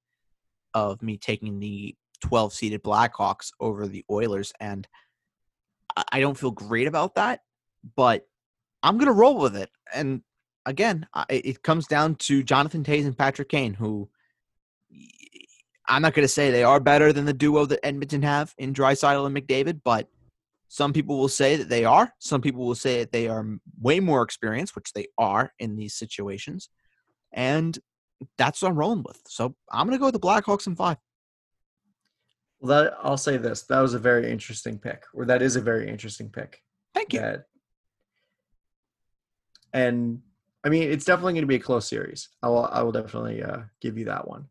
of 0.75 1.03
me 1.03 1.17
taking 1.17 1.61
the 1.61 1.97
12 2.23 2.53
seeded 2.53 2.83
Blackhawks 2.83 3.51
over 3.61 3.87
the 3.87 4.05
Oilers, 4.11 4.53
and 4.61 4.87
I- 5.97 6.21
don't 6.21 6.39
feel 6.39 6.51
great 6.51 6.87
about 6.87 7.15
that, 7.15 7.41
but 7.97 8.27
I'm 8.83 8.99
gonna 8.99 9.13
roll 9.13 9.39
with 9.39 9.57
it. 9.57 9.71
And 9.95 10.23
again, 10.67 11.07
it 11.29 11.63
comes 11.63 11.87
down 11.87 12.17
to 12.17 12.43
Jonathan 12.43 12.85
Toews 12.85 13.07
and 13.07 13.17
Patrick 13.17 13.49
Kane, 13.49 13.75
who 13.75 14.11
I'm 15.87 16.03
not 16.03 16.15
gonna 16.15 16.29
say 16.29 16.51
they 16.51 16.65
are 16.65 16.81
better 16.81 17.13
than 17.13 17.27
the 17.27 17.33
duo 17.33 17.67
that 17.67 17.85
Edmonton 17.85 18.23
have 18.23 18.55
in 18.59 18.73
Draisaitl 18.73 19.27
and 19.27 19.37
McDavid, 19.37 19.81
but 19.85 20.09
some 20.69 20.93
people 20.93 21.19
will 21.19 21.29
say 21.29 21.57
that 21.57 21.69
they 21.69 21.85
are. 21.85 22.13
Some 22.19 22.41
people 22.41 22.67
will 22.67 22.75
say 22.75 23.01
that 23.01 23.13
they 23.13 23.29
are 23.29 23.47
way 23.81 24.01
more 24.01 24.23
experienced, 24.23 24.75
which 24.75 24.93
they 24.93 25.07
are 25.19 25.53
in 25.59 25.77
these 25.77 25.95
situations, 25.95 26.69
and 27.33 27.79
that's 28.39 28.63
what 28.63 28.71
I'm 28.71 28.77
rolling 28.79 29.05
with. 29.07 29.21
So 29.27 29.55
I'm 29.71 29.87
gonna 29.87 29.99
go 29.99 30.07
with 30.07 30.15
the 30.15 30.21
Blackhawks 30.21 30.67
in 30.67 30.75
five. 30.75 30.97
Well, 32.65 32.83
that 32.83 32.95
I'll 33.03 33.19
say 33.19 33.37
this. 33.37 33.65
That 33.65 33.81
was 33.81 33.93
a 33.93 33.99
very 33.99 34.31
interesting 34.31 34.79
pick. 34.79 35.05
Or 35.13 35.27
that 35.27 35.43
is 35.43 35.57
a 35.57 35.61
very 35.61 35.87
interesting 35.87 36.31
pick. 36.31 36.63
Thank 36.95 37.13
you. 37.13 37.21
that 37.21 37.45
and 39.75 40.23
I 40.65 40.71
mean 40.71 40.91
it's 40.91 41.05
definitely 41.05 41.35
going 41.35 41.43
to 41.43 41.49
be 41.49 41.57
a 41.57 41.61
close 41.61 41.87
series. 41.87 42.31
I 42.43 42.49
will 42.49 42.65
I 42.65 42.83
will 42.83 42.93
definitely 42.93 43.43
uh, 43.43 43.65
give 43.83 43.99
you 43.99 44.07
that 44.07 44.27
one. 44.27 44.47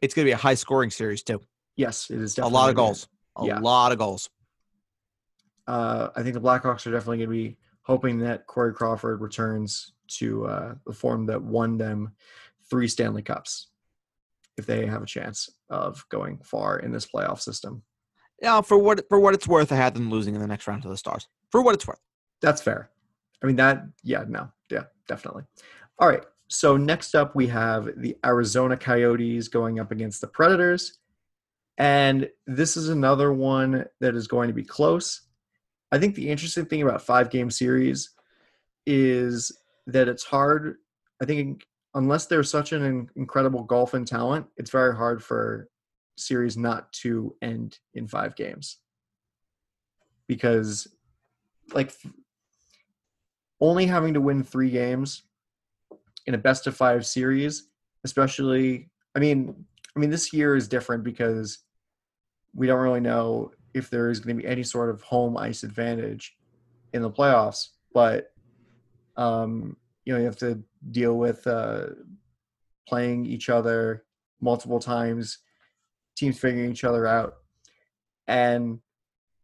It's 0.00 0.12
gonna 0.12 0.24
be 0.24 0.32
a 0.32 0.36
high 0.36 0.54
scoring 0.54 0.90
series 0.90 1.22
too. 1.22 1.40
Yes, 1.76 2.10
it 2.10 2.20
is 2.20 2.36
A 2.38 2.46
lot 2.46 2.68
of 2.68 2.74
goals. 2.74 3.06
A 3.36 3.46
yeah. 3.46 3.60
lot 3.60 3.92
of 3.92 3.98
goals. 3.98 4.28
Uh, 5.68 6.08
I 6.16 6.22
think 6.22 6.34
the 6.34 6.40
Blackhawks 6.40 6.86
are 6.86 6.92
definitely 6.92 7.18
going 7.18 7.30
to 7.30 7.34
be 7.34 7.56
hoping 7.82 8.18
that 8.20 8.46
Corey 8.46 8.74
Crawford 8.74 9.20
returns 9.20 9.92
to 10.18 10.46
uh, 10.46 10.74
the 10.86 10.92
form 10.92 11.26
that 11.26 11.42
won 11.42 11.78
them 11.78 12.12
three 12.68 12.86
Stanley 12.86 13.22
Cups, 13.22 13.68
if 14.58 14.66
they 14.66 14.86
have 14.86 15.02
a 15.02 15.06
chance 15.06 15.50
of 15.70 16.04
going 16.08 16.38
far 16.42 16.78
in 16.78 16.92
this 16.92 17.06
playoff 17.06 17.40
system. 17.40 17.82
Yeah, 18.42 18.60
for 18.60 18.78
what 18.78 19.04
for 19.08 19.20
what 19.20 19.34
it's 19.34 19.48
worth, 19.48 19.72
I 19.72 19.76
had 19.76 19.94
them 19.94 20.10
losing 20.10 20.34
in 20.34 20.40
the 20.40 20.46
next 20.46 20.66
round 20.66 20.82
to 20.82 20.88
the 20.88 20.96
Stars. 20.96 21.28
For 21.50 21.62
what 21.62 21.74
it's 21.74 21.86
worth. 21.86 22.00
That's 22.40 22.62
fair. 22.62 22.90
I 23.42 23.46
mean 23.46 23.56
that 23.56 23.84
yeah, 24.02 24.24
no. 24.28 24.50
Yeah, 24.70 24.84
definitely. 25.08 25.44
All 25.98 26.08
right. 26.08 26.24
So 26.48 26.76
next 26.76 27.14
up 27.14 27.34
we 27.34 27.46
have 27.48 27.88
the 27.96 28.16
Arizona 28.24 28.76
Coyotes 28.76 29.48
going 29.48 29.80
up 29.80 29.90
against 29.90 30.20
the 30.20 30.26
Predators. 30.26 30.98
And 31.78 32.28
this 32.46 32.76
is 32.76 32.88
another 32.88 33.32
one 33.32 33.84
that 34.00 34.14
is 34.14 34.28
going 34.28 34.48
to 34.48 34.54
be 34.54 34.62
close. 34.62 35.22
I 35.90 35.98
think 35.98 36.14
the 36.14 36.28
interesting 36.28 36.66
thing 36.66 36.82
about 36.82 37.02
five 37.02 37.30
game 37.30 37.50
series 37.50 38.10
is 38.86 39.56
that 39.86 40.08
it's 40.08 40.24
hard. 40.24 40.76
I 41.20 41.24
think 41.24 41.66
unless 41.94 42.26
there's 42.26 42.50
such 42.50 42.72
an 42.72 42.84
in- 42.84 43.10
incredible 43.16 43.62
golf 43.62 43.94
and 43.94 44.06
talent, 44.06 44.46
it's 44.56 44.70
very 44.70 44.94
hard 44.94 45.22
for 45.22 45.68
series 46.16 46.56
not 46.56 46.92
to 46.92 47.34
end 47.42 47.78
in 47.94 48.06
five 48.06 48.36
games. 48.36 48.78
Because 50.26 50.88
like 51.72 51.92
only 53.60 53.86
having 53.86 54.14
to 54.14 54.20
win 54.20 54.42
three 54.42 54.70
games 54.70 55.22
in 56.26 56.34
a 56.34 56.38
best 56.38 56.66
of 56.66 56.76
five 56.76 57.06
series, 57.06 57.68
especially 58.04 58.90
I 59.14 59.20
mean, 59.20 59.64
I 59.96 60.00
mean 60.00 60.10
this 60.10 60.32
year 60.32 60.56
is 60.56 60.68
different 60.68 61.04
because 61.04 61.60
we 62.54 62.66
don't 62.66 62.80
really 62.80 63.00
know 63.00 63.52
if 63.74 63.90
there 63.90 64.10
is 64.10 64.20
going 64.20 64.36
to 64.36 64.42
be 64.42 64.48
any 64.48 64.62
sort 64.62 64.90
of 64.90 65.02
home 65.02 65.36
ice 65.36 65.62
advantage 65.62 66.36
in 66.92 67.02
the 67.02 67.10
playoffs. 67.10 67.68
But 67.92 68.32
um, 69.16 69.76
you 70.04 70.12
know, 70.12 70.18
you 70.18 70.26
have 70.26 70.36
to 70.38 70.62
deal 70.90 71.16
with 71.16 71.46
uh, 71.46 71.86
playing 72.88 73.26
each 73.26 73.48
other 73.48 74.04
multiple 74.40 74.78
times, 74.78 75.38
teams 76.16 76.38
figuring 76.38 76.70
each 76.70 76.84
other 76.84 77.06
out, 77.06 77.34
and 78.26 78.78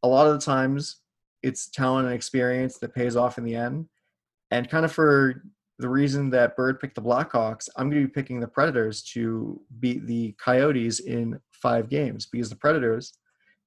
a 0.02 0.08
lot 0.08 0.26
of 0.26 0.32
the 0.34 0.44
times 0.44 0.96
it's 1.42 1.68
talent 1.68 2.06
and 2.06 2.14
experience 2.14 2.78
that 2.78 2.94
pays 2.94 3.16
off 3.16 3.38
in 3.38 3.44
the 3.44 3.54
end. 3.54 3.86
And 4.50 4.68
kind 4.68 4.84
of 4.84 4.92
for 4.92 5.42
the 5.78 5.88
reason 5.88 6.30
that 6.30 6.56
Bird 6.56 6.80
picked 6.80 6.96
the 6.96 7.02
Blackhawks, 7.02 7.68
I'm 7.76 7.88
going 7.88 8.02
to 8.02 8.08
be 8.08 8.12
picking 8.12 8.40
the 8.40 8.48
Predators 8.48 9.02
to 9.14 9.60
beat 9.78 10.06
the 10.06 10.32
Coyotes 10.32 11.00
in 11.00 11.40
five 11.52 11.88
games 11.88 12.26
because 12.26 12.50
the 12.50 12.56
Predators, 12.56 13.14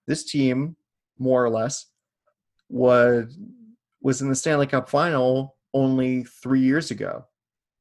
this 0.07 0.25
team, 0.25 0.75
more 1.17 1.43
or 1.43 1.49
less, 1.49 1.87
was 2.69 3.37
was 4.01 4.21
in 4.21 4.29
the 4.29 4.35
Stanley 4.35 4.67
Cup 4.67 4.89
final 4.89 5.55
only 5.73 6.23
three 6.23 6.59
years 6.59 6.91
ago. 6.91 7.25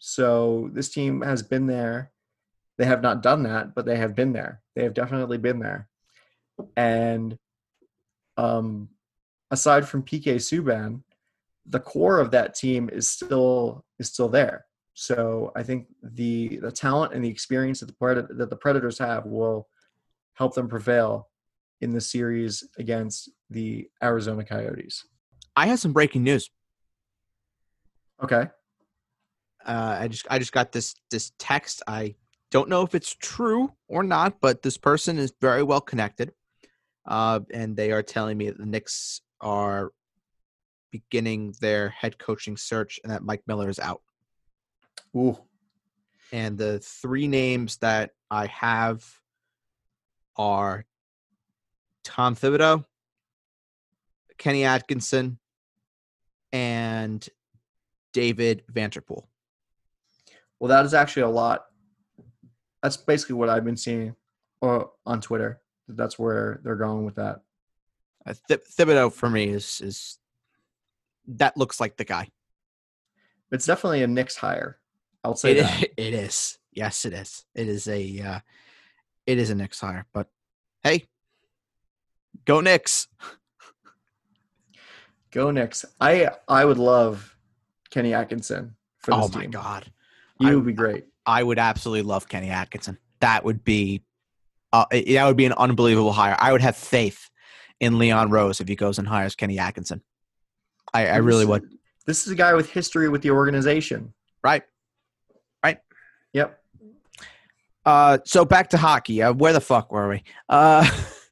So 0.05 0.69
this 0.73 0.89
team 0.89 1.21
has 1.23 1.45
been 1.45 1.69
there. 1.69 2.11
They 2.77 2.87
have 2.87 3.03
not 3.03 3.23
done 3.23 3.45
that, 3.45 3.73
but 3.73 3.87
they 3.87 3.97
have 3.99 4.17
been 4.17 4.33
there. 4.33 4.61
They 4.75 4.83
have 4.83 4.95
definitely 4.95 5.39
been 5.39 5.61
there. 5.61 5.89
And 6.77 7.39
um, 8.37 8.89
aside 9.53 9.87
from 9.87 10.03
PK 10.03 10.37
Subban, 10.37 11.05
the 11.67 11.79
core 11.79 12.19
of 12.19 12.33
that 12.33 12.57
team 12.57 12.91
is 12.93 13.09
still 13.09 13.85
is 14.01 14.09
still 14.09 14.29
there. 14.29 14.67
So 14.95 15.53
I 15.55 15.63
think 15.63 15.87
the 16.03 16.57
the 16.57 16.73
talent 16.73 17.15
and 17.15 17.25
the 17.25 17.31
experience 17.31 17.79
that 17.79 17.87
the 17.87 17.93
Pred- 17.93 18.37
that 18.39 18.51
the 18.51 18.57
Predators 18.57 18.99
have 18.99 19.25
will 19.25 19.69
help 20.35 20.53
them 20.57 20.67
prevail 20.67 21.29
in 21.81 21.93
the 21.93 22.01
series 22.01 22.65
against 22.77 23.31
the 23.51 23.89
Arizona 24.03 24.45
Coyotes. 24.45 25.05
I 25.55 25.69
have 25.69 25.79
some 25.79 25.93
breaking 25.93 26.25
news. 26.25 26.51
Okay. 28.21 28.49
Uh, 29.65 29.99
I 30.01 30.09
just 30.09 30.27
I 30.31 30.39
just 30.39 30.53
got 30.53 30.73
this 30.73 30.95
this 31.11 31.33
text. 31.39 31.83
I 31.87 32.15
don't 32.51 32.69
know 32.69 32.83
if 32.83 32.95
it's 32.95 33.15
true 33.15 33.73
or 33.89 34.03
not, 34.03 34.41
but 34.41 34.63
this 34.63 34.77
person 34.77 35.19
is 35.19 35.33
very 35.41 35.63
well 35.63 35.81
connected, 35.81 36.33
uh, 37.07 37.41
and 37.53 37.77
they 37.77 37.93
are 37.93 38.03
telling 38.03 38.37
me 38.39 38.47
that 38.47 38.59
the 38.59 38.67
Knicks 38.67 39.21
are 39.41 39.93
beginning 40.91 41.55
their 41.61 41.89
head 41.89 42.19
coaching 42.19 42.57
search, 42.57 43.01
and 43.03 43.13
that 43.13 43.23
Mike 43.23 43.43
Miller 43.47 43.69
is 43.69 43.79
out. 43.79 44.03
Ooh. 45.17 45.39
And 46.33 46.57
the 46.57 46.79
three 46.79 47.29
names 47.29 47.77
that 47.79 48.11
I 48.31 48.47
have 48.47 49.05
are 50.37 50.87
Tom 52.05 52.35
Thibodeau, 52.35 52.85
Kenny 54.39 54.65
Atkinson, 54.65 55.39
and 56.53 57.27
David 58.13 58.65
Vanterpool. 58.73 59.25
Well, 60.63 60.69
that 60.69 60.85
is 60.87 60.95
actually 60.95 61.23
a 61.25 61.29
lot. 61.29 61.65
That's 62.85 62.97
basically 62.97 63.35
what 63.35 63.49
I've 63.49 63.65
been 63.65 63.77
seeing 63.77 64.15
uh, 64.63 64.85
on 65.05 65.21
Twitter. 65.21 65.61
That's 65.89 66.21
where 66.21 66.61
they're 66.63 66.77
going 66.77 67.05
with 67.05 67.17
that. 67.17 67.41
Uh, 68.25 68.35
Th- 68.47 68.61
Thibodeau 68.61 69.13
for 69.13 69.29
me 69.29 69.49
is 69.49 69.81
is 69.81 70.19
that 71.27 71.57
looks 71.57 71.81
like 71.81 71.97
the 71.97 72.05
guy. 72.05 72.29
It's 73.51 73.67
definitely 73.67 74.05
a 74.05 74.07
Knicks 74.07 74.37
hire. 74.37 74.79
I'll 75.25 75.35
say 75.35 75.57
It, 75.57 75.63
that. 75.65 75.83
it 75.97 76.15
is. 76.15 76.59
Yes, 76.73 77.05
it 77.07 77.13
is. 77.13 77.45
It 77.57 77.67
is 77.67 77.89
a 77.89 78.21
uh, 78.21 78.39
it 79.27 79.39
is 79.39 79.51
a 79.51 79.57
Knicks 79.57 79.81
hire. 79.81 80.07
But 80.13 80.29
hey, 80.85 81.07
go 82.45 82.61
Knicks. 82.61 83.09
Go 85.33 85.51
Knicks. 85.51 85.85
I 86.01 86.31
I 86.47 86.65
would 86.65 86.79
love 86.79 87.37
Kenny 87.91 88.15
Atkinson 88.15 88.77
for 88.99 89.11
this 89.11 89.25
Oh 89.25 89.29
my 89.37 89.43
team. 89.43 89.51
god. 89.51 89.92
I- 90.49 90.55
would 90.55 90.67
be 90.67 90.73
great. 90.73 91.07
I 91.25 91.43
would 91.43 91.59
absolutely 91.59 92.03
love 92.03 92.29
Kenny 92.29 92.51
Atkinson. 92.51 92.99
That 93.21 93.45
would 93.45 93.63
be 93.63 94.03
uh, 94.73 94.87
that 94.91 95.27
would 95.27 95.37
be 95.37 95.45
an 95.45 95.53
unbelievable 95.53 96.13
hire. 96.13 96.37
I 96.39 96.51
would 96.51 96.63
have 96.63 96.77
faith 96.77 97.31
in 97.79 97.99
Leon 97.99 98.31
Rose 98.31 98.61
if 98.61 98.69
he 98.69 98.75
goes 98.75 98.99
and 98.99 99.07
hires 99.07 99.37
Kenny 99.37 99.59
Atkinson. 99.59 100.03
I, 100.93 101.07
I 101.07 101.17
really 101.19 101.45
would. 101.45 101.63
This 102.07 102.27
is 102.27 102.33
a 102.33 102.35
guy 102.35 102.55
with 102.55 102.71
history 102.71 103.09
with 103.09 103.23
the 103.23 103.31
organization. 103.31 104.13
Right. 104.43 104.65
Right. 105.63 105.79
Yep. 106.33 106.59
Uh, 107.85 108.19
so 108.25 108.45
back 108.45 108.71
to 108.71 108.77
hockey. 108.79 109.23
Uh, 109.23 109.33
where 109.33 109.53
the 109.53 109.61
fuck 109.61 109.93
were 109.93 110.09
we? 110.09 110.23
Uh, 110.49 110.89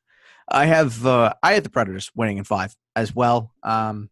I 0.49 0.67
have 0.67 1.05
uh, 1.07 1.35
I 1.43 1.55
had 1.55 1.65
the 1.65 1.71
Predators 1.71 2.11
winning 2.15 2.39
in 2.39 2.45
five 2.45 2.77
as 2.97 3.15
well. 3.15 3.53
Um, 3.63 4.11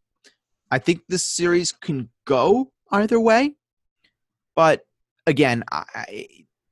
I 0.70 0.78
think 0.78 1.02
this 1.08 1.24
series 1.24 1.72
can 1.72 2.08
go 2.24 2.72
either 2.90 3.18
way, 3.18 3.54
but 4.54 4.84
again, 5.28 5.62
I, 5.70 6.26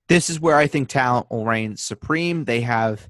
this 0.09 0.31
is 0.31 0.41
where 0.41 0.57
I 0.57 0.67
think 0.67 0.89
talent 0.89 1.27
will 1.31 1.45
reign 1.45 1.77
supreme. 1.77 2.45
They 2.45 2.63
have 2.63 3.09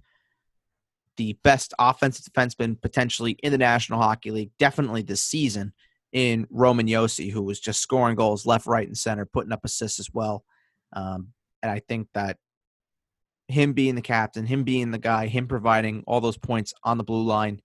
the 1.17 1.39
best 1.45 1.73
offensive 1.79 2.27
defenseman 2.27 2.81
potentially 2.81 3.33
in 3.43 3.53
the 3.53 3.59
National 3.59 4.01
Hockey 4.01 4.31
League, 4.31 4.51
definitely 4.59 5.03
this 5.03 5.23
season 5.23 5.73
in 6.13 6.47
Roman 6.51 6.87
Josi, 6.87 7.31
who 7.31 7.43
was 7.43 7.61
just 7.61 7.81
scoring 7.81 8.17
goals 8.17 8.45
left, 8.45 8.67
right, 8.67 8.87
and 8.87 8.97
center, 8.97 9.25
putting 9.25 9.53
up 9.53 9.65
assists 9.65 10.01
as 10.01 10.11
well. 10.13 10.45
Um, 10.93 11.29
and 11.63 11.71
I 11.71 11.81
think 11.81 12.09
that 12.15 12.39
him 13.49 13.73
being 13.73 13.95
the 13.95 14.03
captain, 14.03 14.47
him 14.47 14.65
being 14.65 14.91
the 14.91 14.99
guy, 14.99 15.27
him 15.27 15.47
providing 15.47 16.03
all 16.07 16.21
those 16.21 16.37
points 16.37 16.75
on 16.83 16.99
the 16.99 17.05
blue 17.05 17.25
line, 17.25 17.61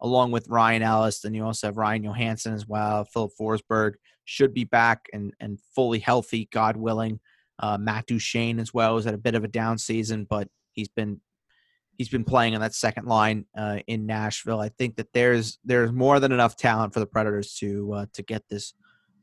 along 0.00 0.30
with 0.30 0.48
Ryan 0.48 0.82
Ellis, 0.82 1.20
then 1.20 1.34
you 1.34 1.44
also 1.44 1.66
have 1.66 1.76
Ryan 1.76 2.04
Johansen 2.04 2.54
as 2.54 2.66
well. 2.66 3.04
Filip 3.04 3.32
Forsberg 3.38 3.94
should 4.24 4.54
be 4.54 4.64
back 4.64 5.08
and 5.12 5.32
and 5.40 5.58
fully 5.74 5.98
healthy, 5.98 6.48
God 6.52 6.76
willing. 6.76 7.20
Uh, 7.58 7.78
Matt 7.78 8.06
Duchene 8.06 8.58
as 8.58 8.74
well 8.74 8.96
is 8.96 9.04
had 9.04 9.14
a 9.14 9.18
bit 9.18 9.34
of 9.34 9.44
a 9.44 9.48
down 9.48 9.78
season, 9.78 10.26
but 10.28 10.48
he's 10.72 10.88
been 10.88 11.20
he's 11.96 12.08
been 12.08 12.24
playing 12.24 12.54
on 12.54 12.60
that 12.60 12.74
second 12.74 13.06
line 13.06 13.46
uh, 13.56 13.78
in 13.86 14.06
Nashville. 14.06 14.60
I 14.60 14.68
think 14.70 14.96
that 14.96 15.12
there's 15.12 15.58
there's 15.64 15.92
more 15.92 16.20
than 16.20 16.32
enough 16.32 16.56
talent 16.56 16.92
for 16.92 17.00
the 17.00 17.06
Predators 17.06 17.54
to 17.56 17.92
uh, 17.92 18.06
to 18.14 18.22
get 18.22 18.42
this 18.48 18.74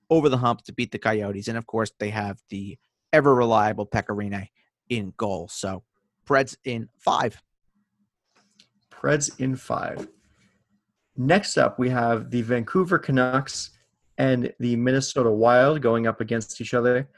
over 0.10 0.30
the 0.30 0.38
hump 0.38 0.64
to 0.64 0.74
beat 0.74 0.92
the 0.92 1.00
Coyotes, 1.00 1.48
and 1.48 1.58
of 1.58 1.66
course 1.68 1.92
they 2.00 2.10
have 2.10 2.40
the 2.50 2.78
ever 3.14 3.34
reliable 3.36 3.86
Pekka 3.86 4.16
Rinne 4.16 4.48
in 4.90 5.14
goal. 5.18 5.48
So 5.50 5.84
Preds 6.26 6.56
in 6.64 6.90
five. 6.98 7.42
Preds 8.90 9.40
in 9.40 9.56
five. 9.56 10.08
Next 11.18 11.58
up, 11.58 11.78
we 11.78 11.90
have 11.90 12.32
the 12.32 12.42
Vancouver 12.42 12.98
Canucks 12.98 13.72
and 14.22 14.54
the 14.60 14.76
Minnesota 14.76 15.32
Wild 15.32 15.82
going 15.82 16.06
up 16.06 16.22
against 16.22 16.62
each 16.62 16.76
other. 16.76 17.10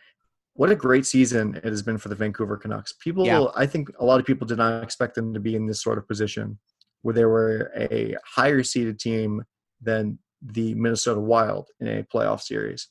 What 0.54 0.70
a 0.70 0.76
great 0.76 1.06
season 1.06 1.56
it 1.56 1.66
has 1.66 1.82
been 1.82 1.98
for 1.98 2.08
the 2.08 2.16
Vancouver 2.16 2.56
Canucks. 2.56 2.94
People, 2.94 3.26
Yeah. 3.26 3.48
I 3.56 3.66
think 3.66 3.90
a 4.00 4.06
lot 4.06 4.22
of 4.22 4.26
people 4.26 4.48
did 4.48 4.58
not 4.58 4.82
expect 4.84 5.16
them 5.16 5.34
to 5.34 5.40
be 5.42 5.56
in 5.56 5.68
this 5.68 5.82
sort 5.82 5.98
of 5.98 6.08
position 6.08 6.60
where 7.02 7.14
they 7.14 7.26
were 7.26 7.74
a 7.76 8.16
higher 8.26 8.64
seeded 8.64 9.00
team 9.00 9.44
than 9.82 10.18
the 10.42 10.76
Minnesota 10.76 11.20
Wild 11.20 11.68
in 11.82 11.88
a 11.90 12.04
playoff 12.04 12.40
series. 12.40 12.88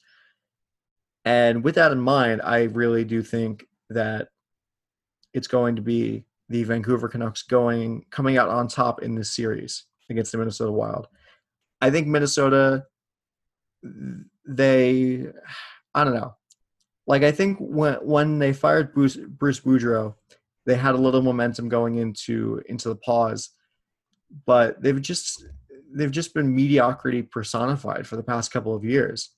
And 1.25 1.65
with 1.65 1.77
that 1.77 1.93
in 1.93 2.01
mind, 2.01 2.43
I 2.43 2.65
really 2.65 3.05
do 3.05 3.23
think 3.23 3.65
that 3.89 4.29
it's 5.33 5.49
going 5.49 5.77
to 5.77 5.83
be 5.83 6.27
the 6.51 6.65
Vancouver 6.65 7.09
Canucks 7.09 7.45
going 7.45 8.05
coming 8.11 8.37
out 8.37 8.51
on 8.51 8.69
top 8.69 9.03
in 9.03 9.15
this 9.15 9.31
series 9.31 9.87
against 10.11 10.33
the 10.33 10.39
Minnesota 10.39 10.73
Wild. 10.73 11.07
I 11.81 11.89
think 11.91 12.09
Minnesota 12.09 12.85
they 14.47 15.27
I 15.95 16.05
don't 16.05 16.15
know. 16.15 16.35
Like 17.07 17.23
I 17.23 17.33
think 17.33 17.59
when 17.61 17.95
when 17.95 18.39
they 18.39 18.53
fired 18.53 18.95
Bruce 18.95 19.17
Bruce 19.17 19.61
Boudreau, 19.61 20.15
they 20.67 20.77
had 20.77 20.95
a 20.95 20.99
little 20.99 21.23
momentum 21.23 21.69
going 21.69 21.97
into 21.97 22.63
into 22.67 22.89
the 22.89 22.97
pause, 22.97 23.51
but 24.47 24.81
they've 24.81 25.01
just 25.01 25.45
they've 25.95 26.11
just 26.11 26.35
been 26.35 26.55
mediocrity 26.55 27.23
personified 27.23 28.07
for 28.07 28.17
the 28.17 28.23
past 28.23 28.53
couple 28.53 28.75
of 28.75 28.85
years. 28.85 29.31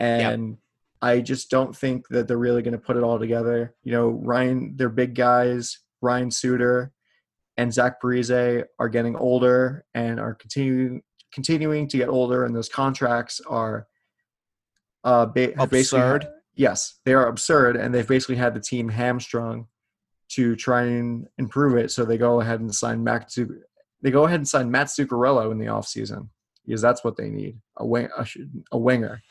And 0.00 0.58
I 1.00 1.20
just 1.20 1.50
don't 1.50 1.76
think 1.76 2.08
that 2.08 2.28
they're 2.28 2.36
really 2.36 2.62
going 2.62 2.72
to 2.72 2.78
put 2.78 2.96
it 2.96 3.02
all 3.02 3.18
together. 3.18 3.74
You 3.82 3.92
know, 3.92 4.08
Ryan, 4.08 4.74
they're 4.76 4.88
big 4.88 5.14
guys. 5.14 5.78
Ryan 6.00 6.30
Suter 6.30 6.92
and 7.56 7.72
Zach 7.72 8.00
Parise 8.02 8.64
are 8.78 8.88
getting 8.88 9.16
older 9.16 9.84
and 9.94 10.20
are 10.20 10.34
continuing 10.34 11.02
continuing 11.34 11.88
to 11.88 11.96
get 11.98 12.08
older, 12.08 12.44
and 12.44 12.54
those 12.56 12.68
contracts 12.68 13.40
are 13.46 13.86
uh, 15.02 15.26
ba- 15.26 15.52
basically- 15.68 16.00
Absurd. 16.00 16.26
yes, 16.54 17.00
they 17.04 17.12
are 17.12 17.26
absurd, 17.26 17.76
and 17.76 17.92
they've 17.92 18.08
basically 18.08 18.36
had 18.36 18.54
the 18.54 18.60
team 18.60 18.88
hamstrung 18.88 19.66
to 20.30 20.56
try 20.56 20.82
and 20.84 21.26
improve 21.36 21.76
it. 21.76 21.90
So 21.90 22.04
they 22.04 22.16
go 22.16 22.40
ahead 22.40 22.60
and 22.60 22.74
sign 22.74 23.04
Mac. 23.04 23.28
to 23.30 23.60
they 24.00 24.10
go 24.10 24.24
ahead 24.26 24.40
and 24.40 24.48
sign 24.48 24.70
Matt 24.70 24.86
Zuccarello 24.88 25.50
in 25.52 25.58
the 25.58 25.66
offseason 25.66 26.28
because 26.64 26.80
that's 26.80 27.02
what 27.04 27.16
they 27.16 27.28
need 27.28 27.58
a 27.76 27.86
wing 27.86 28.08
a, 28.16 28.26
a 28.72 28.78
winger. 28.78 29.22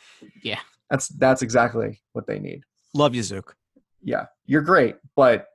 Yeah. 0.43 0.59
that's 0.89 1.07
that's 1.07 1.41
exactly 1.41 2.01
what 2.13 2.27
they 2.27 2.39
need. 2.39 2.63
Love 2.93 3.15
you, 3.15 3.23
Zook. 3.23 3.55
Yeah, 4.03 4.25
you're 4.45 4.61
great, 4.61 4.95
but 5.15 5.47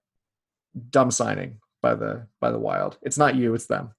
dumb 0.91 1.11
signing. 1.11 1.61
by 1.83 1.95
the 1.95 2.27
by 2.41 2.51
the 2.51 2.59
Wild. 2.59 2.99
It's 3.03 3.19
not 3.19 3.37
you, 3.37 3.55
it's 3.55 3.67
them. 3.67 3.93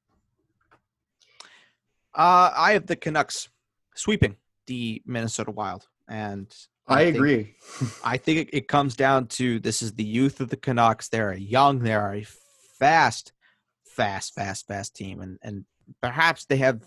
Uh, 2.20 2.52
I 2.54 2.74
have 2.74 2.86
the 2.86 2.98
Canucks 2.98 3.48
sweeping 3.96 4.36
the 4.68 5.02
Minnesota 5.06 5.52
Wild, 5.52 5.88
and 6.10 6.54
I, 6.86 7.06
think- 7.06 7.16
agree. 7.16 7.56
I 8.04 8.18
think 8.18 8.40
it, 8.40 8.50
it 8.52 8.68
comes 8.68 8.98
down 8.98 9.28
to 9.28 9.62
this 9.62 9.82
is 9.82 9.94
the 9.94 10.04
youth 10.04 10.42
of 10.42 10.50
the 10.50 10.58
Canucks. 10.58 11.08
They're 11.08 11.34
young, 11.34 11.80
they're 11.80 12.14
a 12.14 12.26
fast, 12.78 13.32
fast, 13.86 14.36
fast, 14.36 14.68
fast 14.68 14.98
team, 14.98 15.22
and 15.22 15.40
and 15.42 15.64
perhaps 16.02 16.44
they 16.44 16.58
have 16.58 16.82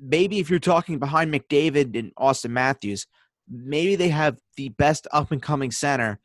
maybe 0.00 0.38
if 0.38 0.48
you're 0.48 0.58
talking 0.58 0.98
behind 0.98 1.32
McDavid 1.32 1.98
and 1.98 2.14
Auston 2.14 2.50
Matthews, 2.50 3.06
maybe 3.46 3.94
they 3.94 4.08
have 4.08 4.38
the 4.56 4.70
best 4.70 5.06
up 5.12 5.32
and 5.32 5.42
coming 5.42 5.70
center 5.70 6.18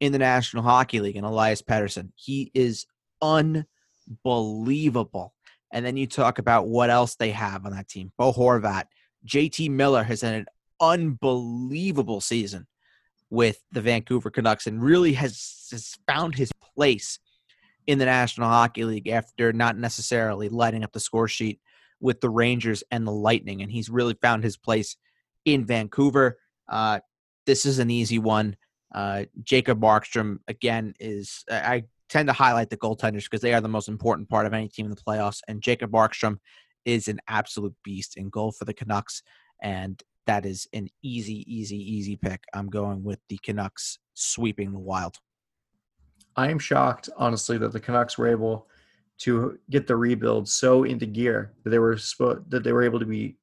in 0.00 0.10
the 0.10 0.18
National 0.18 0.64
Hockey 0.64 0.98
League, 0.98 1.16
and 1.16 1.24
Elias 1.24 1.62
Pettersson. 1.62 2.10
He 2.16 2.50
is 2.52 2.86
unbelievable. 3.22 5.34
And 5.72 5.84
then 5.84 5.96
you 5.96 6.06
talk 6.06 6.38
about 6.38 6.66
what 6.66 6.90
else 6.90 7.16
they 7.16 7.30
have 7.30 7.64
on 7.64 7.72
that 7.72 7.88
team. 7.88 8.12
Bo 8.18 8.32
Horvat, 8.32 8.84
JT 9.26 9.70
Miller 9.70 10.02
has 10.02 10.22
had 10.22 10.34
an 10.34 10.46
unbelievable 10.80 12.20
season 12.20 12.66
with 13.30 13.62
the 13.70 13.80
Vancouver 13.80 14.30
Canucks 14.30 14.66
and 14.66 14.82
really 14.82 15.12
has, 15.12 15.68
has 15.70 15.96
found 16.06 16.34
his 16.34 16.50
place 16.74 17.18
in 17.86 17.98
the 17.98 18.04
National 18.04 18.48
Hockey 18.48 18.84
League 18.84 19.08
after 19.08 19.52
not 19.52 19.76
necessarily 19.76 20.48
lighting 20.48 20.84
up 20.84 20.92
the 20.92 21.00
score 21.00 21.28
sheet 21.28 21.60
with 22.00 22.20
the 22.20 22.30
Rangers 22.30 22.82
and 22.90 23.06
the 23.06 23.12
Lightning. 23.12 23.62
And 23.62 23.70
he's 23.70 23.88
really 23.88 24.16
found 24.20 24.42
his 24.42 24.56
place 24.56 24.96
in 25.44 25.64
Vancouver. 25.64 26.38
Uh, 26.68 27.00
this 27.46 27.66
is 27.66 27.78
an 27.78 27.90
easy 27.90 28.18
one. 28.18 28.56
Uh, 28.92 29.24
Jacob 29.44 29.80
Markstrom, 29.80 30.38
again, 30.48 30.94
is 30.98 31.44
I 31.50 31.84
tend 32.10 32.26
to 32.28 32.32
highlight 32.32 32.68
the 32.68 32.76
goaltenders 32.76 33.24
because 33.24 33.40
they 33.40 33.54
are 33.54 33.60
the 33.60 33.68
most 33.68 33.88
important 33.88 34.28
part 34.28 34.46
of 34.46 34.52
any 34.52 34.68
team 34.68 34.86
in 34.86 34.90
the 34.90 35.00
playoffs. 35.00 35.40
And 35.48 35.62
Jacob 35.62 35.90
Markstrom 35.92 36.38
is 36.84 37.08
an 37.08 37.20
absolute 37.28 37.74
beast 37.84 38.16
in 38.16 38.28
goal 38.28 38.52
for 38.52 38.64
the 38.64 38.74
Canucks. 38.74 39.22
And 39.62 40.02
that 40.26 40.44
is 40.44 40.66
an 40.72 40.88
easy, 41.02 41.44
easy, 41.46 41.76
easy 41.76 42.16
pick. 42.16 42.44
I'm 42.52 42.68
going 42.68 43.04
with 43.04 43.20
the 43.28 43.38
Canucks 43.42 43.98
sweeping 44.14 44.72
the 44.72 44.78
Wild. 44.78 45.16
I 46.36 46.50
am 46.50 46.58
shocked, 46.58 47.08
honestly, 47.16 47.58
that 47.58 47.72
the 47.72 47.80
Canucks 47.80 48.18
were 48.18 48.28
able 48.28 48.68
to 49.18 49.58
get 49.68 49.86
the 49.86 49.96
rebuild 49.96 50.48
so 50.48 50.84
into 50.84 51.06
gear 51.06 51.52
that 51.62 51.70
they 51.70 51.78
were 51.78 51.98
that 52.48 52.62
they 52.64 52.72
were 52.72 52.82
able 52.82 52.98
to 52.98 53.06
be 53.06 53.36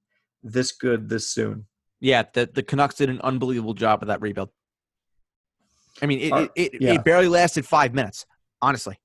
this 0.43 0.71
good 0.71 1.07
this 1.07 1.29
soon. 1.29 1.65
Yeah, 1.99 2.23
the, 2.33 2.49
the 2.51 2.63
Canucks 2.63 2.95
did 2.95 3.09
an 3.09 3.21
unbelievable 3.21 3.73
job 3.73 4.01
of 4.01 4.07
that 4.07 4.21
rebuild. 4.21 4.49
I 6.01 6.05
mean, 6.05 6.19
it, 6.19 6.31
Uh, 6.31 6.47
it, 6.55 6.73
it, 6.75 6.81
yeah. 6.81 6.93
it 6.93 7.03
barely 7.03 7.27
lasted 7.27 7.65
five 7.65 7.93
minutes, 7.93 8.25
honestly. 8.61 8.99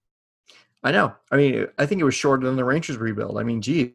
I 0.83 0.91
know. 0.91 1.15
I 1.31 1.37
mean, 1.37 1.67
I 1.79 1.87
think 1.87 2.01
it 2.01 2.05
was 2.05 2.15
shorter 2.15 2.45
than 2.47 2.57
the 2.57 2.65
Rangers 2.65 2.97
rebuild. 2.97 3.39
I 3.39 3.45
mean, 3.45 3.63
geez. 3.63 3.93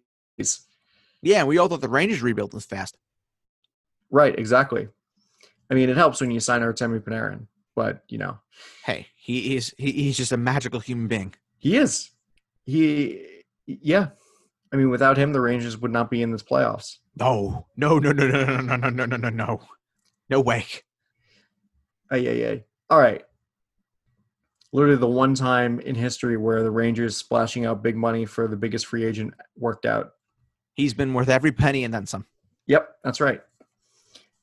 Yeah, 1.22 1.44
we 1.44 1.58
all 1.58 1.68
thought 1.68 1.82
the 1.82 1.90
Rangers 1.90 2.22
rebuild 2.22 2.54
was 2.54 2.66
fast. 2.66 2.98
Right, 4.10 4.38
exactly. 4.38 4.88
I 5.70 5.74
mean, 5.74 5.90
it 5.90 5.98
helps 5.98 6.22
when 6.22 6.32
you 6.32 6.40
sign 6.40 6.62
Artemi 6.62 7.02
Panarin, 7.02 7.48
but 7.76 8.04
you 8.08 8.18
know, 8.18 8.40
Hey, 8.86 9.08
he 9.18 9.56
is 9.58 9.74
he, 9.78 9.92
he's 9.92 10.16
just 10.18 10.32
a 10.32 10.38
magical 10.38 10.80
human 10.80 11.08
being. 11.08 11.34
he 11.58 11.76
is. 11.78 12.10
He, 12.66 13.44
yeah. 13.66 14.10
I 14.74 14.76
mean, 14.78 14.90
without 14.90 15.18
him, 15.18 15.32
the 15.34 15.42
Rangers 15.42 15.78
would 15.78 15.92
not 15.92 16.10
be 16.10 16.22
in 16.22 16.32
this 16.32 16.44
playoffs. 16.44 16.98
No, 17.18 17.68
no, 17.78 18.00
no, 18.00 18.12
no, 18.12 18.28
no, 18.28 18.46
no, 18.46 18.62
no, 18.62 18.76
no, 18.78 18.90
no, 18.90 19.06
no, 19.06 19.18
no, 19.18 19.30
no. 19.30 19.62
No 20.30 20.40
way. 20.42 20.66
Ay, 22.12 22.28
ay, 22.28 22.46
ay. 22.48 22.64
All 22.90 23.00
right. 23.00 23.24
Literally 24.78 25.00
the 25.00 25.08
one 25.08 25.34
time 25.34 25.80
in 25.80 25.96
history 25.96 26.38
where 26.38 26.62
the 26.62 26.70
Rangers 26.70 27.18
splashing 27.18 27.66
out 27.66 27.82
big 27.82 27.96
money 27.96 28.28
for 28.28 28.48
the 28.48 28.56
biggest 28.56 28.86
free 28.86 29.06
agent 29.06 29.34
worked 29.56 29.88
out. 29.88 30.12
He's 30.76 30.94
been 30.94 31.16
worth 31.16 31.30
every 31.30 31.52
penny 31.52 31.84
and 31.84 31.92
then 31.92 32.06
some. 32.06 32.28
Yep, 32.68 32.88
that's 33.04 33.20
right. 33.20 33.42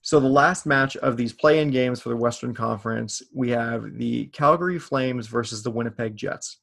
So 0.03 0.19
the 0.19 0.27
last 0.27 0.67
match 0.67 0.97
of 0.97 1.17
these 1.17 1.33
play-in 1.33 1.71
games 1.71 2.01
for 2.01 2.09
the 2.09 2.17
Western 2.17 2.53
Conference, 2.53 3.23
we 3.33 3.51
have 3.51 3.97
the 3.97 4.27
Calgary 4.33 4.81
Flames 4.81 5.29
versus 5.29 5.63
the 5.63 5.71
Winnipeg 5.71 6.17
Jets. 6.17 6.59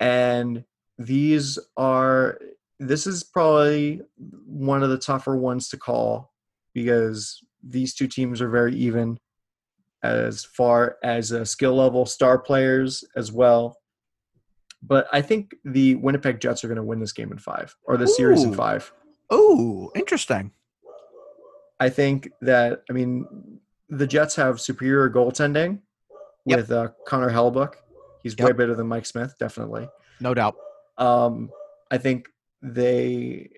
And 0.00 0.64
these 0.96 1.58
are 1.76 2.38
this 2.78 3.06
is 3.06 3.22
probably 3.22 4.00
one 4.46 4.82
of 4.82 4.88
the 4.88 4.96
tougher 4.96 5.36
ones 5.36 5.68
to 5.68 5.76
call 5.76 6.32
because 6.72 7.38
these 7.62 7.92
two 7.92 8.08
teams 8.08 8.40
are 8.40 8.48
very 8.48 8.74
even 8.76 9.18
as 10.02 10.44
far 10.44 10.96
as 11.02 11.32
uh, 11.32 11.44
skill 11.44 11.74
level 11.76 12.06
star 12.06 12.38
players 12.38 13.04
as 13.16 13.30
well. 13.32 13.76
But 14.82 15.06
I 15.12 15.20
think 15.20 15.54
the 15.64 15.96
Winnipeg 15.96 16.40
Jets 16.40 16.64
are 16.64 16.68
going 16.68 16.76
to 16.76 16.82
win 16.82 17.00
this 17.00 17.12
game 17.12 17.32
in 17.32 17.38
5 17.38 17.76
or 17.84 17.96
the 17.98 18.08
series 18.08 18.42
in. 18.44 18.54
5. 18.54 18.92
Oh, 19.30 19.90
interesting. 19.94 20.52
I 21.78 21.88
think 21.90 22.30
that 22.40 22.82
I 22.88 22.92
mean 22.92 23.26
the 23.88 24.06
Jets 24.06 24.36
have 24.36 24.60
superior 24.60 25.10
goaltending 25.10 25.80
Yep. 26.46 26.56
with 26.58 26.72
uh, 26.72 26.88
Connor 27.06 27.30
Hellebuyck. 27.30 27.74
He's 28.22 28.36
way 28.36 28.52
better 28.52 28.74
than 28.74 28.86
Mike 28.86 29.04
Smith, 29.06 29.34
definitely. 29.38 29.88
No 30.20 30.32
doubt. 30.34 30.56
Um, 30.98 31.50
I 31.90 31.98
think 31.98 32.28
they 32.62 33.50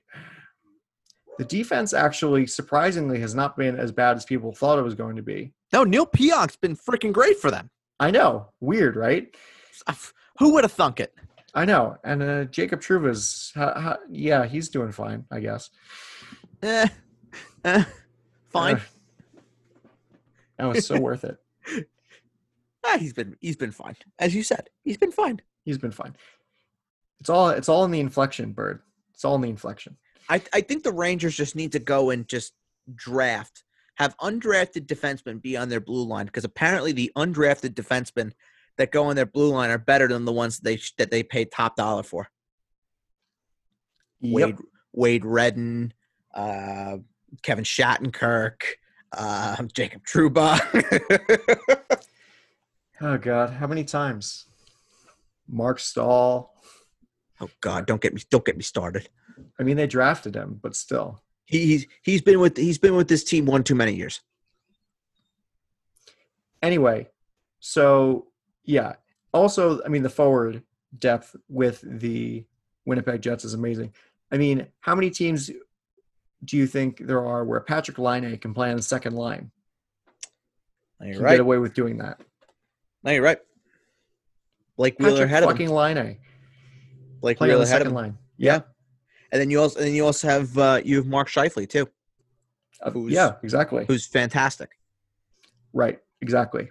the 1.39 1.45
defense 1.45 1.93
actually 1.95 2.47
surprisingly 2.47 3.21
has 3.21 3.35
not 3.35 3.57
been 3.57 3.77
as 3.79 3.91
bad 3.93 4.17
as 4.17 4.25
people 4.25 4.53
thought 4.53 4.79
it 4.79 4.83
was 4.83 4.95
going 4.95 5.17
to 5.17 5.23
be. 5.23 5.53
No, 5.73 5.85
Neal 5.85 6.07
Pionk's 6.07 6.57
been 6.57 6.77
freaking 6.77 7.13
great 7.13 7.39
for 7.39 7.51
them. 7.51 7.71
I 7.99 8.11
know, 8.11 8.49
weird, 8.61 8.97
right? 8.97 9.35
Who 10.39 10.53
would 10.53 10.65
have 10.65 10.73
thunk 10.73 11.01
it? 11.01 11.15
I 11.55 11.65
know, 11.65 11.97
and 12.05 12.23
uh, 12.23 12.45
Jacob 12.47 12.81
Trouba's, 12.81 13.53
ha, 13.55 13.73
ha, 13.79 13.97
yeah, 14.11 14.47
he's 14.47 14.69
doing 14.71 14.93
fine, 14.93 15.25
I 15.31 15.41
guess. 15.41 15.71
Eh, 16.63 16.89
eh, 17.65 17.85
fine. 18.49 18.77
Uh, 18.77 18.81
that 20.59 20.67
was 20.67 20.87
so 20.87 21.01
worth 21.01 21.25
it. 21.25 21.37
Ah, 22.85 22.99
he's 22.99 23.13
been 23.13 23.37
he's 23.41 23.55
been 23.57 23.71
fine. 23.71 23.95
As 24.19 24.35
you 24.35 24.43
said, 24.43 24.69
he's 24.83 24.97
been 24.97 25.13
fine. 25.13 25.41
He's 25.65 25.79
been 25.79 25.93
fine. 25.93 26.17
It's 27.21 27.31
all 27.31 27.51
it's 27.51 27.69
all 27.69 27.85
in 27.85 27.93
the 27.93 28.01
inflection, 28.01 28.51
Bird. 28.51 28.81
It's 29.15 29.25
all 29.25 29.37
in 29.37 29.41
the 29.41 29.51
inflection. 29.51 29.97
I 30.29 30.43
I 30.53 30.63
think 30.63 30.83
the 30.83 30.91
Rangers 30.91 31.37
just 31.37 31.55
need 31.55 31.71
to 31.73 31.79
go 31.79 32.11
and 32.11 32.27
just 32.27 32.55
draft, 32.93 33.63
have 33.97 34.17
undrafted 34.19 34.87
defensemen 34.87 35.41
be 35.41 35.57
on 35.57 35.69
their 35.69 35.81
blue 35.81 36.05
line 36.05 36.27
because 36.27 36.45
apparently 36.45 36.93
the 36.93 37.13
undrafted 37.17 37.75
defensemen 37.75 38.33
that 38.79 38.91
go 38.91 39.05
on 39.05 39.17
their 39.17 39.27
blue 39.27 39.53
line 39.53 39.71
are 39.71 39.79
better 39.79 40.09
than 40.09 40.25
the 40.25 40.33
ones 40.33 40.59
they 40.59 40.79
that 40.99 41.11
they 41.11 41.23
pay 41.23 41.45
top 41.45 41.77
dollar 41.77 42.03
for. 42.03 42.29
Yep. 44.21 44.49
Wade 44.49 44.57
Wade 44.93 45.25
Redden, 45.25 45.95
uh, 46.35 46.99
Kevin 47.43 47.65
Shattenkirk, 47.65 48.63
uh, 49.13 49.63
Jacob 49.75 50.03
Trouba. 50.05 50.59
Oh 53.05 53.19
God, 53.19 53.51
how 53.51 53.67
many 53.67 53.83
times? 53.83 54.47
Marc 55.49 55.81
Staal. 55.81 56.55
oh 57.41 57.49
God, 57.61 57.85
don't 57.85 58.01
get 58.01 58.15
me 58.15 58.23
don't 58.31 58.45
get 58.45 58.57
me 58.57 58.63
started. 58.63 59.09
I 59.59 59.65
mean, 59.65 59.77
they 59.77 59.89
drafted 59.89 60.37
him, 60.37 60.61
but 60.63 60.77
still. 60.77 61.21
He, 61.53 61.67
he's 61.67 61.87
he's 62.03 62.23
been 62.23 62.41
with 62.41 62.57
he's 62.57 62.79
been 62.79 62.97
with 62.97 63.09
this 63.09 63.23
team 63.23 63.45
one 63.45 63.63
too 63.63 63.75
many 63.75 63.93
years. 63.95 64.23
Anyway, 66.63 67.09
so 67.61 68.29
yeah. 68.65 68.95
Also, 69.35 69.83
I 69.85 69.89
mean, 69.89 70.03
the 70.03 70.09
forward 70.09 70.63
depth 70.99 71.37
with 71.49 71.83
the 71.85 72.45
Winnipeg 72.87 73.21
Jets 73.21 73.45
is 73.45 73.53
amazing. 73.53 73.93
I 74.31 74.39
mean, 74.39 74.67
how 74.81 74.95
many 74.95 75.11
teams 75.11 75.51
do 76.45 76.57
you 76.57 76.67
think 76.67 76.99
there 76.99 77.25
are 77.25 77.45
where 77.45 77.61
Patrik 77.61 77.99
Laine 77.99 78.39
can 78.39 78.55
play 78.55 78.71
on 78.71 78.77
the 78.77 78.83
second 78.83 79.15
line? 79.15 79.51
You're 81.03 81.21
right. 81.21 81.33
get 81.33 81.41
away 81.41 81.59
with 81.59 81.75
doing 81.75 81.99
that. 81.99 82.21
No, 83.05 83.11
you're 83.11 83.23
right. 83.23 83.39
Blake 84.79 84.99
Wheeler 84.99 85.11
Patrick 85.13 85.27
ahead 85.27 85.43
of 85.43 85.51
him. 85.51 85.57
fucking 85.57 85.69
Laine 85.71 86.19
Blake 87.21 87.41
Wheeler 87.41 87.67
second 87.67 87.89
him. 87.89 87.95
line. 87.95 88.19
Yeah. 88.39 88.61
And 89.33 89.41
then 89.41 89.51
you 89.51 89.61
also 89.61 89.79
and 89.79 89.89
then 89.89 89.95
you 89.95 90.05
also 90.05 90.29
have 90.29 90.57
uh, 90.59 90.81
you 90.85 90.97
have 90.97 91.07
Mark 91.07 91.29
Scheifele 91.29 91.69
too, 91.69 91.89
Uh, 92.83 92.91
Who's- 92.91 93.13
yeah, 93.15 93.33
exactly. 93.43 93.85
who's 93.87 94.07
fantastic. 94.07 94.71
Right, 95.73 95.99
exactly. 96.21 96.71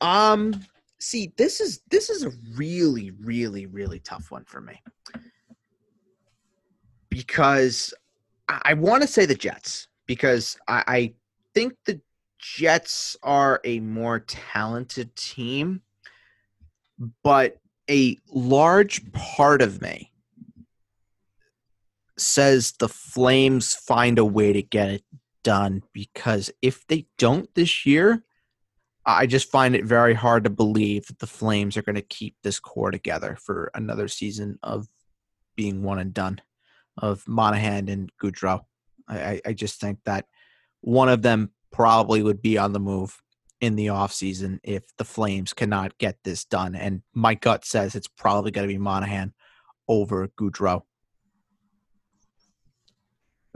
Um, 0.00 0.64
see, 1.00 1.32
this 1.36 1.60
is 1.60 1.80
this 1.90 2.08
is 2.08 2.22
a 2.22 2.30
really, 2.54 3.10
really, 3.10 3.66
really 3.66 3.98
tough 3.98 4.30
one 4.30 4.44
for 4.44 4.60
me 4.60 4.80
because 7.08 7.92
I, 8.48 8.60
I 8.66 8.74
want 8.74 9.02
to 9.02 9.08
say 9.08 9.26
the 9.26 9.34
Jets 9.34 9.88
because 10.06 10.56
I, 10.68 10.84
I 10.86 11.14
think 11.54 11.74
the 11.84 12.00
Jets 12.38 13.16
are 13.24 13.60
a 13.64 13.80
more 13.80 14.20
talented 14.20 15.16
team, 15.16 15.80
but 17.24 17.56
a 17.90 18.16
large 18.28 19.10
part 19.12 19.62
of 19.62 19.80
me 19.80 20.12
says 22.18 22.72
the 22.78 22.88
Flames 22.88 23.74
find 23.74 24.18
a 24.18 24.24
way 24.24 24.52
to 24.52 24.62
get 24.62 24.90
it 24.90 25.04
done 25.42 25.82
because 25.92 26.50
if 26.62 26.86
they 26.86 27.06
don't 27.18 27.48
this 27.54 27.86
year, 27.86 28.24
I 29.04 29.26
just 29.26 29.50
find 29.50 29.76
it 29.76 29.84
very 29.84 30.14
hard 30.14 30.44
to 30.44 30.50
believe 30.50 31.06
that 31.06 31.20
the 31.20 31.26
Flames 31.28 31.76
are 31.76 31.82
going 31.82 31.94
to 31.94 32.02
keep 32.02 32.34
this 32.42 32.58
core 32.58 32.90
together 32.90 33.38
for 33.40 33.70
another 33.74 34.08
season 34.08 34.58
of 34.62 34.88
being 35.54 35.82
one 35.82 36.00
and 36.00 36.12
done 36.12 36.40
of 36.98 37.26
Monahan 37.28 37.88
and 37.88 38.10
Gaudreau. 38.20 38.62
I, 39.08 39.40
I, 39.46 39.52
just 39.52 39.80
think 39.80 40.00
that 40.04 40.26
one 40.80 41.08
of 41.08 41.22
them 41.22 41.52
probably 41.70 42.22
would 42.22 42.42
be 42.42 42.58
on 42.58 42.72
the 42.72 42.80
move 42.80 43.16
in 43.60 43.76
the 43.76 43.86
offseason 43.86 44.58
if 44.64 44.82
the 44.96 45.04
Flames 45.04 45.52
cannot 45.52 45.96
get 45.98 46.16
this 46.24 46.44
done. 46.44 46.74
And 46.74 47.02
my 47.14 47.34
gut 47.34 47.64
says 47.64 47.94
it's 47.94 48.08
probably 48.08 48.50
going 48.50 48.66
to 48.66 48.74
be 48.74 48.78
Monahan 48.78 49.32
over 49.86 50.26
Gaudreau. 50.28 50.82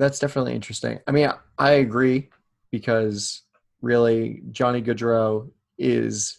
That's 0.01 0.19
definitely 0.19 0.55
interesting. 0.55 0.99
I 1.07 1.11
mean, 1.11 1.31
I 1.59 1.73
agree 1.73 2.31
because 2.71 3.43
really 3.83 4.41
Johnny 4.51 4.81
Gaudreau 4.81 5.51
is 5.77 6.39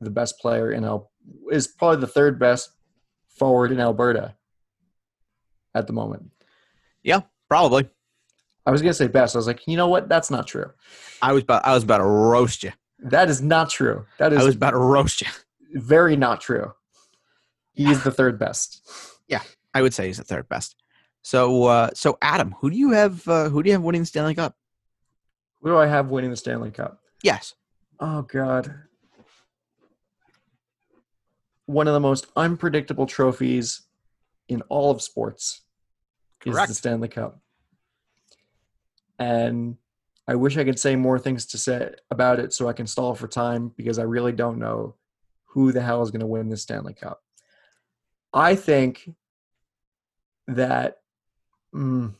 the 0.00 0.08
best 0.10 0.38
player 0.38 0.70
in 0.70 0.84
El 0.84 1.10
is 1.50 1.66
probably 1.66 2.00
the 2.00 2.06
third 2.06 2.38
best 2.38 2.70
forward 3.26 3.72
in 3.72 3.80
Alberta 3.80 4.36
at 5.74 5.88
the 5.88 5.92
moment. 5.92 6.30
Yeah, 7.02 7.22
probably. 7.48 7.90
I 8.66 8.70
was 8.70 8.82
gonna 8.82 8.94
say 8.94 9.08
best. 9.08 9.34
I 9.34 9.38
was 9.40 9.48
like, 9.48 9.66
you 9.66 9.76
know 9.76 9.88
what? 9.88 10.08
That's 10.08 10.30
not 10.30 10.46
true. 10.46 10.70
I 11.20 11.32
was 11.32 11.42
about 11.42 11.66
I 11.66 11.74
was 11.74 11.82
about 11.82 11.98
to 11.98 12.06
roast 12.06 12.62
you. 12.62 12.70
That 13.00 13.28
is 13.28 13.42
not 13.42 13.68
true. 13.68 14.06
That 14.18 14.32
is 14.32 14.40
I 14.40 14.44
was 14.44 14.54
about 14.54 14.70
to 14.70 14.78
roast 14.78 15.22
you. 15.22 15.28
very 15.74 16.14
not 16.14 16.40
true. 16.40 16.72
He 17.72 17.90
is 17.90 18.04
the 18.04 18.12
third 18.12 18.38
best. 18.38 18.88
Yeah, 19.26 19.42
I 19.74 19.82
would 19.82 19.92
say 19.92 20.06
he's 20.06 20.18
the 20.18 20.24
third 20.24 20.48
best. 20.48 20.76
So 21.22 21.64
uh 21.64 21.90
so 21.94 22.18
Adam, 22.20 22.54
who 22.60 22.70
do 22.70 22.76
you 22.76 22.90
have 22.90 23.26
uh, 23.28 23.48
who 23.48 23.62
do 23.62 23.68
you 23.68 23.74
have 23.74 23.82
winning 23.82 24.02
the 24.02 24.06
Stanley 24.06 24.34
Cup? 24.34 24.56
Who 25.60 25.70
do 25.70 25.76
I 25.78 25.86
have 25.86 26.10
winning 26.10 26.30
the 26.30 26.36
Stanley 26.36 26.70
Cup? 26.70 27.00
Yes. 27.22 27.54
Oh 28.00 28.22
God. 28.22 28.74
One 31.66 31.86
of 31.86 31.94
the 31.94 32.00
most 32.00 32.26
unpredictable 32.36 33.06
trophies 33.06 33.82
in 34.48 34.62
all 34.62 34.90
of 34.90 35.00
sports 35.00 35.62
is 36.44 36.54
the 36.54 36.74
Stanley 36.74 37.08
Cup. 37.08 37.38
And 39.18 39.76
I 40.26 40.34
wish 40.34 40.56
I 40.56 40.64
could 40.64 40.78
say 40.78 40.96
more 40.96 41.18
things 41.18 41.46
to 41.46 41.58
say 41.58 41.94
about 42.10 42.40
it 42.40 42.52
so 42.52 42.68
I 42.68 42.72
can 42.72 42.86
stall 42.86 43.14
for 43.14 43.28
time 43.28 43.72
because 43.76 43.98
I 43.98 44.04
really 44.04 44.32
don't 44.32 44.58
know 44.58 44.96
who 45.46 45.72
the 45.72 45.82
hell 45.82 46.02
is 46.02 46.10
going 46.10 46.20
to 46.20 46.26
win 46.26 46.48
the 46.48 46.56
Stanley 46.56 46.94
Cup. 46.94 47.22
I 48.32 48.54
think 48.54 49.10
that 50.48 51.01
mm, 51.74 52.12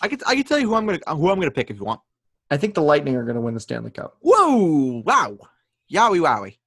I 0.00 0.08
could 0.08 0.22
I 0.26 0.36
could 0.36 0.46
tell 0.46 0.58
you 0.58 0.68
who 0.68 0.74
I'm 0.74 0.86
gonna 0.86 1.00
who 1.06 1.30
I'm 1.30 1.38
gonna 1.38 1.50
pick 1.50 1.70
if 1.70 1.78
you 1.78 1.84
want. 1.84 2.00
I 2.52 2.58
think 2.58 2.74
the 2.74 2.82
Lightning 2.82 3.16
are 3.16 3.24
going 3.24 3.36
to 3.36 3.40
win 3.40 3.54
the 3.54 3.60
Stanley 3.60 3.90
Cup. 3.90 4.18
Whoa! 4.20 5.02
Wow! 5.06 5.38
Yowie 5.90 6.20
wowie! 6.20 6.58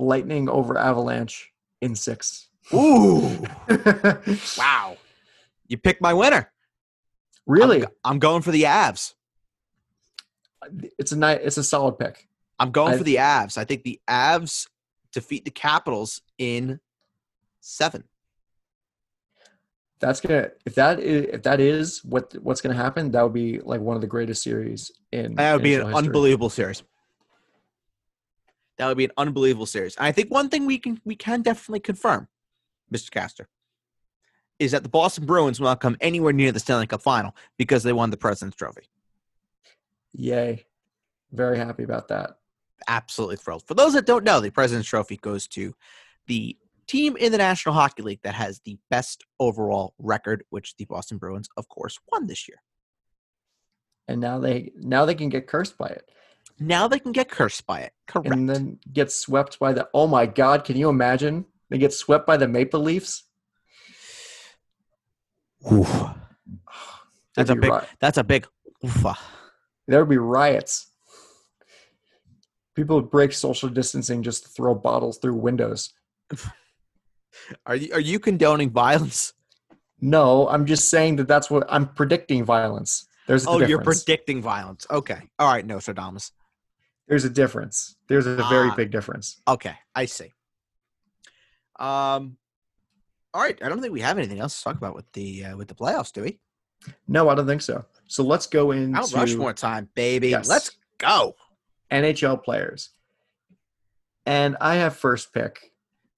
Lightning 0.00 0.48
over 0.48 0.76
Avalanche 0.76 1.52
in 1.80 1.94
six. 1.94 2.48
Ooh! 2.74 3.38
wow! 4.58 4.96
You 5.68 5.76
picked 5.76 6.02
my 6.02 6.12
winner. 6.12 6.50
really? 7.46 7.84
I'm, 7.84 7.90
I'm 8.04 8.18
going 8.18 8.42
for 8.42 8.50
the 8.50 8.64
Avs. 8.64 9.14
it's 10.98 11.12
a 11.12 11.16
nice 11.16 11.38
it's 11.44 11.56
a 11.56 11.62
solid 11.62 11.96
pick 11.96 12.26
I'm 12.58 12.72
going 12.72 12.94
I- 12.94 12.98
for 12.98 13.04
the 13.04 13.16
Avs. 13.16 13.56
I 13.56 13.64
think 13.64 13.84
the 13.84 14.00
Avs 14.08 14.66
defeat 15.12 15.44
the 15.44 15.52
Capitals 15.52 16.20
in 16.36 16.80
seven. 17.60 18.02
That's 20.00 20.20
gonna 20.20 20.48
if 20.64 20.74
that 20.74 20.98
is 20.98 21.26
if 21.32 21.42
that 21.42 21.60
is 21.60 22.04
what 22.04 22.34
what's 22.42 22.60
gonna 22.60 22.74
happen 22.74 23.10
that 23.12 23.22
would 23.22 23.32
be 23.34 23.60
like 23.60 23.80
one 23.80 23.96
of 23.96 24.00
the 24.00 24.08
greatest 24.08 24.42
series 24.42 24.90
in 25.12 25.34
That 25.34 25.52
would 25.52 25.62
be 25.62 25.74
an 25.74 25.82
history. 25.82 25.98
unbelievable 25.98 26.50
series. 26.50 26.82
That 28.78 28.88
would 28.88 28.96
be 28.96 29.04
an 29.04 29.12
unbelievable 29.18 29.66
series. 29.66 29.94
And 29.96 30.06
I 30.06 30.12
think 30.12 30.30
one 30.30 30.48
thing 30.48 30.64
we 30.64 30.78
can 30.78 31.00
we 31.04 31.14
can 31.14 31.42
definitely 31.42 31.80
confirm, 31.80 32.28
Mr. 32.92 33.10
Castor, 33.10 33.48
is 34.58 34.72
that 34.72 34.82
the 34.82 34.88
Boston 34.88 35.26
Bruins 35.26 35.60
will 35.60 35.68
not 35.68 35.80
come 35.80 35.96
anywhere 36.00 36.32
near 36.32 36.50
the 36.50 36.60
Stanley 36.60 36.86
Cup 36.86 37.02
final 37.02 37.36
because 37.58 37.82
they 37.82 37.92
won 37.92 38.10
the 38.10 38.16
President's 38.16 38.56
Trophy. 38.56 38.82
yay 40.12 40.64
very 41.32 41.58
happy 41.58 41.84
about 41.84 42.08
that 42.08 42.38
Absolutely 42.88 43.36
thrilled. 43.36 43.62
For 43.68 43.74
those 43.74 43.92
that 43.92 44.06
don't 44.06 44.24
know, 44.24 44.40
the 44.40 44.50
President's 44.50 44.88
Trophy 44.88 45.18
goes 45.18 45.46
to 45.48 45.74
the 46.26 46.56
team 46.90 47.16
in 47.16 47.30
the 47.32 47.38
National 47.38 47.74
Hockey 47.74 48.02
League 48.02 48.20
that 48.24 48.34
has 48.34 48.60
the 48.64 48.76
best 48.90 49.24
overall 49.38 49.94
record, 49.98 50.44
which 50.50 50.74
the 50.76 50.84
Boston 50.86 51.18
Bruins, 51.18 51.48
of 51.56 51.68
course, 51.68 51.98
won 52.10 52.26
this 52.26 52.48
year. 52.48 52.58
and 54.08 54.20
now 54.20 54.36
they 54.46 54.72
now 54.94 55.04
they 55.06 55.14
can 55.14 55.28
get 55.28 55.46
cursed 55.46 55.76
by 55.78 55.86
it 55.98 56.04
Now 56.58 56.88
they 56.88 56.98
can 57.04 57.12
get 57.12 57.28
cursed 57.30 57.64
by 57.72 57.78
it. 57.86 57.92
Correct. 58.10 58.28
and 58.34 58.48
then 58.50 58.78
get 58.98 59.08
swept 59.12 59.58
by 59.64 59.70
the 59.72 59.84
oh 59.94 60.08
my 60.18 60.26
god 60.26 60.58
can 60.66 60.76
you 60.76 60.88
imagine 60.88 61.34
they 61.68 61.78
get 61.78 61.92
swept 61.92 62.26
by 62.26 62.36
the 62.36 62.48
maple 62.48 62.80
leafs 62.90 63.12
Oof. 65.72 65.88
That's 67.36 67.50
a 67.50 67.54
big- 67.54 67.72
ri- 67.72 67.88
That's 68.00 68.18
a 68.18 68.24
big 68.24 68.46
oofa. 68.84 69.14
there 69.86 70.00
would 70.00 70.08
be 70.10 70.18
riots 70.38 70.72
people 72.74 72.96
would 72.96 73.10
break 73.10 73.32
social 73.32 73.68
distancing 73.68 74.22
just 74.28 74.42
to 74.44 74.48
throw 74.56 74.74
bottles 74.74 75.18
through 75.18 75.34
windows 75.48 75.80
Are 77.66 77.76
you 77.76 77.92
are 77.94 78.00
you 78.00 78.18
condoning 78.18 78.70
violence? 78.70 79.32
no 80.02 80.48
i'm 80.48 80.64
just 80.64 80.88
saying 80.88 81.16
that 81.16 81.28
that's 81.28 81.50
what 81.50 81.62
i'm 81.68 81.86
predicting 81.86 82.42
violence 82.42 83.06
there's 83.26 83.46
Oh, 83.46 83.60
you're 83.60 83.80
predicting 83.82 84.42
violence. 84.42 84.86
Okay. 84.90 85.20
All 85.38 85.46
right, 85.46 85.64
no, 85.64 85.74
Nostradamus. 85.74 86.32
There's 87.06 87.24
a 87.24 87.30
difference. 87.30 87.94
There's 88.08 88.26
a 88.26 88.34
very 88.48 88.70
Ah. 88.70 88.74
big 88.74 88.90
difference. 88.90 89.40
Okay, 89.46 89.76
I 89.94 90.06
see. 90.06 90.32
Um 91.78 92.36
all 93.32 93.40
right, 93.40 93.56
I 93.62 93.68
don't 93.68 93.80
think 93.80 93.92
we 93.92 94.00
have 94.00 94.18
anything 94.18 94.40
else 94.40 94.58
to 94.58 94.64
talk 94.64 94.76
about 94.76 94.96
with 94.96 95.10
the 95.12 95.44
uh, 95.44 95.56
with 95.56 95.68
the 95.68 95.74
playoffs, 95.76 96.12
do 96.12 96.22
we? 96.22 96.40
No, 97.06 97.28
I 97.28 97.36
don't 97.36 97.46
think 97.46 97.62
so. 97.62 97.84
So 98.08 98.24
let's 98.24 98.46
go 98.48 98.72
into 98.72 98.88
Mount 98.88 99.12
Rushmore 99.12 99.52
time, 99.52 99.88
baby. 99.94 100.30
Yes. 100.30 100.48
Let's 100.48 100.72
go. 100.98 101.36
NHL 101.92 102.42
players. 102.42 102.90
And 104.26 104.56
I 104.60 104.76
have 104.76 104.96
first 104.96 105.32
pick. 105.32 105.72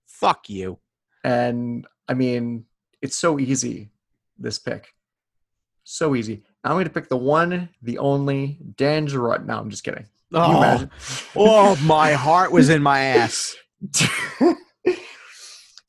Fuck 0.06 0.48
you. 0.48 0.78
And 1.24 1.86
I 2.08 2.14
mean, 2.14 2.66
it's 3.00 3.16
so 3.16 3.38
easy, 3.38 3.90
this 4.38 4.58
pick. 4.58 4.94
So 5.84 6.14
easy. 6.14 6.42
I'm 6.64 6.72
going 6.72 6.84
to 6.84 6.90
pick 6.90 7.08
the 7.08 7.16
one, 7.16 7.68
the 7.82 7.98
only, 7.98 8.58
Dan 8.76 9.06
Girard. 9.06 9.46
No, 9.46 9.58
I'm 9.58 9.70
just 9.70 9.84
kidding. 9.84 10.06
Oh, 10.32 10.88
oh, 11.36 11.76
my 11.84 12.12
heart 12.12 12.52
was 12.52 12.70
in 12.70 12.82
my 12.82 13.00
ass. 13.00 13.56
the 14.40 14.56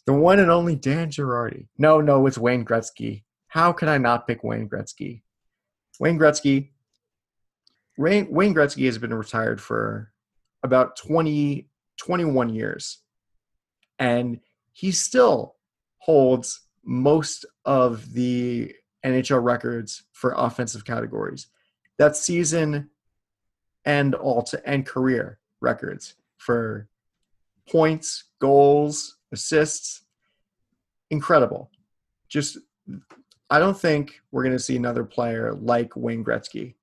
one 0.08 0.40
and 0.40 0.52
only 0.52 0.76
Dan 0.76 1.10
Girardi. 1.10 1.68
No, 1.78 2.02
no, 2.02 2.26
it's 2.26 2.38
Wayne 2.38 2.66
Gretzky. 2.66 3.24
How 3.48 3.72
can 3.72 3.88
I 3.88 3.98
not 3.98 4.28
pick 4.28 4.44
Wayne 4.44 4.68
Gretzky? 4.68 5.22
Wayne 6.00 6.18
Gretzky. 6.18 6.72
Wayne, 7.98 8.28
Wayne 8.30 8.56
Gretzky 8.56 8.86
has 8.86 8.98
been 8.98 9.14
retired 9.14 9.62
for 9.62 10.12
about 10.64 10.96
20, 10.96 11.70
21 11.98 12.50
years. 12.50 13.00
And 14.00 14.40
he 14.74 14.91
still 14.91 15.55
holds 15.99 16.61
most 16.84 17.45
of 17.63 18.13
the 18.13 18.74
NHL 19.05 19.41
records 19.41 20.03
for 20.11 20.34
offensive 20.36 20.84
categories. 20.84 21.47
That 21.97 22.15
season 22.15 22.89
and 23.86 24.15
all 24.15 24.41
to 24.43 24.67
end 24.67 24.86
career 24.86 25.39
records 25.61 26.15
for 26.38 26.88
points, 27.69 28.26
goals, 28.39 29.17
assists. 29.32 30.01
Incredible. 31.09 31.69
Just, 32.28 32.57
I 33.49 33.59
don't 33.59 33.80
think 33.80 34.19
we're 34.32 34.43
going 34.43 34.55
to 34.55 34.63
see 34.63 34.76
another 34.76 35.03
player 35.03 35.53
like 35.53 35.95
Wayne 35.95 36.24
Gretzky, 36.24 36.74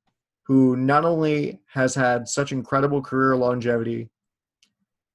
who 0.44 0.76
not 0.76 1.04
only 1.04 1.60
has 1.66 1.94
had 1.94 2.28
such 2.28 2.52
incredible 2.52 3.02
career 3.02 3.36
longevity, 3.36 4.08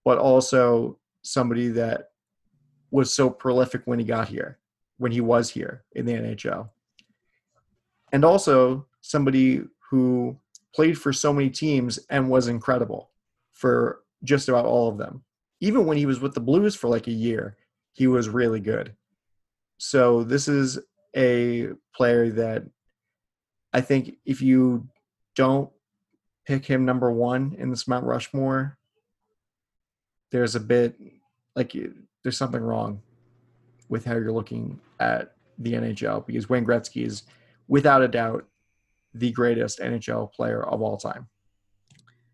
but 0.04 0.18
also 0.18 1.00
somebody 1.22 1.70
that 1.70 2.10
was 2.96 3.14
so 3.14 3.30
prolific 3.30 3.82
when 3.84 4.00
he 4.00 4.06
got 4.06 4.30
here, 4.30 4.58
when 4.98 5.12
he 5.12 5.20
was 5.20 5.50
here 5.50 5.84
in 5.92 6.06
the 6.06 6.14
NHL. 6.14 6.70
And 8.14 8.24
also 8.24 8.88
somebody 9.02 9.64
who 9.90 10.38
played 10.74 10.98
for 10.98 11.12
so 11.12 11.34
many 11.34 11.50
teams 11.50 12.00
and 12.10 12.30
was 12.30 12.48
incredible 12.48 13.12
for 13.52 14.00
just 14.24 14.48
about 14.48 14.66
all 14.66 14.88
of 14.88 14.98
them. 14.98 15.24
Even 15.60 15.86
when 15.86 15.98
he 15.98 16.06
was 16.06 16.22
with 16.22 16.34
the 16.34 16.40
Blues 16.40 16.74
for 16.74 16.88
like 16.88 17.08
a 17.08 17.12
year, 17.12 17.58
he 17.92 18.08
was 18.08 18.30
really 18.30 18.62
good. 18.62 18.96
So 19.78 20.24
this 20.24 20.48
is 20.48 20.80
a 21.18 21.72
player 21.94 22.30
that 22.32 22.64
I 23.74 23.82
think 23.82 24.16
if 24.26 24.42
you 24.42 24.88
don't 25.36 25.70
pick 26.48 26.66
him 26.66 26.86
number 26.86 27.12
one 27.12 27.58
in 27.60 27.72
this 27.72 27.90
Mount 27.90 28.06
Rushmore, 28.06 28.78
there's 30.32 30.56
a 30.56 30.62
bit 30.62 30.96
like 31.58 31.76
there's 32.26 32.38
something 32.40 32.62
wrong 32.62 33.00
with 33.88 34.04
how 34.04 34.16
you're 34.16 34.32
looking 34.32 34.80
at 35.00 35.36
the 35.60 35.74
NHL 35.74 36.26
because 36.26 36.50
Wayne 36.50 36.66
Gretzky 36.66 37.06
is 37.06 37.22
without 37.68 38.02
a 38.02 38.08
doubt 38.08 38.48
the 39.14 39.32
greatest 39.32 39.80
NHL 39.80 40.34
player 40.34 40.64
of 40.64 40.82
all 40.82 40.98
time. 40.98 41.28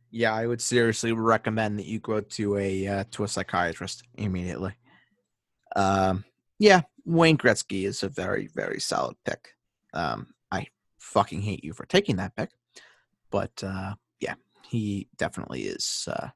Yeah, 0.10 0.34
I 0.34 0.48
would 0.48 0.62
seriously 0.62 1.12
recommend 1.12 1.78
that 1.78 1.88
you 1.88 2.00
go 2.00 2.22
to 2.22 2.58
a 2.58 2.88
uh, 2.88 3.04
to 3.12 3.26
a 3.26 3.28
psychiatrist 3.28 4.04
immediately. 4.16 4.74
Um, 5.76 6.24
yeah, 6.58 6.84
Wayne 7.04 7.38
Gretzky 7.38 7.84
is 7.84 8.02
a 8.02 8.08
very 8.08 8.48
very 8.56 8.80
solid 8.80 9.18
pick. 9.26 9.50
Um, 9.94 10.28
I 10.54 10.68
fucking 11.00 11.42
hate 11.42 11.66
you 11.66 11.74
for 11.74 11.86
taking 11.86 12.16
that 12.16 12.38
pick, 12.38 12.52
but 13.30 13.62
uh, 13.62 13.96
yeah, 14.22 14.36
he 14.70 15.10
definitely 15.18 15.64
is. 15.64 16.08
Uh, 16.10 16.30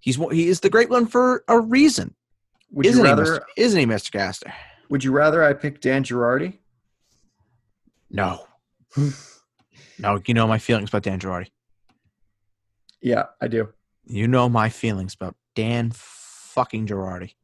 he's 0.00 0.16
he 0.16 0.48
is 0.48 0.60
the 0.60 0.70
great 0.70 0.90
one 0.90 1.06
for 1.06 1.44
a 1.48 1.58
reason, 1.58 2.14
Would 2.72 2.86
isn't 2.86 3.04
you 3.04 3.10
he. 3.10 3.20
Mr. 3.20 3.40
Isn't 3.56 3.80
he, 3.80 3.86
Mr. 3.86 4.12
Castor? 4.12 4.52
Would 4.90 5.04
you 5.04 5.12
rather 5.12 5.44
I 5.44 5.52
pick 5.52 5.80
Dan 5.80 6.02
Girardi? 6.04 6.58
No, 8.10 8.46
no, 9.98 10.20
you 10.26 10.34
know 10.34 10.46
my 10.46 10.58
feelings 10.58 10.88
about 10.88 11.02
Dan 11.02 11.20
Girardi. 11.20 11.50
Yeah, 13.02 13.24
I 13.40 13.48
do. 13.48 13.68
You 14.06 14.26
know 14.26 14.48
my 14.48 14.70
feelings 14.70 15.14
about 15.14 15.36
Dan 15.54 15.90
fucking 15.94 16.86
Girardi. 16.86 17.34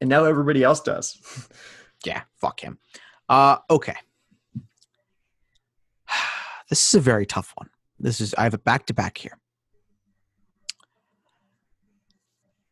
And 0.00 0.10
now 0.10 0.24
everybody 0.24 0.62
else 0.62 0.80
does. 0.80 1.18
Yeah, 2.04 2.22
fuck 2.40 2.60
him. 2.60 2.78
Uh, 3.28 3.56
okay. 3.70 3.96
This 6.68 6.88
is 6.88 6.94
a 6.96 7.00
very 7.00 7.26
tough 7.26 7.52
one. 7.56 7.70
This 7.98 8.20
is 8.20 8.34
I 8.34 8.42
have 8.42 8.54
a 8.54 8.58
back 8.58 8.86
to 8.86 8.94
back 8.94 9.18
here. 9.18 9.38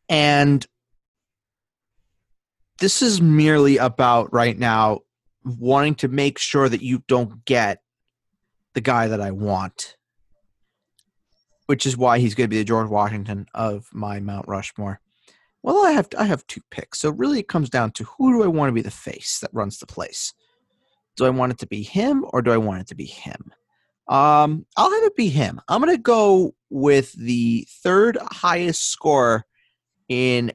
And 0.09 0.65
this 2.79 3.01
is 3.01 3.21
merely 3.21 3.77
about 3.77 4.33
right 4.33 4.57
now 4.57 5.01
wanting 5.43 5.95
to 5.95 6.07
make 6.07 6.37
sure 6.37 6.67
that 6.67 6.81
you 6.81 7.03
don't 7.07 7.45
get 7.45 7.81
the 8.73 8.81
guy 8.81 9.07
that 9.07 9.21
I 9.21 9.31
want. 9.31 9.95
Which 11.67 11.85
is 11.85 11.97
why 11.97 12.19
he's 12.19 12.35
going 12.35 12.45
to 12.45 12.49
be 12.49 12.59
the 12.59 12.63
George 12.63 12.89
Washington 12.89 13.47
of 13.55 13.87
my 13.91 14.19
Mount 14.19 14.47
Rushmore. 14.47 14.99
Well, 15.63 15.83
I 15.83 15.91
have 15.93 16.09
I 16.15 16.25
have 16.25 16.45
two 16.45 16.61
picks, 16.69 16.99
so 16.99 17.09
really 17.09 17.39
it 17.39 17.47
comes 17.47 17.71
down 17.71 17.89
to 17.93 18.03
who 18.03 18.33
do 18.33 18.43
I 18.43 18.47
want 18.47 18.69
to 18.69 18.73
be 18.73 18.83
the 18.83 18.91
face 18.91 19.39
that 19.39 19.49
runs 19.51 19.79
the 19.79 19.87
place? 19.87 20.31
Do 21.17 21.25
I 21.25 21.31
want 21.31 21.53
it 21.53 21.57
to 21.59 21.67
be 21.67 21.81
him 21.81 22.23
or 22.29 22.43
do 22.43 22.51
I 22.51 22.57
want 22.57 22.81
it 22.81 22.87
to 22.87 22.95
be 22.95 23.05
him? 23.05 23.51
Um, 24.07 24.67
I'll 24.77 24.91
have 24.91 25.03
it 25.03 25.15
be 25.15 25.29
him. 25.29 25.59
I'm 25.67 25.79
gonna 25.79 25.97
go 25.97 26.53
with 26.69 27.13
the 27.13 27.67
third 27.81 28.19
highest 28.21 28.91
scorer 28.91 29.45
in 30.09 30.51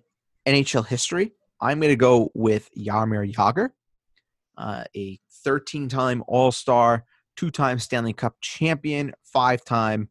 NHL 0.46 0.86
history. 0.86 1.32
I'm 1.60 1.80
gonna 1.80 1.96
go 1.96 2.30
with 2.34 2.70
Jaromir 2.76 3.32
Jagr, 3.32 3.70
uh, 4.56 4.84
a 4.96 5.18
13-time 5.46 6.22
All-Star, 6.26 7.04
two-time 7.36 7.78
Stanley 7.78 8.12
Cup 8.12 8.36
champion, 8.40 9.12
five-time 9.22 10.08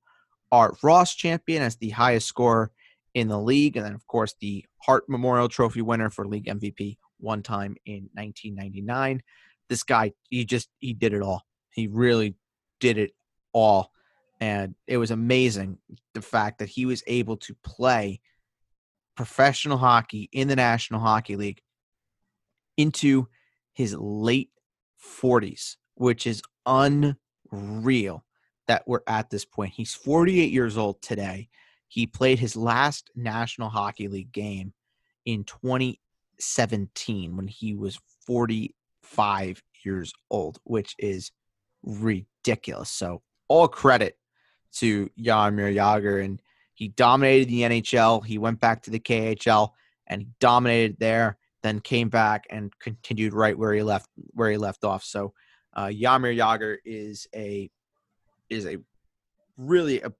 Art 0.51 0.77
Ross 0.83 1.13
champion 1.15 1.61
as 1.61 1.75
the 1.77 1.89
highest 1.89 2.27
scorer 2.27 2.71
in 3.13 3.27
the 3.27 3.39
league, 3.39 3.77
and 3.77 3.85
then 3.85 3.93
of 3.93 4.05
course 4.07 4.35
the 4.39 4.65
Hart 4.81 5.03
Memorial 5.07 5.49
Trophy 5.49 5.81
winner 5.81 6.09
for 6.09 6.27
league 6.27 6.45
MVP 6.45 6.97
one 7.19 7.43
time 7.43 7.75
in 7.85 8.09
1999. 8.13 9.21
This 9.67 9.83
guy, 9.83 10.13
he 10.29 10.45
just 10.45 10.69
he 10.79 10.93
did 10.93 11.13
it 11.13 11.21
all. 11.21 11.43
He 11.71 11.87
really 11.87 12.35
did 12.79 12.97
it 12.97 13.11
all, 13.53 13.91
and 14.39 14.75
it 14.87 14.97
was 14.97 15.11
amazing 15.11 15.77
the 16.13 16.21
fact 16.21 16.59
that 16.59 16.69
he 16.69 16.85
was 16.85 17.03
able 17.07 17.37
to 17.37 17.55
play 17.63 18.21
professional 19.19 19.77
hockey 19.77 20.29
in 20.31 20.47
the 20.47 20.55
National 20.55 21.01
Hockey 21.01 21.35
League 21.35 21.59
into 22.77 23.27
his 23.73 23.93
late 23.93 24.49
40s, 25.21 25.75
which 25.95 26.25
is 26.25 26.41
unreal 26.65 28.23
that 28.69 28.83
we're 28.87 29.01
at 29.07 29.29
this 29.29 29.43
point. 29.43 29.73
He's 29.75 29.93
48 29.93 30.53
years 30.53 30.77
old 30.77 31.01
today. 31.01 31.49
He 31.89 32.07
played 32.07 32.39
his 32.39 32.55
last 32.55 33.11
National 33.13 33.67
Hockey 33.67 34.07
League 34.07 34.31
game 34.31 34.71
in 35.25 35.43
2017 35.43 37.35
when 37.35 37.49
he 37.49 37.75
was 37.75 37.99
45 38.25 39.61
years 39.83 40.13
old, 40.31 40.59
which 40.63 40.95
is 40.97 41.31
ridiculous. 41.83 42.89
So, 42.89 43.21
all 43.49 43.67
credit 43.67 44.17
to 44.75 45.09
Jaromir 45.19 45.75
Jagr, 45.75 46.23
and 46.23 46.41
he 46.79 46.87
dominated 46.87 47.49
the 47.49 47.63
NHL. 47.63 48.25
He 48.25 48.37
went 48.37 48.61
back 48.61 48.83
to 48.83 48.89
the 48.89 49.01
KHL 49.01 49.71
and 50.07 50.21
he 50.21 50.27
dominated 50.39 50.95
there. 50.97 51.37
Then 51.61 51.81
came 51.81 52.07
back 52.07 52.45
and 52.49 52.71
continued 52.79 53.33
right 53.33 53.57
where 53.57 53.73
he 53.73 53.83
left 53.83 54.09
where 54.31 54.49
he 54.49 54.55
left 54.55 54.85
off. 54.85 55.03
So, 55.03 55.33
uh, 55.73 55.87
Jaromir 55.87 56.37
Jagr 56.37 56.77
is 56.85 57.27
a 57.35 57.69
is 58.49 58.65
a 58.65 58.77
really 59.57 60.01
a 60.01 60.13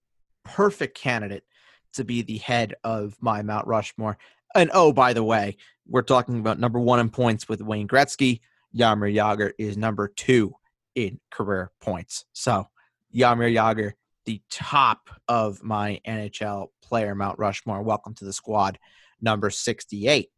perfect 0.43 0.97
candidate 0.97 1.45
to 1.93 2.03
be 2.03 2.23
the 2.23 2.39
head 2.39 2.75
of 2.83 3.15
my 3.21 3.41
Mount 3.41 3.65
Rushmore. 3.65 4.17
And 4.53 4.69
oh, 4.73 4.91
by 4.91 5.13
the 5.13 5.23
way, 5.23 5.55
we're 5.87 6.01
talking 6.01 6.39
about 6.39 6.59
number 6.59 6.79
one 6.79 6.99
in 6.99 7.09
points 7.09 7.47
with 7.47 7.61
Wayne 7.61 7.87
Gretzky. 7.87 8.41
Jaromir 8.75 9.15
Jagr 9.15 9.53
is 9.57 9.77
number 9.77 10.09
two 10.09 10.53
in 10.93 11.21
career 11.31 11.71
points. 11.79 12.25
So 12.33 12.67
Jaromir 13.15 13.53
Jagr, 13.53 13.93
the 14.29 14.41
top 14.51 15.09
of 15.27 15.63
my 15.63 15.99
NHL 16.07 16.67
player 16.83 17.15
Mount 17.15 17.39
Rushmore. 17.39 17.81
Welcome 17.81 18.13
to 18.13 18.25
the 18.25 18.31
squad, 18.31 18.77
number 19.19 19.49
68. 19.49 20.29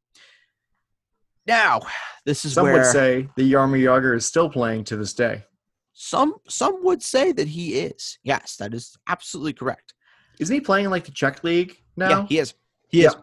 Now, 1.46 1.82
this 2.26 2.46
is 2.46 2.54
Some 2.54 2.64
where 2.64 2.76
would 2.76 2.86
say 2.86 3.28
the 3.36 3.52
Jaromir 3.52 3.84
Jagr 3.84 4.16
is 4.16 4.26
still 4.26 4.50
playing 4.50 4.86
to 4.86 4.96
this 4.96 5.14
day. 5.14 5.44
some 5.92 6.36
some 6.48 6.86
would 6.86 7.04
say 7.04 7.34
that 7.34 7.50
he 7.50 7.80
is. 7.80 8.18
Yes, 8.24 8.56
that 8.60 8.74
is 8.74 8.96
absolutely 9.10 9.52
correct. 9.52 9.94
Isn't 10.40 10.54
he 10.54 10.62
playing 10.62 10.86
in 10.86 10.92
like 10.92 11.04
the 11.04 11.12
Czech 11.12 11.44
league 11.44 11.76
now? 11.98 12.10
Yeah, 12.10 12.26
he 12.28 12.40
is. 12.40 12.54
He 12.88 13.04
is. 13.04 13.14
Yeah. 13.14 13.20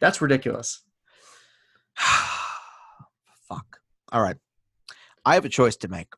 That's 0.00 0.22
ridiculous. 0.22 0.82
Fuck. 3.46 3.80
All 4.10 4.22
right. 4.22 4.36
I 5.26 5.34
have 5.34 5.44
a 5.44 5.50
choice 5.50 5.76
to 5.76 5.88
make 5.88 6.08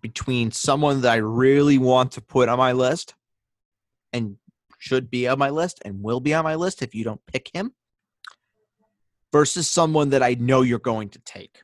between 0.00 0.50
someone 0.50 1.02
that 1.02 1.12
I 1.12 1.16
really 1.18 1.78
want 1.78 2.10
to 2.12 2.20
put 2.20 2.48
on 2.48 2.58
my 2.58 2.72
list 2.72 3.14
and 4.12 4.36
should 4.78 5.10
be 5.10 5.28
on 5.28 5.38
my 5.38 5.50
list 5.50 5.80
and 5.84 6.02
will 6.02 6.20
be 6.20 6.34
on 6.34 6.44
my 6.44 6.54
list 6.54 6.82
if 6.82 6.94
you 6.94 7.04
don't 7.04 7.24
pick 7.26 7.50
him 7.52 7.72
versus 9.32 9.68
someone 9.68 10.10
that 10.10 10.22
I 10.22 10.34
know 10.34 10.62
you're 10.62 10.78
going 10.78 11.10
to 11.10 11.18
take 11.20 11.62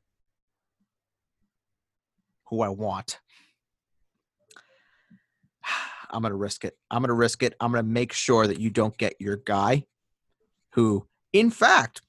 who 2.49 2.61
I 2.61 2.69
want. 2.69 3.19
I'm 6.11 6.23
going 6.23 6.31
to 6.31 6.37
risk 6.37 6.65
it. 6.65 6.77
I'm 6.91 7.03
going 7.03 7.09
to 7.09 7.15
risk 7.15 7.43
it. 7.43 7.55
I'm 7.61 7.73
going 7.73 7.85
to 7.85 7.91
make 7.91 8.13
sure 8.13 8.47
that 8.47 8.61
you 8.61 8.71
don't 8.71 8.97
get 8.97 9.15
your 9.19 9.37
guy 9.37 9.85
who, 10.73 11.07
in 11.33 11.51
fact, 11.51 12.03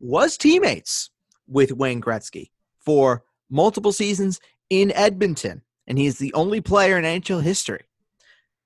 was 0.00 0.36
teammates 0.36 1.10
with 1.46 1.72
Wayne 1.72 2.00
Gretzky 2.00 2.50
for 2.78 3.22
multiple 3.50 3.92
seasons 3.92 4.40
in 4.70 4.90
Edmonton. 4.92 5.62
And 5.86 5.98
he 5.98 6.06
is 6.06 6.18
the 6.18 6.34
only 6.34 6.60
player 6.60 6.98
in 6.98 7.04
NHL 7.04 7.42
history 7.42 7.87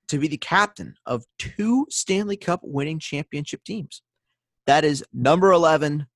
to 0.07 0.17
be 0.17 0.27
the 0.27 0.37
captain 0.37 0.95
of 1.05 1.25
two 1.37 1.85
Stanley 1.89 2.37
Cup 2.37 2.61
winning 2.63 2.99
championship 2.99 3.63
teams. 3.63 4.01
That 4.67 4.83
is 4.83 5.03
number 5.13 5.51
11, 5.51 6.07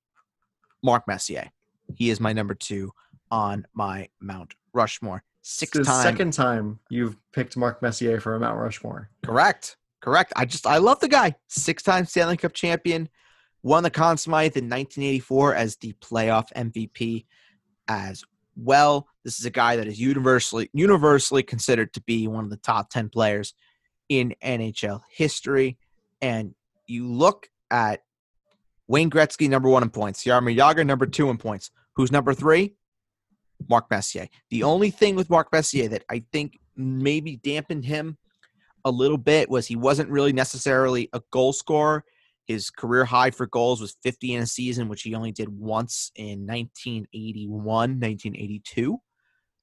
Mark 0.82 1.06
Messier. 1.06 1.50
He 1.94 2.10
is 2.10 2.20
my 2.20 2.32
number 2.32 2.54
two 2.54 2.92
on 3.30 3.66
my 3.74 4.08
Mount 4.20 4.54
Rushmore. 4.72 5.22
Six 5.42 5.78
the 5.78 5.84
time. 5.84 6.02
second 6.02 6.32
time 6.32 6.78
you've 6.90 7.16
picked 7.32 7.56
Mark 7.56 7.80
Messier 7.80 8.20
for 8.20 8.34
a 8.34 8.40
Mount 8.40 8.58
Rushmore. 8.58 9.10
Correct. 9.24 9.76
Correct. 10.00 10.32
I 10.36 10.44
just 10.44 10.66
I 10.66 10.78
love 10.78 11.00
the 11.00 11.08
guy. 11.08 11.34
Six 11.48 11.82
time 11.82 12.04
Stanley 12.04 12.36
Cup 12.36 12.52
champion. 12.52 13.08
Won 13.62 13.82
the 13.82 13.90
Conn 13.90 14.16
Smythe 14.16 14.56
in 14.56 14.64
1984 14.64 15.54
as 15.54 15.76
the 15.76 15.92
playoff 15.94 16.52
MVP 16.54 17.26
as 17.88 18.22
well. 18.56 19.08
This 19.24 19.40
is 19.40 19.46
a 19.46 19.50
guy 19.50 19.76
that 19.76 19.86
is 19.86 19.98
universally 19.98 20.70
universally 20.72 21.42
considered 21.42 21.92
to 21.94 22.02
be 22.02 22.28
one 22.28 22.44
of 22.44 22.50
the 22.50 22.56
top 22.58 22.90
10 22.90 23.08
players 23.08 23.54
in 24.08 24.34
NHL 24.42 25.02
history. 25.10 25.78
And 26.20 26.54
you 26.86 27.06
look 27.06 27.48
at 27.70 28.02
Wayne 28.86 29.10
Gretzky, 29.10 29.48
number 29.48 29.68
one 29.68 29.82
in 29.82 29.90
points. 29.90 30.24
Jaromir 30.24 30.56
Jagr, 30.56 30.84
number 30.86 31.06
two 31.06 31.30
in 31.30 31.36
points. 31.36 31.70
Who's 31.94 32.10
number 32.10 32.34
three? 32.34 32.74
Mark 33.68 33.90
Messier. 33.90 34.28
The 34.50 34.62
only 34.62 34.90
thing 34.90 35.16
with 35.16 35.30
Mark 35.30 35.52
Messier 35.52 35.88
that 35.88 36.04
I 36.08 36.24
think 36.32 36.58
maybe 36.76 37.36
dampened 37.36 37.84
him 37.84 38.16
a 38.84 38.90
little 38.90 39.18
bit 39.18 39.50
was 39.50 39.66
he 39.66 39.76
wasn't 39.76 40.10
really 40.10 40.32
necessarily 40.32 41.08
a 41.12 41.20
goal 41.30 41.52
scorer. 41.52 42.04
His 42.46 42.70
career 42.70 43.04
high 43.04 43.30
for 43.30 43.46
goals 43.46 43.80
was 43.80 43.96
50 44.02 44.34
in 44.34 44.42
a 44.42 44.46
season, 44.46 44.88
which 44.88 45.02
he 45.02 45.14
only 45.14 45.32
did 45.32 45.48
once 45.48 46.10
in 46.14 46.46
1981, 46.46 47.64
1982, 47.64 48.98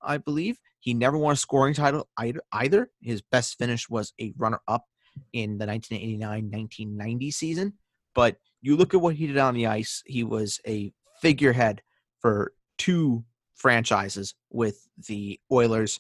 I 0.06 0.18
believe. 0.18 0.58
He 0.80 0.94
never 0.94 1.18
won 1.18 1.34
a 1.34 1.38
scoring 1.38 1.74
title 1.74 2.08
either. 2.52 2.90
His 3.02 3.22
best 3.22 3.58
finish 3.58 3.90
was 3.90 4.14
a 4.20 4.34
runner 4.38 4.60
up 4.68 4.86
in 5.34 5.58
the 5.58 5.66
1989 5.66 6.52
1990 6.52 7.32
season. 7.32 7.74
But 8.14 8.38
you 8.62 8.78
look 8.78 8.94
at 8.94 9.02
what 9.02 9.16
he 9.16 9.28
did 9.28 9.38
on 9.38 9.54
the 9.54 9.68
ice, 9.68 10.04
he 10.06 10.24
was 10.24 10.60
a 10.68 10.94
figurehead 11.22 11.82
for 12.20 12.54
two 12.78 13.26
franchises 13.56 14.36
with 14.52 14.88
the 15.08 15.40
Oilers 15.52 16.00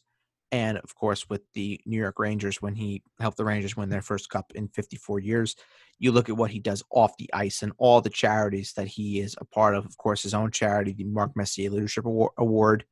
and 0.51 0.78
of 0.78 0.95
course 0.95 1.30
with 1.30 1.41
the 1.53 1.80
New 1.86 1.97
York 1.97 2.20
Rangers 2.20 2.62
when 2.62 2.76
he 2.76 3.03
helped 3.20 3.38
the 3.38 3.45
Rangers 3.45 3.76
win 3.76 3.89
their 3.89 4.01
first 4.01 4.30
cup 4.30 4.51
in 4.56 4.68
54 4.70 5.20
years. 5.20 5.56
You 5.99 6.12
look 6.12 6.30
at 6.30 6.38
what 6.38 6.51
he 6.51 6.60
does 6.60 6.84
off 6.91 7.18
the 7.18 7.30
ice 7.34 7.62
and 7.62 7.74
all 7.78 8.01
the 8.01 8.10
charities 8.10 8.74
that 8.74 8.88
he 8.88 9.20
is 9.20 9.36
a 9.39 9.45
part 9.45 9.76
of. 9.76 9.86
Of 9.86 9.97
course, 9.97 10.24
his 10.24 10.34
own 10.34 10.51
charity, 10.51 10.93
the 10.93 11.06
Mark 11.06 11.32
Messier 11.36 11.70
Leadership 11.70 12.06
Award, 12.06 12.86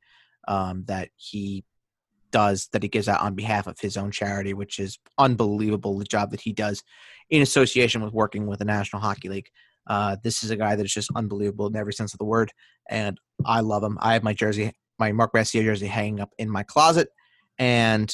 um, 0.47 0.83
that 0.87 1.09
he 1.15 1.63
does 2.31 2.67
that 2.73 2.83
he 2.83 2.89
gives 2.89 3.07
out 3.07 3.21
on 3.21 3.35
behalf 3.35 3.67
of 3.67 3.79
his 3.79 3.95
own 3.95 4.11
charity, 4.11 4.53
which 4.53 4.79
is 4.79 4.99
unbelievable. 5.17 5.97
The 5.97 6.05
job 6.05 6.31
that 6.31 6.41
he 6.41 6.51
does 6.51 6.83
in 7.29 7.41
association 7.41 8.01
with 8.01 8.13
working 8.13 8.47
with 8.47 8.59
the 8.59 8.65
National 8.65 9.01
Hockey 9.01 9.29
League. 9.29 9.49
Uh, 9.87 10.15
this 10.23 10.43
is 10.43 10.49
a 10.49 10.55
guy 10.55 10.75
that 10.75 10.85
is 10.85 10.93
just 10.93 11.11
unbelievable 11.15 11.67
in 11.67 11.75
every 11.75 11.93
sense 11.93 12.13
of 12.13 12.17
the 12.17 12.25
word, 12.25 12.51
and 12.89 13.19
I 13.45 13.59
love 13.59 13.83
him. 13.83 13.97
I 14.01 14.13
have 14.13 14.23
my 14.23 14.33
jersey, 14.33 14.71
my 14.97 15.11
Mark 15.11 15.33
Messier 15.33 15.63
jersey, 15.63 15.87
hanging 15.87 16.21
up 16.21 16.29
in 16.37 16.49
my 16.49 16.63
closet, 16.63 17.09
and 17.59 18.13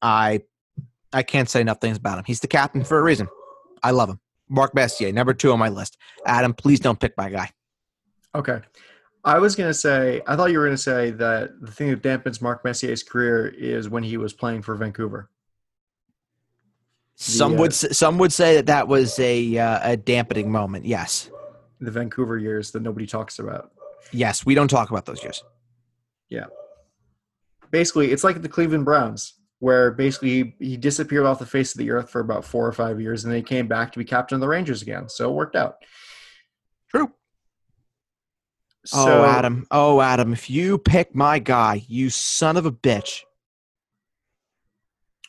I, 0.00 0.40
I 1.12 1.22
can't 1.22 1.50
say 1.50 1.60
enough 1.60 1.80
things 1.80 1.98
about 1.98 2.18
him. 2.18 2.24
He's 2.26 2.40
the 2.40 2.48
captain 2.48 2.82
for 2.82 2.98
a 2.98 3.02
reason. 3.02 3.28
I 3.82 3.90
love 3.90 4.08
him. 4.08 4.20
Mark 4.48 4.74
Messier, 4.74 5.12
number 5.12 5.34
two 5.34 5.52
on 5.52 5.58
my 5.58 5.68
list. 5.68 5.98
Adam, 6.26 6.54
please 6.54 6.80
don't 6.80 6.98
pick 6.98 7.12
my 7.16 7.28
guy. 7.28 7.50
Okay. 8.34 8.60
I 9.24 9.38
was 9.38 9.54
going 9.54 9.70
to 9.70 9.74
say, 9.74 10.20
I 10.26 10.34
thought 10.34 10.50
you 10.50 10.58
were 10.58 10.64
going 10.64 10.76
to 10.76 10.82
say 10.82 11.10
that 11.12 11.60
the 11.60 11.70
thing 11.70 11.90
that 11.90 12.02
dampens 12.02 12.42
Mark 12.42 12.64
Messier's 12.64 13.02
career 13.04 13.46
is 13.46 13.88
when 13.88 14.02
he 14.02 14.16
was 14.16 14.32
playing 14.32 14.62
for 14.62 14.74
Vancouver. 14.74 15.30
Some 17.14 17.52
The, 17.52 17.58
uh, 17.58 17.60
would 17.60 17.70
s- 17.72 17.96
some 17.96 18.18
would 18.18 18.32
say 18.32 18.56
that 18.56 18.66
that 18.66 18.88
was 18.88 19.18
a 19.20 19.56
uh, 19.58 19.90
a 19.92 19.96
dampening 19.96 20.50
moment. 20.50 20.84
Yes, 20.86 21.30
The 21.80 21.90
Vancouver 21.90 22.36
years 22.38 22.72
that 22.72 22.82
nobody 22.82 23.06
talks 23.06 23.38
about. 23.38 23.70
yes, 24.12 24.44
we 24.44 24.54
don't 24.54 24.68
talk 24.68 24.90
about 24.90 25.06
those 25.06 25.22
years. 25.22 25.44
Yeah, 26.28 26.46
basically, 27.70 28.10
it's 28.10 28.24
like 28.24 28.42
the 28.42 28.48
Cleveland 28.48 28.84
Browns, 28.86 29.34
where 29.60 29.92
basically 29.92 30.54
he, 30.58 30.70
he 30.70 30.76
disappeared 30.76 31.26
off 31.26 31.38
the 31.38 31.46
face 31.46 31.72
of 31.74 31.78
the 31.78 31.90
earth 31.90 32.10
for 32.10 32.20
about 32.20 32.44
four 32.44 32.66
or 32.66 32.72
five 32.72 33.00
years, 33.00 33.22
and 33.24 33.30
then 33.32 33.38
he 33.38 33.44
came 33.44 33.68
back 33.68 33.92
to 33.92 33.98
be 33.98 34.04
captain 34.04 34.34
of 34.36 34.40
the 34.40 34.48
Rangers 34.48 34.82
again. 34.82 35.08
So 35.08 35.30
it 35.30 35.34
worked 35.34 35.54
out. 35.54 35.76
True. 36.90 37.12
So, 38.84 39.20
oh, 39.20 39.24
Adam. 39.24 39.66
Oh, 39.70 40.00
Adam. 40.00 40.32
If 40.32 40.50
you 40.50 40.78
pick 40.78 41.14
my 41.14 41.38
guy, 41.38 41.84
you 41.86 42.10
son 42.10 42.56
of 42.56 42.66
a 42.66 42.72
bitch. 42.72 43.20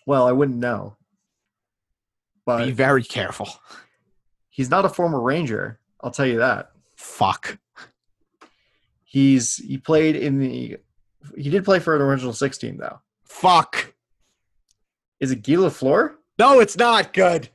Well, 0.06 0.28
I 0.28 0.32
wouldn't 0.32 0.58
know. 0.58 0.98
But 2.46 2.66
Be 2.66 2.72
very 2.72 3.04
careful. 3.04 3.48
he's 4.50 4.70
not 4.70 4.86
a 4.86 4.90
former 4.90 5.22
Ranger. 5.22 5.80
I'll 6.02 6.12
tell 6.12 6.26
you 6.26 6.40
that. 6.40 6.72
Fuck. 6.96 7.58
He's 9.04 9.58
he 9.58 9.78
played 9.78 10.16
in 10.16 10.40
the 10.40 10.78
he 11.38 11.50
did 11.50 11.64
play 11.64 11.80
for 11.80 11.96
an 11.96 12.02
original 12.02 12.34
six 12.34 12.58
team 12.58 12.78
though. 12.78 13.00
Fuck. 13.24 13.94
Is 15.20 15.32
it 15.32 15.44
Guy 15.44 15.54
Lafleur? 15.54 16.16
No, 16.40 16.60
it's 16.60 16.76
not 16.76 17.14
good. 17.14 17.50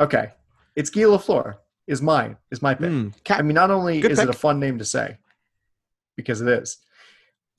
Okay, 0.00 0.30
it's 0.74 0.90
Guy 0.90 1.02
Lafleur 1.02 1.56
Is 1.86 2.02
mine 2.02 2.38
is 2.50 2.62
my 2.62 2.74
pick. 2.74 2.88
Hmm. 2.88 3.08
I 3.28 3.42
mean, 3.42 3.54
not 3.54 3.70
only 3.70 4.00
Good 4.00 4.12
is 4.12 4.18
it 4.18 4.28
a 4.28 4.32
fun 4.32 4.58
name 4.58 4.78
to 4.78 4.84
say, 4.84 5.18
because 6.16 6.40
it 6.40 6.48
is, 6.48 6.78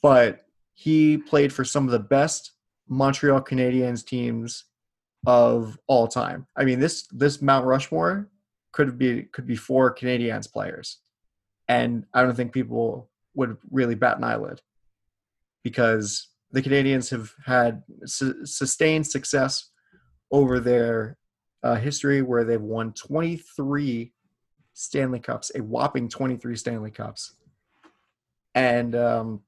but 0.01 0.41
he 0.73 1.17
played 1.17 1.53
for 1.53 1.63
some 1.63 1.85
of 1.85 1.91
the 1.91 1.99
best 1.99 2.51
Montreal 2.87 3.41
Canadiens 3.41 4.05
teams 4.05 4.65
of 5.25 5.77
all 5.87 6.07
time. 6.07 6.47
I 6.55 6.65
mean, 6.65 6.79
this 6.79 7.07
this 7.11 7.41
Mount 7.41 7.65
Rushmore 7.65 8.29
could 8.71 8.97
be 8.97 9.23
could 9.23 9.47
be 9.47 9.55
four 9.55 9.93
Canadiens 9.93 10.51
players, 10.51 10.99
and 11.67 12.05
I 12.13 12.23
don't 12.23 12.35
think 12.35 12.53
people 12.53 13.09
would 13.33 13.57
really 13.71 13.95
bat 13.95 14.17
an 14.17 14.23
eyelid 14.23 14.61
because 15.63 16.29
the 16.51 16.61
Canadiens 16.61 17.09
have 17.09 17.33
had 17.45 17.83
su- 18.05 18.45
sustained 18.45 19.07
success 19.07 19.71
over 20.31 20.59
their 20.59 21.17
uh, 21.63 21.75
history 21.75 22.21
where 22.21 22.43
they've 22.43 22.61
won 22.61 22.93
23 22.93 24.13
Stanley 24.73 25.19
Cups, 25.19 25.51
a 25.55 25.61
whopping 25.61 26.07
23 26.07 26.55
Stanley 26.55 26.91
Cups. 26.91 27.35
And 28.55 28.95
um, 28.95 29.41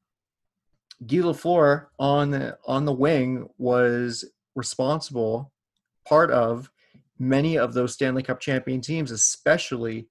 Guy 1.05 1.17
Lafleur 1.17 1.87
on 1.97 2.31
the, 2.31 2.57
on 2.67 2.85
the 2.85 2.93
wing 2.93 3.49
was 3.57 4.25
responsible, 4.55 5.51
part 6.07 6.29
of 6.29 6.69
many 7.17 7.57
of 7.57 7.73
those 7.73 7.93
Stanley 7.93 8.21
Cup 8.21 8.39
champion 8.39 8.81
teams, 8.81 9.11
especially 9.11 10.07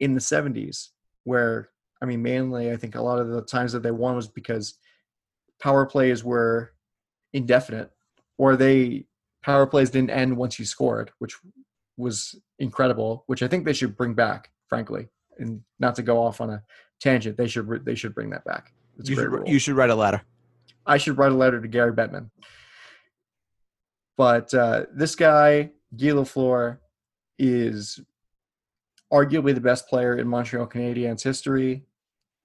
in 0.00 0.14
the 0.14 0.20
70s, 0.20 0.88
where, 1.24 1.70
I 2.02 2.04
mean, 2.04 2.22
mainly 2.22 2.72
I 2.72 2.76
think 2.76 2.96
a 2.96 3.02
lot 3.02 3.20
of 3.20 3.28
the 3.28 3.42
times 3.42 3.72
that 3.72 3.82
they 3.82 3.92
won 3.92 4.16
was 4.16 4.28
because 4.28 4.74
power 5.60 5.86
plays 5.86 6.24
were 6.24 6.72
indefinite 7.32 7.90
or 8.36 8.56
they 8.56 9.06
power 9.42 9.66
plays 9.66 9.90
didn't 9.90 10.10
end 10.10 10.36
once 10.36 10.58
you 10.58 10.64
scored, 10.64 11.12
which 11.20 11.36
was 11.96 12.34
incredible, 12.58 13.24
which 13.26 13.42
I 13.42 13.48
think 13.48 13.64
they 13.64 13.72
should 13.72 13.96
bring 13.96 14.14
back, 14.14 14.50
frankly. 14.68 15.08
And 15.38 15.62
not 15.78 15.94
to 15.96 16.02
go 16.02 16.22
off 16.22 16.40
on 16.40 16.50
a 16.50 16.62
tangent, 17.02 17.36
they 17.36 17.48
should 17.48 17.84
they 17.84 17.94
should 17.94 18.14
bring 18.14 18.30
that 18.30 18.44
back. 18.44 18.72
It's 18.98 19.08
a 19.08 19.12
You 19.12 19.16
great 19.16 19.24
should, 19.24 19.32
rule. 19.32 19.48
you 19.48 19.58
should 19.58 19.74
write 19.76 19.90
a 19.90 19.94
letter. 19.94 20.22
I 20.86 20.98
should 20.98 21.18
write 21.18 21.32
a 21.32 21.34
letter 21.34 21.60
to 21.60 21.68
Gary 21.68 21.92
Bettman. 21.92 22.30
But 24.16 24.52
uh, 24.54 24.84
this 24.94 25.14
guy, 25.14 25.70
Guy 25.96 26.08
Lafleur, 26.08 26.78
is 27.38 28.00
arguably 29.12 29.54
the 29.54 29.60
best 29.60 29.88
player 29.88 30.16
in 30.16 30.28
Montreal 30.28 30.66
Canadiens 30.66 31.22
history 31.22 31.84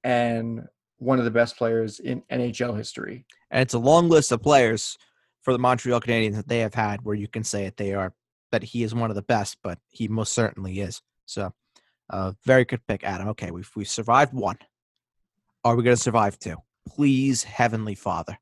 and 0.04 0.68
one 0.98 1.20
of 1.20 1.26
the 1.26 1.32
best 1.32 1.58
players 1.58 2.00
in 2.00 2.22
NHL 2.32 2.76
history. 2.78 3.26
And 3.52 3.62
it's 3.62 3.74
a 3.74 3.80
long 3.80 4.10
list 4.10 4.32
of 4.32 4.42
players 4.42 4.98
for 5.44 5.54
the 5.54 5.60
Montreal 5.60 6.02
Canadiens 6.02 6.36
that 6.36 6.48
they 6.48 6.60
have 6.60 6.74
had 6.74 7.04
where 7.04 7.16
you 7.16 7.28
can 7.28 7.44
say 7.44 7.66
it 7.66 7.78
they 7.78 7.94
are 7.94 8.14
that 8.52 8.64
he 8.64 8.84
is 8.84 8.96
one 8.96 9.10
of 9.10 9.16
the 9.16 9.22
best, 9.22 9.58
but 9.62 9.78
he 9.90 10.08
most 10.08 10.34
certainly 10.34 10.80
is. 10.80 11.02
So 11.26 11.54
uh 12.10 12.34
very 12.46 12.66
good 12.66 12.86
pick, 12.88 13.04
Adam. 13.04 13.28
Okay, 13.30 13.52
we've 13.52 13.70
we've 13.76 13.88
survived 13.90 14.34
one. 14.34 14.58
Are 15.64 15.76
we 15.76 15.84
gonna 15.84 15.96
survive 15.98 16.40
two? 16.40 16.56
Please, 16.88 17.44
Heavenly 17.44 17.96
Father. 17.96 18.38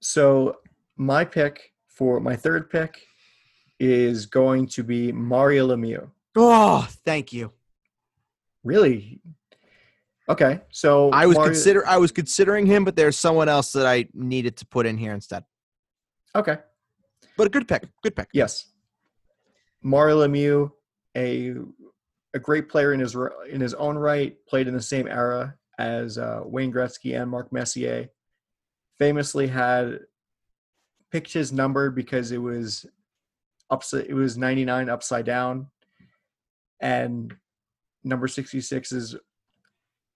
So 0.00 0.58
my 0.96 1.24
pick 1.24 1.72
for 1.88 2.20
my 2.20 2.36
third 2.36 2.70
pick 2.70 3.00
is 3.80 4.26
going 4.26 4.66
to 4.68 4.82
be 4.82 5.12
Mario 5.12 5.68
Lemieux. 5.68 6.10
Oh, 6.36 6.86
thank 7.04 7.32
you. 7.32 7.52
Really? 8.62 9.20
Okay, 10.28 10.60
so 10.70 11.10
I 11.10 11.26
was 11.26 11.36
Mario- 11.36 11.52
consider 11.52 11.86
I 11.86 11.98
was 11.98 12.10
considering 12.12 12.66
him, 12.66 12.84
but 12.84 12.96
there's 12.96 13.18
someone 13.18 13.48
else 13.48 13.72
that 13.72 13.86
I 13.86 14.06
needed 14.12 14.56
to 14.58 14.66
put 14.66 14.86
in 14.86 14.96
here 14.98 15.12
instead. 15.12 15.44
okay. 16.34 16.58
But 17.36 17.46
a 17.48 17.50
good 17.50 17.68
pick. 17.68 17.84
Good 18.02 18.16
pick. 18.16 18.28
Yes, 18.32 18.66
Mario 19.86 20.26
Lemieux, 20.26 20.72
a 21.16 21.54
a 22.34 22.40
great 22.40 22.68
player 22.68 22.92
in 22.92 22.98
his 22.98 23.16
in 23.48 23.60
his 23.60 23.72
own 23.74 23.96
right, 23.96 24.36
played 24.48 24.66
in 24.66 24.74
the 24.74 24.82
same 24.82 25.06
era 25.06 25.54
as 25.78 26.18
uh, 26.18 26.40
Wayne 26.44 26.72
Gretzky 26.72 27.18
and 27.18 27.30
Mark 27.30 27.52
Messier. 27.52 28.08
Famously 28.98 29.46
had 29.46 30.00
picked 31.12 31.32
his 31.32 31.52
number 31.52 31.90
because 31.90 32.32
it 32.32 32.38
was 32.38 32.84
upside. 33.70 34.06
It 34.06 34.14
was 34.14 34.36
ninety 34.36 34.64
nine 34.64 34.88
upside 34.88 35.24
down, 35.24 35.68
and 36.80 37.32
number 38.02 38.26
sixty 38.26 38.60
six 38.60 38.90
is. 38.90 39.14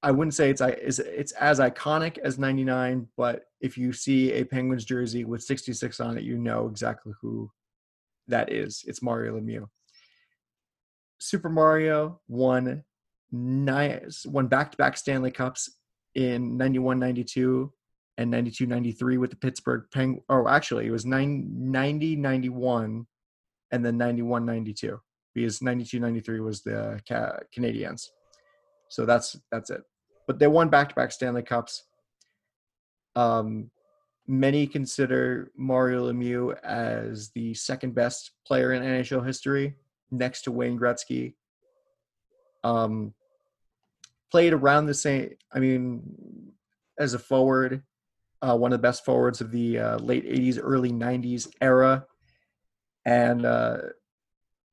I 0.03 0.11
wouldn't 0.11 0.35
say 0.35 0.51
it's 0.51 0.63
is 0.63 0.99
it's 0.99 1.33
as 1.33 1.61
iconic 1.61 2.17
as 2.19 2.39
99, 2.39 3.07
but 3.19 3.45
if 3.61 3.77
you 3.77 3.93
see 3.93 4.33
a 4.33 4.45
Penguins 4.45 4.87
jersey 4.87 5.27
with 5.27 5.43
66 5.43 6.01
on 6.01 6.17
it, 6.17 6.25
you 6.25 6.39
know 6.39 6.69
exactly 6.69 7.13
who 7.21 7.51
that 8.31 8.53
is. 8.53 8.85
It's 8.87 9.03
Mario 9.03 9.39
Lemieux. 9.39 9.69
Super 11.19 11.49
Mario 11.49 12.21
won 12.29 12.85
nine, 13.31 14.09
won 14.27 14.47
back-to-back 14.47 14.97
Stanley 14.97 15.31
Cups 15.31 15.77
in 16.15 16.57
91, 16.57 16.99
92 16.99 17.73
and 18.19 18.31
92, 18.31 18.67
93 18.67 19.19
with 19.19 19.31
the 19.31 19.37
Pittsburgh 19.37 19.85
Penguins. 19.93 20.25
Oh, 20.29 20.49
actually, 20.49 20.87
it 20.87 20.91
was 20.91 21.07
nine, 21.07 21.47
90, 21.53 22.17
91 22.17 23.07
and 23.73 23.85
then 23.85 23.97
91, 23.97 24.45
92 24.45 25.01
because 25.35 25.63
92, 25.63 26.01
93 26.01 26.41
was 26.41 26.63
the 26.63 27.01
Ca- 27.09 27.39
Canadiens. 27.57 28.09
So 28.89 29.07
that's 29.07 29.37
that's 29.53 29.71
it. 29.71 29.83
But 30.27 30.39
they 30.39 30.47
won 30.47 30.69
back-to-back 30.69 31.13
Stanley 31.13 31.43
Cups. 31.43 31.85
Um, 33.15 33.71
many 34.31 34.65
consider 34.65 35.51
Mario 35.57 36.11
Lemieux 36.11 36.57
as 36.63 37.31
the 37.31 37.53
second 37.53 37.97
best 37.97 38.31
player 38.47 38.73
in 38.73 38.83
NHL 38.83 39.27
history, 39.27 39.75
next 40.13 40.43
to 40.43 40.53
Wayne 40.53 40.79
Gretzky. 40.79 41.35
Um, 42.63 43.13
played 44.31 44.53
around 44.53 44.87
the 44.87 44.95
same. 44.95 45.31
I 45.53 45.59
mean, 45.59 46.53
as 46.97 47.15
a 47.15 47.19
forward, 47.19 47.83
uh, 48.41 48.57
one 48.57 48.73
of 48.73 48.79
the 48.79 48.87
best 48.87 49.05
forwards 49.05 49.41
of 49.41 49.51
the 49.51 49.79
uh, 49.81 49.97
late 49.99 50.25
'80s, 50.25 50.61
early 50.63 50.93
'90s 50.93 51.49
era, 51.61 52.07
and 53.05 53.45
uh, 53.45 53.79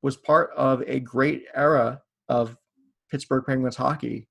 was 0.02 0.16
part 0.16 0.50
of 0.56 0.84
a 0.86 1.00
great 1.00 1.46
era 1.52 2.00
of 2.28 2.56
Pittsburgh 3.10 3.44
Penguins 3.44 3.76
hockey. 3.76 4.28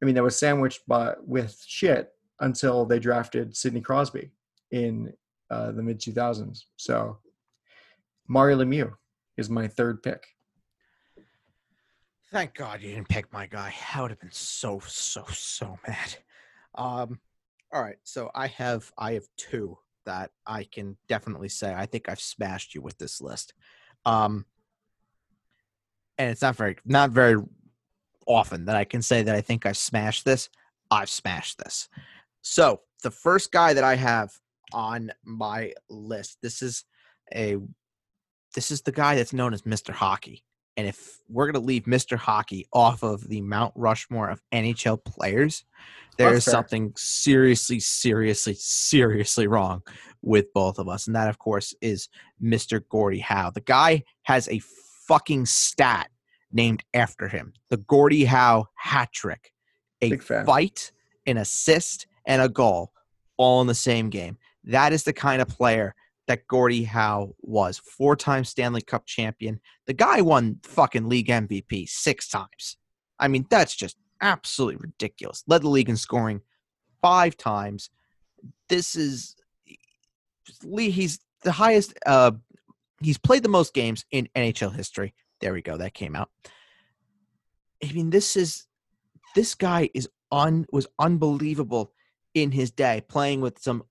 I 0.00 0.06
mean, 0.06 0.14
that 0.14 0.22
was 0.22 0.38
sandwiched 0.38 0.86
by 0.86 1.14
with 1.26 1.60
shit 1.66 2.12
until 2.38 2.86
they 2.86 3.00
drafted 3.00 3.56
Sidney 3.56 3.80
Crosby 3.80 4.30
in 4.70 5.12
uh, 5.50 5.72
the 5.72 5.82
mid 5.82 6.00
2000s. 6.00 6.62
So 6.76 7.18
Mario 8.28 8.58
Lemieux 8.58 8.92
is 9.36 9.50
my 9.50 9.66
third 9.66 10.02
pick. 10.02 10.24
Thank 12.30 12.54
God 12.54 12.80
you 12.80 12.94
didn't 12.94 13.08
pick 13.08 13.32
my 13.32 13.46
guy. 13.46 13.74
I 13.94 14.00
would 14.00 14.12
have 14.12 14.20
been 14.20 14.30
so 14.30 14.80
so 14.86 15.24
so 15.32 15.78
mad. 15.86 16.16
Um, 16.76 17.18
all 17.72 17.82
right, 17.82 17.96
so 18.04 18.30
I 18.34 18.46
have 18.46 18.90
I 18.96 19.14
have 19.14 19.24
two 19.36 19.78
that 20.06 20.30
I 20.46 20.64
can 20.64 20.96
definitely 21.08 21.48
say 21.48 21.74
I 21.74 21.86
think 21.86 22.08
I've 22.08 22.20
smashed 22.20 22.74
you 22.74 22.82
with 22.82 22.98
this 22.98 23.20
list. 23.20 23.54
Um, 24.06 24.46
and 26.18 26.30
it's 26.30 26.42
not 26.42 26.54
very 26.54 26.76
not 26.84 27.10
very 27.10 27.36
often 28.26 28.66
that 28.66 28.76
I 28.76 28.84
can 28.84 29.02
say 29.02 29.22
that 29.22 29.34
I 29.34 29.40
think 29.40 29.66
I've 29.66 29.76
smashed 29.76 30.24
this. 30.24 30.48
I've 30.90 31.10
smashed 31.10 31.58
this. 31.58 31.88
So 32.42 32.82
the 33.02 33.10
first 33.10 33.50
guy 33.50 33.74
that 33.74 33.84
I 33.84 33.96
have 33.96 34.32
on 34.72 35.10
my 35.24 35.72
list, 35.88 36.38
this 36.42 36.62
is 36.62 36.84
a 37.34 37.56
this 38.54 38.70
is 38.70 38.82
the 38.82 38.92
guy 38.92 39.14
that's 39.14 39.32
known 39.32 39.54
as 39.54 39.62
Mr. 39.62 39.92
Hockey. 39.92 40.44
And 40.76 40.88
if 40.88 41.18
we're 41.28 41.46
going 41.46 41.62
to 41.62 41.66
leave 41.66 41.84
Mr. 41.84 42.16
Hockey 42.16 42.66
off 42.72 43.02
of 43.02 43.28
the 43.28 43.40
Mount 43.42 43.72
Rushmore 43.76 44.30
of 44.30 44.42
NHL 44.52 45.04
players, 45.04 45.64
there 46.16 46.34
is 46.34 46.44
something 46.44 46.92
seriously, 46.96 47.80
seriously, 47.80 48.54
seriously 48.54 49.46
wrong 49.46 49.82
with 50.22 50.52
both 50.52 50.78
of 50.78 50.88
us. 50.88 51.06
And 51.06 51.16
that, 51.16 51.28
of 51.28 51.38
course, 51.38 51.74
is 51.80 52.08
Mr. 52.42 52.80
Gordie 52.88 53.20
Howe. 53.20 53.50
The 53.50 53.60
guy 53.60 54.04
has 54.22 54.48
a 54.48 54.60
fucking 55.06 55.46
stat 55.46 56.08
named 56.52 56.82
after 56.94 57.28
him 57.28 57.52
the 57.68 57.76
Gordie 57.76 58.24
Howe 58.24 58.66
hat 58.74 59.12
trick. 59.12 59.52
A 60.02 60.16
fight, 60.16 60.92
an 61.26 61.36
assist, 61.36 62.06
and 62.24 62.40
a 62.40 62.48
goal 62.48 62.92
all 63.36 63.60
in 63.60 63.66
the 63.66 63.74
same 63.74 64.08
game. 64.08 64.38
That 64.64 64.92
is 64.92 65.04
the 65.04 65.12
kind 65.12 65.40
of 65.40 65.48
player 65.48 65.94
that 66.26 66.46
Gordie 66.46 66.84
Howe 66.84 67.34
was. 67.40 67.78
Four 67.78 68.16
time 68.16 68.44
Stanley 68.44 68.82
Cup 68.82 69.06
champion. 69.06 69.60
The 69.86 69.94
guy 69.94 70.20
won 70.20 70.60
fucking 70.62 71.08
league 71.08 71.28
MVP 71.28 71.88
six 71.88 72.28
times. 72.28 72.76
I 73.18 73.28
mean, 73.28 73.46
that's 73.50 73.74
just 73.74 73.96
absolutely 74.20 74.76
ridiculous. 74.76 75.42
Led 75.46 75.62
the 75.62 75.68
league 75.68 75.88
in 75.88 75.96
scoring 75.96 76.40
five 77.02 77.36
times. 77.36 77.90
This 78.68 78.94
is 78.94 79.34
Lee. 80.62 80.90
He's 80.90 81.18
the 81.42 81.52
highest. 81.52 81.94
Uh, 82.06 82.32
he's 83.00 83.18
played 83.18 83.42
the 83.42 83.48
most 83.48 83.74
games 83.74 84.04
in 84.10 84.28
NHL 84.36 84.74
history. 84.74 85.14
There 85.40 85.52
we 85.52 85.62
go. 85.62 85.76
That 85.76 85.94
came 85.94 86.14
out. 86.14 86.30
I 87.82 87.92
mean, 87.92 88.10
this 88.10 88.36
is 88.36 88.66
this 89.34 89.54
guy 89.54 89.90
is 89.94 90.08
un 90.30 90.66
was 90.70 90.86
unbelievable 90.98 91.92
in 92.34 92.52
his 92.52 92.70
day, 92.70 93.02
playing 93.08 93.40
with 93.40 93.58
some 93.58 93.82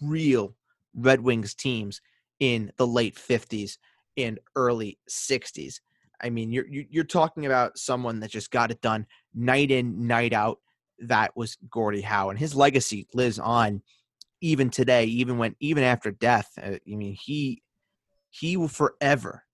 unreal 0.00 0.54
Red 0.94 1.20
Wings 1.20 1.54
teams 1.54 2.00
in 2.38 2.72
the 2.76 2.86
late 2.86 3.16
50s 3.16 3.78
and 4.16 4.38
early 4.56 4.98
60s. 5.08 5.80
I 6.22 6.30
mean, 6.30 6.52
you're 6.52 6.66
you're 6.68 7.04
talking 7.04 7.46
about 7.46 7.78
someone 7.78 8.20
that 8.20 8.30
just 8.30 8.50
got 8.50 8.70
it 8.70 8.82
done 8.82 9.06
night 9.34 9.70
in, 9.70 10.06
night 10.06 10.32
out. 10.32 10.58
That 10.98 11.34
was 11.34 11.56
Gordie 11.70 12.02
Howe, 12.02 12.28
and 12.28 12.38
his 12.38 12.54
legacy 12.54 13.06
lives 13.14 13.38
on 13.38 13.80
even 14.42 14.68
today, 14.68 15.04
even 15.04 15.38
when 15.38 15.56
even 15.60 15.82
after 15.82 16.10
death. 16.10 16.50
Uh, 16.62 16.72
I 16.72 16.94
mean, 16.94 17.16
he 17.18 17.62
he 18.28 18.58
will 18.58 18.68
forever 18.68 19.44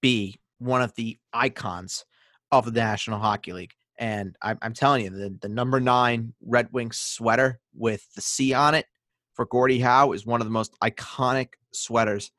be 0.00 0.36
one 0.58 0.80
of 0.80 0.94
the 0.94 1.18
icons 1.34 2.06
of 2.50 2.64
the 2.64 2.80
National 2.80 3.18
Hockey 3.18 3.52
League. 3.52 3.74
And 3.98 4.34
I'm, 4.40 4.58
I'm 4.62 4.72
telling 4.72 5.04
you, 5.04 5.10
the, 5.10 5.36
the 5.42 5.48
number 5.48 5.78
nine 5.78 6.32
Red 6.40 6.68
Wings 6.72 6.96
sweater 6.96 7.60
with 7.74 8.06
the 8.14 8.22
C 8.22 8.54
on 8.54 8.74
it 8.74 8.86
for 9.34 9.44
Gordie 9.44 9.80
Howe 9.80 10.12
is 10.12 10.24
one 10.24 10.40
of 10.40 10.46
the 10.46 10.52
most 10.52 10.74
iconic 10.80 11.54
sweaters 11.72 12.30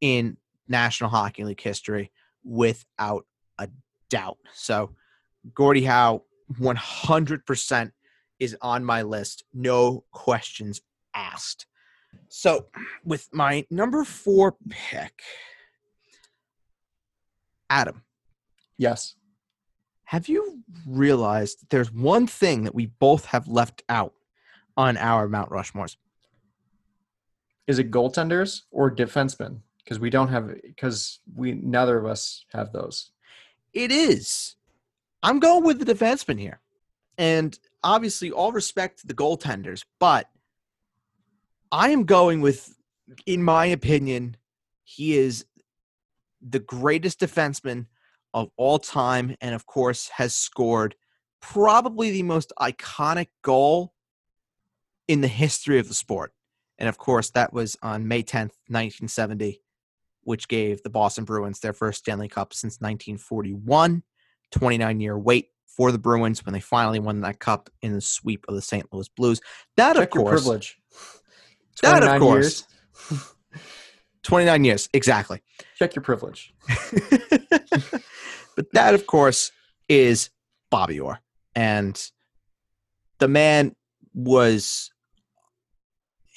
in 0.00 0.36
National 0.66 1.10
Hockey 1.10 1.44
League 1.44 1.60
history, 1.60 2.10
without 2.44 3.26
a 3.58 3.68
doubt. 4.10 4.38
So, 4.54 4.90
Gordie 5.54 5.84
Howe, 5.84 6.22
100% 6.60 7.92
is 8.38 8.56
on 8.62 8.84
my 8.84 9.02
list. 9.02 9.44
No 9.52 10.04
questions 10.10 10.80
asked. 11.14 11.66
So, 12.28 12.66
with 13.04 13.28
my 13.32 13.66
number 13.70 14.04
four 14.04 14.56
pick, 14.68 15.22
Adam. 17.70 18.02
Yes. 18.76 19.14
Have 20.04 20.28
you 20.28 20.62
realized 20.86 21.66
there's 21.68 21.92
one 21.92 22.26
thing 22.26 22.64
that 22.64 22.74
we 22.74 22.86
both 22.86 23.26
have 23.26 23.46
left 23.46 23.82
out 23.88 24.14
on 24.76 24.96
our 24.96 25.28
Mount 25.28 25.50
Rushmores? 25.50 25.96
Is 27.68 27.78
it 27.78 27.90
goaltenders 27.92 28.62
or 28.70 28.90
defensemen? 28.90 29.60
Because 29.84 30.00
we 30.00 30.10
don't 30.10 30.28
have 30.28 30.50
because 30.62 31.20
we 31.36 31.52
neither 31.52 31.98
of 31.98 32.06
us 32.06 32.44
have 32.52 32.72
those. 32.72 33.12
It 33.72 33.92
is. 33.92 34.56
I'm 35.22 35.38
going 35.38 35.64
with 35.64 35.78
the 35.78 35.94
defenseman 35.94 36.40
here. 36.40 36.60
And 37.18 37.58
obviously 37.84 38.30
all 38.30 38.52
respect 38.52 39.00
to 39.00 39.06
the 39.06 39.14
goaltenders, 39.14 39.84
but 40.00 40.28
I 41.70 41.90
am 41.90 42.04
going 42.04 42.40
with 42.40 42.74
in 43.26 43.42
my 43.42 43.66
opinion, 43.66 44.36
he 44.84 45.16
is 45.16 45.44
the 46.40 46.58
greatest 46.58 47.20
defenseman 47.20 47.86
of 48.34 48.50
all 48.56 48.78
time 48.78 49.36
and 49.40 49.54
of 49.54 49.66
course 49.66 50.08
has 50.08 50.34
scored 50.34 50.94
probably 51.40 52.10
the 52.10 52.22
most 52.22 52.52
iconic 52.60 53.28
goal 53.42 53.92
in 55.06 55.20
the 55.20 55.28
history 55.28 55.78
of 55.78 55.88
the 55.88 55.94
sport. 55.94 56.32
And 56.78 56.88
of 56.88 56.98
course, 56.98 57.30
that 57.30 57.52
was 57.52 57.76
on 57.82 58.06
May 58.06 58.22
10th, 58.22 58.54
1970, 58.68 59.60
which 60.22 60.48
gave 60.48 60.82
the 60.82 60.90
Boston 60.90 61.24
Bruins 61.24 61.60
their 61.60 61.72
first 61.72 62.00
Stanley 62.00 62.28
Cup 62.28 62.54
since 62.54 62.80
1941. 62.80 64.02
29 64.50 65.00
year 65.00 65.18
wait 65.18 65.48
for 65.66 65.92
the 65.92 65.98
Bruins 65.98 66.44
when 66.44 66.52
they 66.52 66.60
finally 66.60 66.98
won 66.98 67.20
that 67.20 67.38
cup 67.38 67.70
in 67.82 67.92
the 67.92 68.00
sweep 68.00 68.44
of 68.48 68.54
the 68.54 68.62
St. 68.62 68.86
Louis 68.92 69.08
Blues. 69.08 69.40
That, 69.76 69.96
Check 69.96 70.14
of 70.14 70.22
course. 70.22 70.42
privilege. 70.42 70.78
That, 71.80 72.02
of 72.02 72.20
course. 72.20 72.66
29 74.24 74.64
years, 74.64 74.88
exactly. 74.92 75.40
Check 75.76 75.94
your 75.94 76.02
privilege. 76.02 76.52
but 78.56 78.72
that, 78.72 78.94
of 78.94 79.06
course, 79.06 79.52
is 79.88 80.30
Bobby 80.72 80.98
Orr. 80.98 81.20
And 81.54 81.96
the 83.20 83.28
man 83.28 83.76
was 84.12 84.90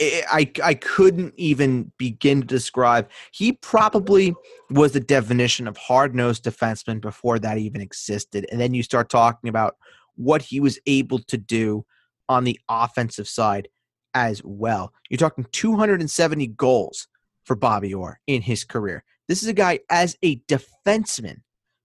I, 0.02 0.52
I 0.64 0.74
couldn't 0.74 1.34
even 1.38 1.92
begin 1.98 2.42
to 2.42 2.48
describe. 2.48 3.10
He 3.32 3.54
probably 3.54 4.34
was 4.72 4.94
the 4.94 5.00
definition 5.00 5.68
of 5.68 5.78
hard 5.78 6.16
nosed 6.16 6.44
defenseman 6.44 7.00
before 7.00 7.38
that 7.40 7.60
even 7.60 7.82
existed. 7.82 8.48
And 8.52 8.60
then 8.60 8.74
you 8.74 8.82
start 8.82 9.10
talking 9.10 9.50
about 9.50 9.76
what 10.16 10.42
he 10.42 10.60
was 10.60 10.80
able 10.88 11.20
to 11.20 11.38
do 11.38 11.86
on 12.28 12.46
the 12.46 12.60
offensive 12.68 13.28
side 13.28 13.68
as 14.14 14.42
well. 14.44 14.94
You're 15.10 15.18
talking 15.18 15.46
270 15.52 16.48
goals 16.48 17.08
for 17.44 17.56
Bobby 17.56 17.94
Orr 17.94 18.20
in 18.26 18.42
his 18.42 18.64
career. 18.64 19.04
This 19.28 19.44
is 19.44 19.50
a 19.50 19.54
guy 19.54 19.80
as 19.90 20.18
a 20.24 20.38
defenseman 20.42 21.42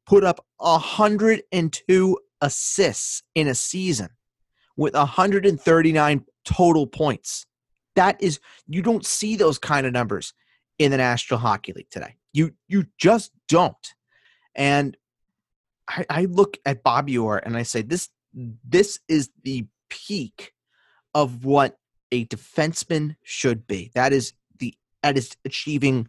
put 0.07 0.25
up 0.25 0.45
102 0.59 2.19
assists 2.41 3.23
in 3.35 3.49
a 3.49 3.55
season 3.55 4.09
with 4.77 4.95
139 4.95 6.25
total 6.45 6.87
points. 6.87 7.47
That 7.97 8.23
is, 8.23 8.39
you 8.69 8.83
don't 8.83 9.05
see 9.05 9.37
those 9.37 9.59
kind 9.59 9.87
of 9.87 9.93
numbers 9.93 10.33
in 10.79 10.91
the 10.91 10.97
National 10.97 11.41
Hockey 11.41 11.73
League 11.73 11.91
today. 11.91 12.17
You 12.33 12.53
you 12.69 12.87
just 12.99 13.33
don't. 13.49 13.95
And 14.55 14.97
I, 15.89 16.05
I 16.09 16.25
look 16.27 16.59
at 16.67 16.83
Bobby 16.83 17.17
Orr 17.19 17.39
and 17.39 17.57
I 17.57 17.63
say 17.63 17.83
this 17.83 18.11
this 18.35 19.01
is 19.09 19.31
the 19.43 19.67
peak 19.89 20.53
of 21.15 21.45
what 21.45 21.79
a 22.13 22.27
defenseman 22.27 23.17
should 23.23 23.67
be. 23.67 23.91
That 23.95 24.13
is 24.13 24.35
the 24.59 24.75
that 25.03 25.17
is 25.17 25.37
achieving 25.45 26.09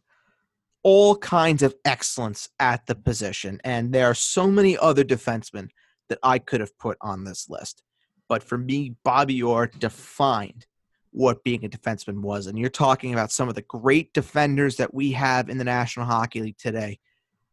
all 0.83 1.15
kinds 1.17 1.63
of 1.63 1.75
excellence 1.85 2.49
at 2.59 2.85
the 2.85 2.95
position. 2.95 3.59
And 3.63 3.93
there 3.93 4.07
are 4.07 4.13
so 4.13 4.47
many 4.47 4.77
other 4.77 5.03
defensemen 5.03 5.69
that 6.09 6.19
I 6.23 6.39
could 6.39 6.61
have 6.61 6.77
put 6.77 6.97
on 7.01 7.23
this 7.23 7.49
list. 7.49 7.83
But 8.29 8.43
for 8.43 8.57
me, 8.57 8.95
Bobby 9.03 9.41
Orr 9.41 9.67
defined 9.67 10.65
what 11.11 11.43
being 11.43 11.65
a 11.65 11.69
defenseman 11.69 12.21
was. 12.21 12.47
And 12.47 12.57
you're 12.57 12.69
talking 12.69 13.13
about 13.13 13.31
some 13.31 13.49
of 13.49 13.55
the 13.55 13.63
great 13.63 14.13
defenders 14.13 14.75
that 14.77 14.93
we 14.93 15.11
have 15.11 15.49
in 15.49 15.57
the 15.57 15.63
National 15.63 16.05
Hockey 16.05 16.41
League 16.41 16.57
today. 16.57 16.99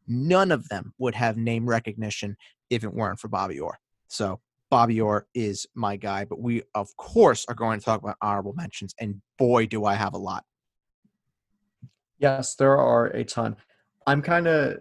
None 0.07 0.53
of 0.53 0.69
them 0.69 0.93
would 0.99 1.15
have 1.15 1.37
name 1.37 1.67
recognition 1.67 2.37
if 2.71 2.85
it 2.85 2.93
weren't 2.93 3.21
for 3.21 3.29
Bobby 3.29 3.59
Orr. 3.59 3.79
So 4.09 4.41
Bobby 4.71 5.01
Orr 5.01 5.27
is 5.35 5.67
my 5.75 5.97
guy, 5.97 6.25
but 6.25 6.41
we 6.41 6.63
of 6.75 6.97
course 6.97 7.47
are 7.49 7.55
going 7.55 7.79
to 7.79 7.85
talk 7.85 8.03
about 8.03 8.17
honorable 8.21 8.55
mentions, 8.55 8.95
and 9.01 9.21
boy, 9.39 9.67
do 9.67 9.85
I 9.85 9.95
have 9.95 10.15
a 10.15 10.19
lot. 10.19 10.45
Yes, 12.19 12.55
there 12.55 12.77
are 12.77 13.07
a 13.07 13.25
ton. 13.25 13.57
I'm 14.07 14.21
kind 14.21 14.47
of 14.47 14.79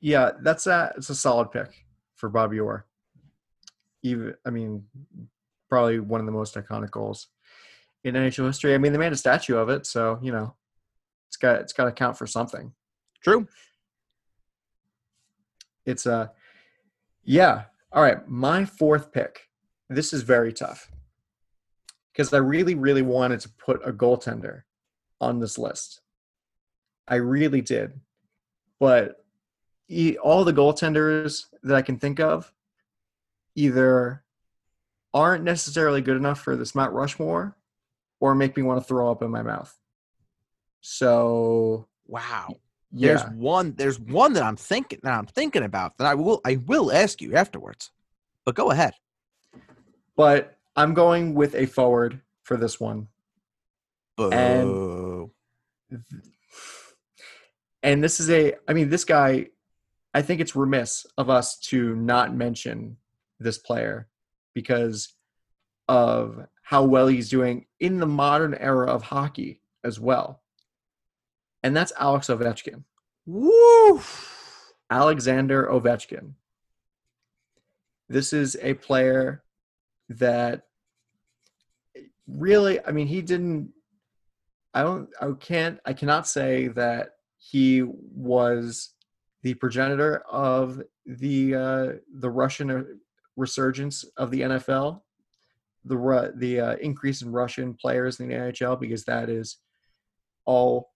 yeah, 0.00 0.30
that's 0.42 0.66
a 0.66 0.92
it's 0.96 1.10
a 1.10 1.14
solid 1.14 1.50
pick 1.50 1.84
for 2.14 2.28
Bobby 2.28 2.60
Orr. 2.60 2.86
Even 4.02 4.34
I 4.46 4.50
mean, 4.50 4.84
probably 5.68 6.00
one 6.00 6.20
of 6.20 6.26
the 6.26 6.32
most 6.32 6.54
iconic 6.54 6.90
goals 6.90 7.28
in 8.04 8.14
NHL 8.14 8.46
history. 8.46 8.74
I 8.74 8.78
mean, 8.78 8.92
they 8.92 8.98
made 8.98 9.12
a 9.12 9.16
statue 9.16 9.56
of 9.56 9.68
it, 9.68 9.86
so 9.86 10.18
you 10.22 10.32
know, 10.32 10.54
it's 11.28 11.36
got 11.36 11.60
it's 11.60 11.72
got 11.72 11.84
to 11.84 11.92
count 11.92 12.16
for 12.18 12.26
something. 12.26 12.72
True. 13.22 13.46
It's 15.84 16.06
a, 16.06 16.14
uh, 16.14 16.26
yeah. 17.24 17.64
All 17.92 18.02
right, 18.02 18.26
my 18.28 18.64
fourth 18.64 19.12
pick. 19.12 19.48
This 19.88 20.12
is 20.12 20.22
very 20.22 20.52
tough 20.52 20.90
because 22.12 22.32
I 22.32 22.38
really, 22.38 22.74
really 22.74 23.02
wanted 23.02 23.40
to 23.40 23.48
put 23.50 23.86
a 23.86 23.92
goaltender 23.92 24.62
on 25.20 25.38
this 25.38 25.58
list. 25.58 26.00
I 27.06 27.16
really 27.16 27.60
did, 27.60 28.00
but 28.80 29.24
all 30.22 30.44
the 30.44 30.52
goaltenders 30.52 31.46
that 31.62 31.76
I 31.76 31.82
can 31.82 31.98
think 31.98 32.20
of 32.20 32.52
either 33.54 34.24
aren't 35.12 35.44
necessarily 35.44 36.00
good 36.00 36.16
enough 36.16 36.40
for 36.40 36.56
this 36.56 36.74
Mount 36.74 36.92
Rushmore 36.92 37.56
or 38.22 38.36
make 38.36 38.56
me 38.56 38.62
want 38.62 38.80
to 38.80 38.86
throw 38.86 39.10
up 39.10 39.20
in 39.20 39.32
my 39.32 39.42
mouth. 39.42 39.76
So 40.80 41.88
wow. 42.06 42.54
Yeah. 42.92 43.08
There's 43.08 43.24
one 43.34 43.74
there's 43.74 43.98
one 43.98 44.34
that 44.34 44.44
I'm 44.44 44.54
thinking 44.54 45.00
that 45.02 45.12
I'm 45.12 45.26
thinking 45.26 45.64
about 45.64 45.98
that 45.98 46.06
I 46.06 46.14
will 46.14 46.40
I 46.44 46.60
will 46.64 46.92
ask 46.92 47.20
you 47.20 47.34
afterwards. 47.34 47.90
But 48.44 48.54
go 48.54 48.70
ahead. 48.70 48.94
But 50.16 50.56
I'm 50.76 50.94
going 50.94 51.34
with 51.34 51.56
a 51.56 51.66
forward 51.66 52.20
for 52.44 52.56
this 52.56 52.78
one. 52.78 53.08
Boo. 54.16 55.32
And 55.90 56.04
and 57.82 58.04
this 58.04 58.20
is 58.20 58.30
a 58.30 58.54
I 58.68 58.72
mean 58.72 58.88
this 58.88 59.04
guy 59.04 59.48
I 60.14 60.22
think 60.22 60.40
it's 60.40 60.54
remiss 60.54 61.06
of 61.18 61.28
us 61.28 61.58
to 61.70 61.96
not 61.96 62.32
mention 62.32 62.98
this 63.40 63.58
player 63.58 64.06
because 64.54 65.12
of 65.88 66.46
how 66.72 66.82
well 66.82 67.06
he's 67.06 67.28
doing 67.28 67.66
in 67.80 68.00
the 68.00 68.06
modern 68.06 68.54
era 68.54 68.86
of 68.86 69.02
hockey 69.02 69.60
as 69.84 70.00
well. 70.00 70.40
And 71.62 71.76
that's 71.76 71.92
Alex 72.00 72.28
Ovechkin. 72.28 72.84
Woo! 73.26 74.00
Alexander 74.88 75.68
Ovechkin. 75.70 76.32
This 78.08 78.32
is 78.32 78.56
a 78.62 78.72
player 78.72 79.44
that 80.08 80.62
really, 82.26 82.82
I 82.86 82.90
mean, 82.90 83.06
he 83.06 83.20
didn't, 83.20 83.68
I 84.72 84.82
don't, 84.82 85.10
I 85.20 85.30
can't, 85.38 85.78
I 85.84 85.92
cannot 85.92 86.26
say 86.26 86.68
that 86.68 87.16
he 87.36 87.82
was 87.82 88.94
the 89.42 89.52
progenitor 89.52 90.20
of 90.20 90.80
the 91.04 91.54
uh, 91.54 91.92
the 92.14 92.30
Russian 92.30 92.98
resurgence 93.36 94.06
of 94.16 94.30
the 94.30 94.40
NFL, 94.40 95.02
the 95.84 96.32
the 96.36 96.60
uh, 96.60 96.76
increase 96.76 97.22
in 97.22 97.32
Russian 97.32 97.74
players 97.74 98.20
in 98.20 98.28
the 98.28 98.34
NHL, 98.34 98.78
because 98.80 99.04
that 99.04 99.28
is 99.28 99.58
all 100.44 100.90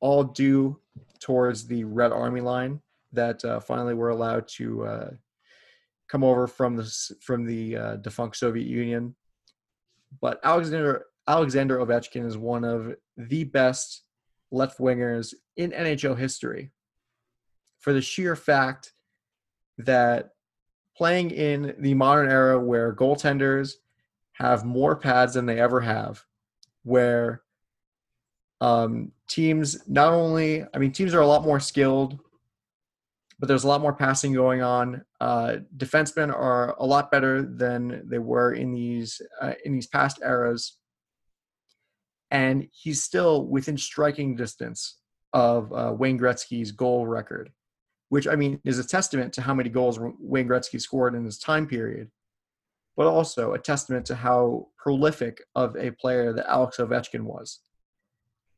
all 0.00 0.24
due 0.24 0.80
towards 1.20 1.66
the 1.66 1.84
Red 1.84 2.12
Army 2.12 2.40
line 2.40 2.80
that 3.12 3.44
uh, 3.44 3.60
finally 3.60 3.94
were 3.94 4.10
allowed 4.10 4.48
to 4.48 4.84
uh, 4.84 5.10
come 6.08 6.24
over 6.24 6.46
from 6.46 6.76
the 6.76 7.16
from 7.20 7.46
the 7.46 7.76
uh, 7.76 7.96
defunct 7.96 8.36
Soviet 8.36 8.66
Union. 8.66 9.14
But 10.20 10.40
Alexander 10.42 11.06
Alexander 11.28 11.78
Ovechkin 11.78 12.26
is 12.26 12.36
one 12.36 12.64
of 12.64 12.94
the 13.16 13.44
best 13.44 14.02
left 14.50 14.78
wingers 14.78 15.34
in 15.56 15.70
NHL 15.70 16.18
history 16.18 16.72
for 17.78 17.92
the 17.92 18.02
sheer 18.02 18.36
fact 18.36 18.92
that 19.78 20.30
playing 20.96 21.30
in 21.30 21.74
the 21.78 21.94
modern 21.94 22.30
era 22.30 22.58
where 22.58 22.94
goaltenders 22.94 23.72
have 24.42 24.64
more 24.64 24.96
pads 24.96 25.34
than 25.34 25.46
they 25.46 25.60
ever 25.60 25.80
have, 25.80 26.24
where 26.82 27.42
um, 28.60 29.12
teams 29.28 29.88
not 29.88 30.12
only, 30.12 30.64
I 30.74 30.78
mean, 30.78 30.90
teams 30.90 31.14
are 31.14 31.20
a 31.20 31.26
lot 31.26 31.44
more 31.44 31.60
skilled, 31.60 32.18
but 33.38 33.46
there's 33.46 33.62
a 33.62 33.68
lot 33.68 33.80
more 33.80 33.92
passing 33.92 34.32
going 34.32 34.62
on. 34.62 35.04
Uh, 35.20 35.58
defensemen 35.76 36.34
are 36.34 36.74
a 36.80 36.84
lot 36.84 37.12
better 37.12 37.42
than 37.42 38.02
they 38.08 38.18
were 38.18 38.52
in 38.52 38.72
these 38.72 39.20
uh, 39.40 39.54
in 39.64 39.72
these 39.74 39.86
past 39.86 40.18
eras, 40.24 40.76
and 42.32 42.66
he's 42.72 43.04
still 43.04 43.46
within 43.46 43.78
striking 43.78 44.34
distance 44.34 44.98
of 45.32 45.72
uh, 45.72 45.94
Wayne 45.96 46.18
Gretzky's 46.18 46.72
goal 46.72 47.06
record 47.06 47.52
which 48.12 48.28
I 48.28 48.36
mean 48.36 48.60
is 48.62 48.78
a 48.78 48.86
testament 48.86 49.32
to 49.32 49.40
how 49.40 49.54
many 49.54 49.70
goals 49.70 49.98
Wayne 50.18 50.46
Gretzky 50.46 50.78
scored 50.78 51.14
in 51.14 51.24
his 51.24 51.38
time 51.38 51.66
period, 51.66 52.10
but 52.96 53.06
also 53.06 53.52
a 53.52 53.58
testament 53.58 54.06
to 54.06 54.14
how 54.14 54.68
prolific 54.76 55.42
of 55.54 55.76
a 55.76 55.90
player 55.92 56.32
that 56.32 56.48
Alex 56.48 56.76
Ovechkin 56.76 57.22
was. 57.22 57.60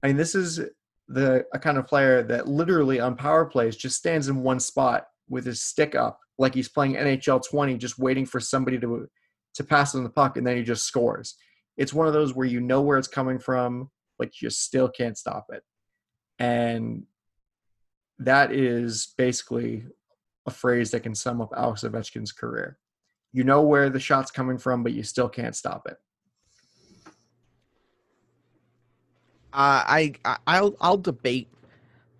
I 0.02 0.08
mean, 0.08 0.16
this 0.16 0.34
is 0.34 0.60
the 1.08 1.44
a 1.52 1.58
kind 1.58 1.78
of 1.78 1.86
player 1.86 2.22
that 2.22 2.48
literally 2.48 3.00
on 3.00 3.16
power 3.16 3.44
plays 3.44 3.76
just 3.76 3.96
stands 3.96 4.28
in 4.28 4.42
one 4.42 4.60
spot 4.60 5.06
with 5.28 5.44
his 5.44 5.62
stick 5.62 5.94
up, 5.94 6.18
like 6.38 6.54
he's 6.54 6.68
playing 6.68 6.94
NHL 6.94 7.42
20, 7.48 7.76
just 7.76 7.98
waiting 7.98 8.26
for 8.26 8.40
somebody 8.40 8.78
to 8.80 9.08
to 9.54 9.64
pass 9.64 9.94
on 9.94 10.02
the 10.02 10.10
puck, 10.10 10.36
and 10.36 10.46
then 10.46 10.56
he 10.56 10.62
just 10.62 10.84
scores. 10.84 11.36
It's 11.76 11.94
one 11.94 12.06
of 12.06 12.12
those 12.12 12.34
where 12.34 12.46
you 12.46 12.60
know 12.60 12.82
where 12.82 12.98
it's 12.98 13.08
coming 13.08 13.38
from, 13.38 13.90
but 14.18 14.40
you 14.40 14.50
still 14.50 14.88
can't 14.88 15.16
stop 15.16 15.46
it. 15.52 15.62
And 16.38 17.04
that 18.18 18.52
is 18.52 19.12
basically 19.16 19.84
a 20.46 20.50
phrase 20.50 20.90
that 20.90 21.00
can 21.00 21.14
sum 21.14 21.40
up 21.40 21.50
Alex 21.56 21.82
Ovechkin's 21.82 22.32
career. 22.32 22.78
You 23.34 23.42
know 23.42 23.62
where 23.62 23.90
the 23.90 23.98
shot's 23.98 24.30
coming 24.30 24.58
from, 24.58 24.84
but 24.84 24.92
you 24.92 25.02
still 25.02 25.28
can't 25.28 25.56
stop 25.56 25.88
it. 25.88 25.96
Uh, 29.52 29.82
I, 29.86 30.12
I'll 30.46 30.76
I'll 30.80 30.96
debate 30.96 31.48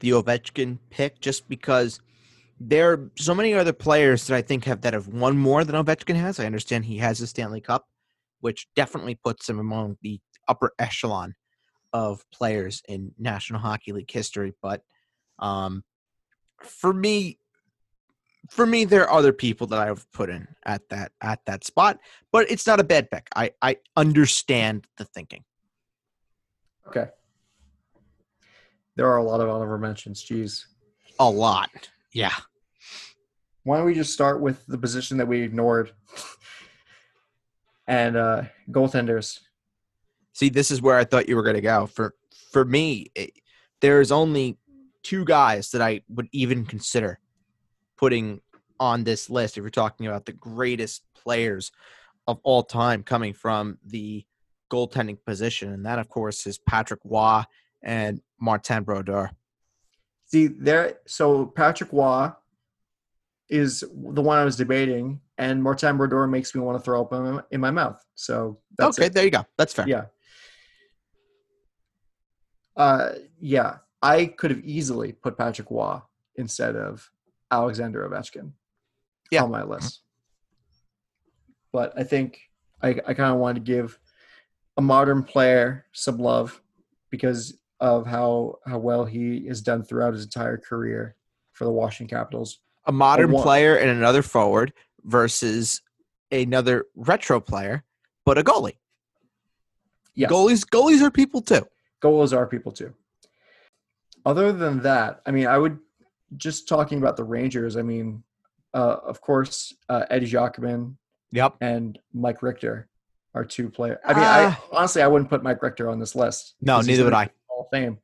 the 0.01 0.11
Ovechkin 0.11 0.79
pick 0.91 1.21
just 1.21 1.49
because 1.49 2.01
there 2.59 2.93
are 2.93 3.11
so 3.17 3.33
many 3.33 3.55
other 3.55 3.73
players 3.73 4.27
that 4.27 4.37
I 4.37 4.43
think 4.43 4.65
have 4.65 4.81
that 4.81 4.93
have 4.93 5.07
won 5.07 5.39
more 5.39 5.62
than 5.62 5.77
Ovechkin 5.77 6.17
has. 6.17 6.41
I 6.41 6.47
understand 6.47 6.85
he 6.85 6.99
has 6.99 7.21
a 7.21 7.29
Stanley 7.29 7.61
Cup, 7.61 7.87
which 8.41 8.67
definitely 8.75 9.15
puts 9.15 9.49
him 9.49 9.61
among 9.61 9.99
the 10.03 10.21
upper 10.49 10.72
echelon 10.80 11.37
of 11.93 12.25
players 12.33 12.83
in 12.88 13.13
National 13.21 13.61
Hockey 13.61 13.93
League 13.93 14.11
history. 14.11 14.53
But 14.61 14.83
um, 15.38 15.84
for 16.61 16.93
me, 16.93 17.38
for 18.49 18.66
me, 18.66 18.84
there 18.84 19.03
are 19.08 19.18
other 19.18 19.33
people 19.33 19.66
that 19.68 19.80
I've 19.80 20.11
put 20.12 20.30
in 20.30 20.46
at 20.64 20.88
that 20.91 21.12
at 21.21 21.41
that 21.46 21.64
spot, 21.64 21.99
but 22.33 22.50
it's 22.50 22.66
not 22.66 22.80
a 22.80 22.84
bad 22.84 23.11
pick. 23.11 23.29
I 23.34 23.53
I 23.62 23.79
understand 23.96 24.87
the 24.96 25.04
thinking. 25.04 25.45
Okay. 26.87 27.08
There 28.96 29.08
are 29.08 29.16
a 29.16 29.22
lot 29.22 29.41
of 29.41 29.49
honorable 29.49 29.79
mentions. 29.79 30.25
Jeez. 30.25 30.64
A 31.18 31.29
lot. 31.29 31.88
Yeah. 32.12 32.34
Why 33.64 33.79
don't 33.79 33.87
we 33.87 33.95
just 33.95 34.12
start 34.12 34.41
with 34.41 34.64
the 34.66 34.79
position 34.79 35.16
that 35.18 35.26
we 35.26 35.42
ignored? 35.42 35.92
and 37.87 38.16
uh 38.16 38.42
goaltenders. 38.71 39.41
See, 40.33 40.49
this 40.49 40.71
is 40.71 40.83
where 40.83 40.96
I 40.96 41.04
thought 41.04 41.29
you 41.29 41.37
were 41.37 41.42
going 41.42 41.57
to 41.57 41.62
go. 41.62 41.87
For 41.87 42.14
for 42.53 42.64
me, 42.64 43.11
it, 43.14 43.33
there's 43.80 44.12
only 44.12 44.58
two 45.03 45.25
guys 45.25 45.71
that 45.71 45.83
I 45.83 46.00
would 46.08 46.29
even 46.33 46.64
consider 46.64 47.18
putting 48.05 48.39
on 48.79 49.03
this 49.03 49.31
list 49.31 49.57
if 49.57 49.63
you're 49.63 49.71
talking 49.71 50.07
about 50.07 50.26
the 50.26 50.33
greatest 50.33 51.05
players 51.14 51.72
of 52.26 52.39
all 52.43 52.63
time 52.63 53.03
coming 53.03 53.33
from 53.33 53.79
the 53.87 54.22
goaltending 54.71 55.17
position. 55.25 55.72
And 55.72 55.87
that, 55.87 55.99
of 55.99 56.11
course, 56.11 56.47
is 56.47 56.59
Patrick 56.59 57.01
Roy 57.03 57.45
and 57.83 58.21
Martin 58.39 58.83
Brodeur. 58.83 59.31
See, 60.26 60.49
there, 60.49 60.99
so 61.07 61.47
Patrick 61.47 61.95
Roy 61.95 62.29
is 63.49 63.81
the 63.81 64.21
one 64.21 64.37
I 64.37 64.45
was 64.45 64.57
debating, 64.57 65.21
and 65.39 65.63
Martin 65.63 65.97
Brodeur 65.97 66.26
makes 66.26 66.55
me 66.55 66.61
want 66.61 66.76
to 66.76 66.85
throw 66.85 67.01
up 67.01 67.13
in 67.14 67.22
my, 67.22 67.43
in 67.53 67.61
my 67.63 67.71
mouth. 67.71 68.05
So 68.17 68.59
that's 68.76 68.99
okay, 68.99 69.07
it. 69.07 69.14
there 69.14 69.25
you 69.25 69.31
go. 69.31 69.47
That's 69.57 69.72
fair. 69.72 69.89
Yeah. 69.89 70.05
Uh, 72.76 73.13
yeah. 73.41 73.76
I 74.03 74.26
could 74.26 74.51
have 74.51 74.63
easily 74.63 75.13
put 75.13 75.39
Patrick 75.39 75.71
Roy 75.71 76.01
instead 76.37 76.76
of 76.76 77.11
Alexander 77.55 78.09
Ovechkin 78.09 78.53
yeah. 79.31 79.43
on 79.43 79.51
my 79.51 79.63
list. 79.63 80.03
But 81.72 81.93
I 81.97 82.05
think 82.05 82.41
I, 82.83 82.91
I 83.07 83.14
kind 83.14 83.33
of 83.33 83.39
wanted 83.39 83.64
to 83.64 83.72
give 83.72 83.99
a 84.76 84.83
modern 84.83 85.22
player 85.22 85.87
some 85.93 86.18
love 86.18 86.61
because 87.11 87.57
of 87.81 88.07
how 88.07 88.59
how 88.67 88.79
well 88.79 89.05
he 89.05 89.47
has 89.47 89.61
done 89.61 89.83
throughout 89.83 90.14
his 90.14 90.25
entire 90.25 90.57
career 90.57 91.17
for 91.53 91.64
the 91.64 91.71
Washington 91.71 92.17
Capitals. 92.17 92.61
A 92.87 92.93
modern 92.93 93.33
player 93.33 93.76
and 93.76 93.91
another 93.91 94.22
forward 94.22 94.72
versus 95.05 95.81
another 96.31 96.87
retro 96.95 97.41
player, 97.41 97.85
but 98.25 98.37
a 98.37 98.43
goalie. 98.43 98.76
Yes. 100.14 100.31
Goalies 100.31 100.64
goalies 100.68 101.03
are 101.03 101.11
people 101.11 101.41
too. 101.41 101.67
Goalies 102.03 102.37
are 102.37 102.47
people 102.47 102.72
too 102.72 102.95
other 104.26 104.53
than 104.53 104.81
that, 104.83 105.21
I 105.26 105.31
mean, 105.31 105.47
I 105.47 105.59
would 105.59 105.79
just 106.37 106.69
talking 106.69 106.99
about 106.99 107.17
the 107.17 107.25
Rangers. 107.25 107.77
I 107.77 107.83
mean, 107.83 108.23
uh, 108.73 108.97
of 109.05 109.21
course, 109.21 109.75
uh, 109.89 110.05
Eddie 110.11 110.27
Giacomin. 110.31 110.97
Yep. 111.33 111.57
And 111.61 111.99
Mike 112.13 112.43
Richter. 112.43 112.89
are 113.37 113.45
two 113.45 113.69
players. 113.69 113.99
I 114.05 114.15
mean, 114.15 114.23
I 114.23 114.45
Uh, 114.45 114.55
honestly 114.71 115.03
I 115.03 115.09
wouldn't 115.09 115.29
put 115.29 115.43
Mike 115.43 115.61
Richter 115.61 115.89
on 115.91 115.99
this 115.99 116.15
list. 116.15 116.55
No, 116.61 116.81
neither 116.81 117.03
would 117.03 117.13
I. 117.13 117.29
Hall 117.49 117.63
of 117.63 117.67
Fame, 117.77 117.99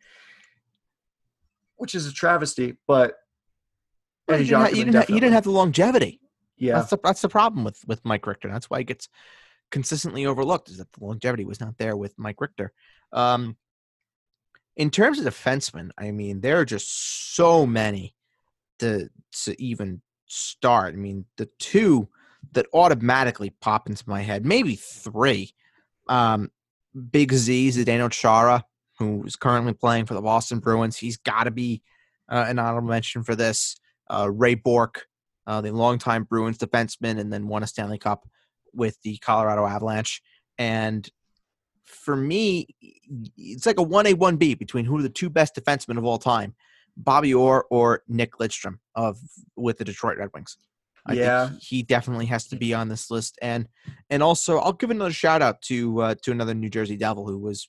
which 1.76 1.94
is 1.94 2.06
a 2.06 2.12
travesty. 2.12 2.76
But 2.88 3.14
Well, 4.26 4.36
Eddie 4.36 4.44
you, 4.46 4.50
didn't 4.50 4.60
ha- 4.62 4.66
Jockman 4.70 4.76
you 4.76 4.84
didn't 4.84 4.94
ha- 4.96 5.14
you 5.14 5.20
didn't 5.20 5.32
have 5.34 5.44
the 5.44 5.50
longevity. 5.52 6.20
yeah, 6.56 6.74
That's 6.74 6.90
the 6.90 6.98
that's 7.04 7.20
the 7.22 7.28
problem 7.28 7.62
with 7.64 7.78
with 7.86 8.04
Mike 8.04 8.26
Richter. 8.26 8.48
That's 8.48 8.68
why 8.68 8.78
he 8.78 8.84
gets 8.84 9.08
consistently 9.70 10.26
overlooked. 10.26 10.68
Is 10.68 10.78
that 10.78 10.90
the 10.92 11.04
longevity 11.04 11.44
was 11.44 11.60
not 11.60 11.78
there 11.78 11.96
with 11.96 12.18
Mike 12.18 12.40
Richter. 12.40 12.72
Um, 13.12 13.56
in 14.76 14.90
terms 14.90 15.20
of 15.20 15.26
defensemen, 15.32 15.90
I 15.96 16.10
mean, 16.10 16.40
there 16.40 16.58
are 16.58 16.64
just 16.64 17.34
so 17.36 17.66
many 17.66 18.14
to 18.80 19.08
to 19.44 19.62
even 19.62 20.02
start. 20.26 20.94
I 20.94 20.96
mean, 20.96 21.24
the 21.36 21.48
two 21.58 22.08
that 22.52 22.66
automatically 22.72 23.50
pop 23.60 23.88
into 23.88 24.08
my 24.08 24.22
head, 24.22 24.44
maybe 24.44 24.76
three. 24.76 25.54
Um, 26.08 26.50
Big 27.12 27.32
Z, 27.32 27.68
Zdeno 27.68 28.10
Chara, 28.10 28.64
who 28.98 29.22
is 29.24 29.36
currently 29.36 29.72
playing 29.72 30.06
for 30.06 30.14
the 30.14 30.20
Boston 30.20 30.58
Bruins. 30.58 30.96
He's 30.96 31.16
got 31.16 31.44
to 31.44 31.50
be 31.50 31.82
uh, 32.28 32.46
an 32.48 32.58
honorable 32.58 32.88
mention 32.88 33.22
for 33.22 33.36
this. 33.36 33.76
Uh, 34.08 34.28
Ray 34.30 34.54
Bourque, 34.54 35.06
uh, 35.46 35.60
the 35.60 35.70
longtime 35.70 36.24
Bruins 36.24 36.58
defenseman, 36.58 37.20
and 37.20 37.32
then 37.32 37.46
won 37.46 37.62
a 37.62 37.66
Stanley 37.66 37.98
Cup 37.98 38.28
with 38.72 39.00
the 39.02 39.18
Colorado 39.18 39.66
Avalanche. 39.66 40.20
And 40.58 41.08
for 41.84 42.16
me, 42.16 42.66
it's 43.36 43.66
like 43.66 43.78
a 43.78 43.82
one 43.82 44.06
A 44.06 44.14
one 44.14 44.36
B 44.36 44.54
between 44.54 44.84
who 44.84 44.98
are 44.98 45.02
the 45.02 45.08
two 45.08 45.30
best 45.30 45.54
defensemen 45.54 45.98
of 45.98 46.04
all 46.04 46.18
time, 46.18 46.54
Bobby 46.96 47.32
Orr 47.34 47.66
or 47.70 48.02
Nick 48.08 48.32
Lidstrom 48.38 48.78
of 48.94 49.18
with 49.56 49.78
the 49.78 49.84
Detroit 49.84 50.18
Red 50.18 50.30
Wings. 50.34 50.56
I 51.06 51.14
Yeah. 51.14 51.48
think 51.48 51.62
he 51.62 51.82
definitely 51.82 52.26
has 52.26 52.46
to 52.48 52.56
be 52.56 52.74
on 52.74 52.88
this 52.88 53.10
list. 53.10 53.38
And 53.40 53.68
and 54.10 54.22
also, 54.22 54.58
I'll 54.58 54.72
give 54.74 54.90
another 54.90 55.12
shout 55.12 55.40
out 55.42 55.62
to 55.62 56.00
uh, 56.02 56.14
to 56.22 56.30
another 56.30 56.54
New 56.54 56.68
Jersey 56.70 56.96
Devil 56.96 57.26
who 57.26 57.38
was 57.38 57.68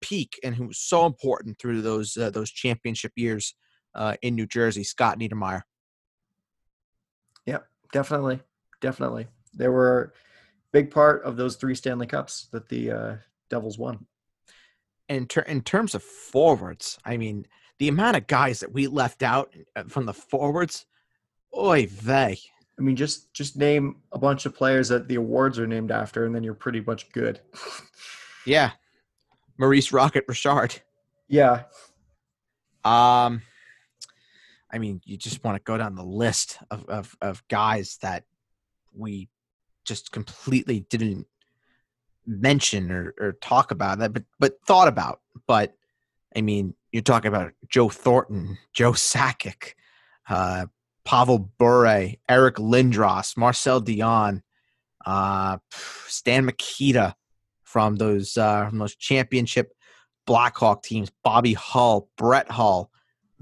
peak 0.00 0.38
and 0.44 0.54
who 0.54 0.66
was 0.68 0.78
so 0.78 1.06
important 1.06 1.58
through 1.58 1.82
those 1.82 2.16
uh, 2.16 2.30
those 2.30 2.50
championship 2.50 3.12
years 3.16 3.54
uh, 3.94 4.16
in 4.22 4.34
New 4.34 4.46
Jersey, 4.46 4.84
Scott 4.84 5.18
Niedermayer. 5.18 5.62
Yep, 7.46 7.66
definitely, 7.92 8.40
definitely. 8.80 9.26
They 9.54 9.68
were 9.68 10.02
a 10.02 10.10
big 10.72 10.90
part 10.90 11.22
of 11.24 11.36
those 11.36 11.56
three 11.56 11.74
Stanley 11.74 12.06
Cups 12.06 12.48
that 12.52 12.68
the 12.68 12.90
uh, 12.90 13.16
Devils 13.48 13.78
won. 13.78 14.06
in, 15.08 15.26
ter- 15.26 15.40
in 15.42 15.62
terms 15.62 15.94
of 15.94 16.02
forwards, 16.02 16.98
I 17.04 17.16
mean, 17.16 17.46
the 17.78 17.88
amount 17.88 18.16
of 18.16 18.26
guys 18.26 18.60
that 18.60 18.72
we 18.72 18.86
left 18.86 19.22
out 19.22 19.54
uh, 19.76 19.84
from 19.88 20.06
the 20.06 20.14
forwards, 20.14 20.86
oy 21.56 21.86
vey. 21.86 22.38
I 22.78 22.82
mean, 22.82 22.96
just 22.96 23.32
just 23.32 23.56
name 23.56 23.96
a 24.12 24.18
bunch 24.18 24.46
of 24.46 24.54
players 24.54 24.88
that 24.88 25.08
the 25.08 25.16
awards 25.16 25.58
are 25.58 25.66
named 25.66 25.90
after, 25.90 26.24
and 26.26 26.34
then 26.34 26.44
you're 26.44 26.54
pretty 26.54 26.80
much 26.80 27.10
good. 27.12 27.40
Yeah. 28.46 28.70
Maurice 29.58 29.92
Rocket 29.92 30.24
Richard. 30.26 30.80
yeah, 31.28 31.64
Um, 32.82 33.42
I 34.72 34.78
mean, 34.78 35.02
you 35.04 35.18
just 35.18 35.44
want 35.44 35.56
to 35.56 35.62
go 35.62 35.76
down 35.76 35.96
the 35.96 36.04
list 36.04 36.56
of, 36.70 36.84
of, 36.86 37.14
of 37.20 37.46
guys 37.48 37.98
that 38.00 38.24
we 38.94 39.28
just 39.84 40.12
completely 40.12 40.86
didn't 40.88 41.26
mention 42.26 42.90
or, 42.90 43.14
or 43.20 43.32
talk 43.32 43.70
about 43.70 43.98
that, 43.98 44.14
but 44.14 44.22
but 44.38 44.54
thought 44.66 44.88
about. 44.88 45.20
But 45.46 45.74
I 46.34 46.40
mean, 46.40 46.74
you're 46.98 47.04
talking 47.04 47.28
about 47.28 47.52
Joe 47.68 47.88
Thornton, 47.88 48.58
Joe 48.72 48.90
Sakic, 48.90 49.74
uh, 50.28 50.66
Pavel 51.04 51.48
Bure, 51.56 52.14
Eric 52.28 52.56
Lindros, 52.56 53.36
Marcel 53.36 53.80
Dionne, 53.80 54.42
uh, 55.06 55.58
Stan 55.70 56.44
Mikita 56.44 57.14
from 57.62 57.94
those 57.94 58.36
uh, 58.36 58.68
from 58.68 58.78
those 58.78 58.96
championship 58.96 59.72
Blackhawk 60.26 60.82
teams, 60.82 61.08
Bobby 61.22 61.52
Hull, 61.52 62.08
Brett 62.18 62.50
Hull, 62.50 62.90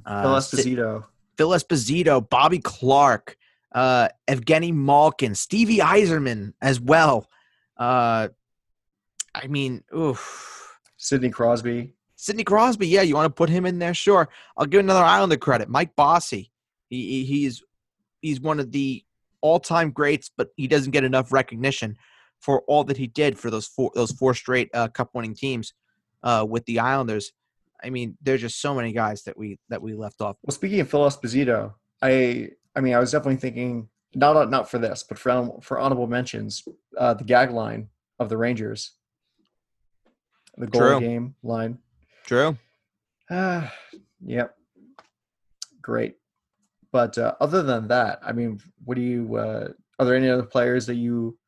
uh, 0.05 0.23
Phil 0.23 0.33
Esposito. 0.33 1.05
Phil 1.39 1.49
Esposito, 1.49 2.29
Bobby 2.29 2.59
Clarke, 2.59 3.39
uh, 3.73 4.09
Evgeny 4.29 4.75
Malkin, 4.75 5.35
Stevie 5.35 5.79
Yzerman 5.79 6.53
as 6.61 6.79
well. 6.79 7.27
Uh, 7.79 8.29
I 9.35 9.47
mean, 9.47 9.83
oof. 9.97 10.79
Sidney 10.99 11.31
Crosby. 11.31 11.96
Sidney 12.27 12.43
Crosby, 12.43 12.89
yeah, 12.89 13.03
you 13.03 13.15
want 13.15 13.27
to 13.27 13.31
put 13.31 13.49
him 13.49 13.67
in 13.67 13.79
there? 13.79 13.95
Sure. 13.95 14.29
I'll 14.57 14.67
give 14.67 14.81
another 14.81 15.05
Islander 15.05 15.37
credit. 15.37 15.69
Mike 15.69 15.95
Bossy. 15.95 16.51
He, 16.91 17.09
he 17.09 17.25
he's 17.25 17.63
he's 18.21 18.41
one 18.41 18.59
of 18.59 18.73
the 18.73 19.05
all-time 19.43 19.93
greats, 19.93 20.29
but 20.37 20.49
he 20.57 20.67
doesn't 20.67 20.91
get 20.91 21.05
enough 21.05 21.31
recognition 21.31 21.97
for 22.41 22.63
all 22.63 22.83
that 22.85 22.97
he 22.97 23.07
did 23.07 23.39
for 23.39 23.49
those 23.49 23.69
four 23.69 23.93
those 23.95 24.11
four 24.11 24.35
straight 24.35 24.69
uh, 24.75 24.89
cup-winning 24.89 25.35
teams 25.35 25.73
uh, 26.25 26.45
with 26.49 26.65
the 26.67 26.81
Islanders. 26.81 27.33
I 27.85 27.91
mean, 27.91 28.19
there's 28.21 28.41
just 28.41 28.61
so 28.61 28.75
many 28.75 28.91
guys 28.91 29.23
that 29.23 29.39
we 29.39 29.61
that 29.69 29.81
we 29.81 29.95
left 29.95 30.21
off. 30.21 30.37
Well, 30.43 30.53
speaking 30.53 30.81
of 30.81 30.91
Phil 30.91 31.09
Esposito, 31.09 31.75
I 32.03 32.49
I 32.75 32.81
mean, 32.81 32.95
I 32.95 32.99
was 32.99 33.13
definitely 33.13 33.37
thinking 33.37 33.89
not 34.17 34.51
not 34.51 34.69
for 34.69 34.79
this, 34.79 35.05
but 35.05 35.17
for 35.17 35.61
for 35.63 35.79
honorable 35.79 36.09
mentions, 36.09 36.65
uh, 36.99 37.15
the 37.15 37.23
gag 37.23 37.53
line 37.53 37.89
of 38.19 38.29
the 38.29 38.37
Rangers, 38.37 38.95
the 40.57 40.67
goal 40.67 40.81
True. 40.81 41.01
game 41.01 41.37
line. 41.45 41.79
True. 42.27 42.57
Ah, 43.31 43.73
yep, 44.25 44.57
great. 45.81 46.17
But 46.93 47.17
uh, 47.19 47.35
other 47.41 47.63
than 47.63 47.89
that, 47.89 48.21
I 48.25 48.33
mean, 48.33 48.61
what 48.85 48.97
do 48.97 49.01
you? 49.03 49.37
Uh, 49.37 49.69
are 49.99 50.05
there 50.05 50.17
any 50.17 50.29
other 50.29 50.43
players 50.45 50.87
that 50.87 50.97
you 50.97 51.39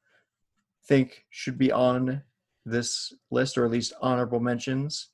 think 0.86 1.24
should 1.30 1.58
be 1.58 1.70
on 1.72 2.22
this 2.64 3.12
list, 3.30 3.58
or 3.58 3.64
at 3.64 3.70
least 3.70 3.92
honorable 4.00 4.40
mentions? 4.40 5.08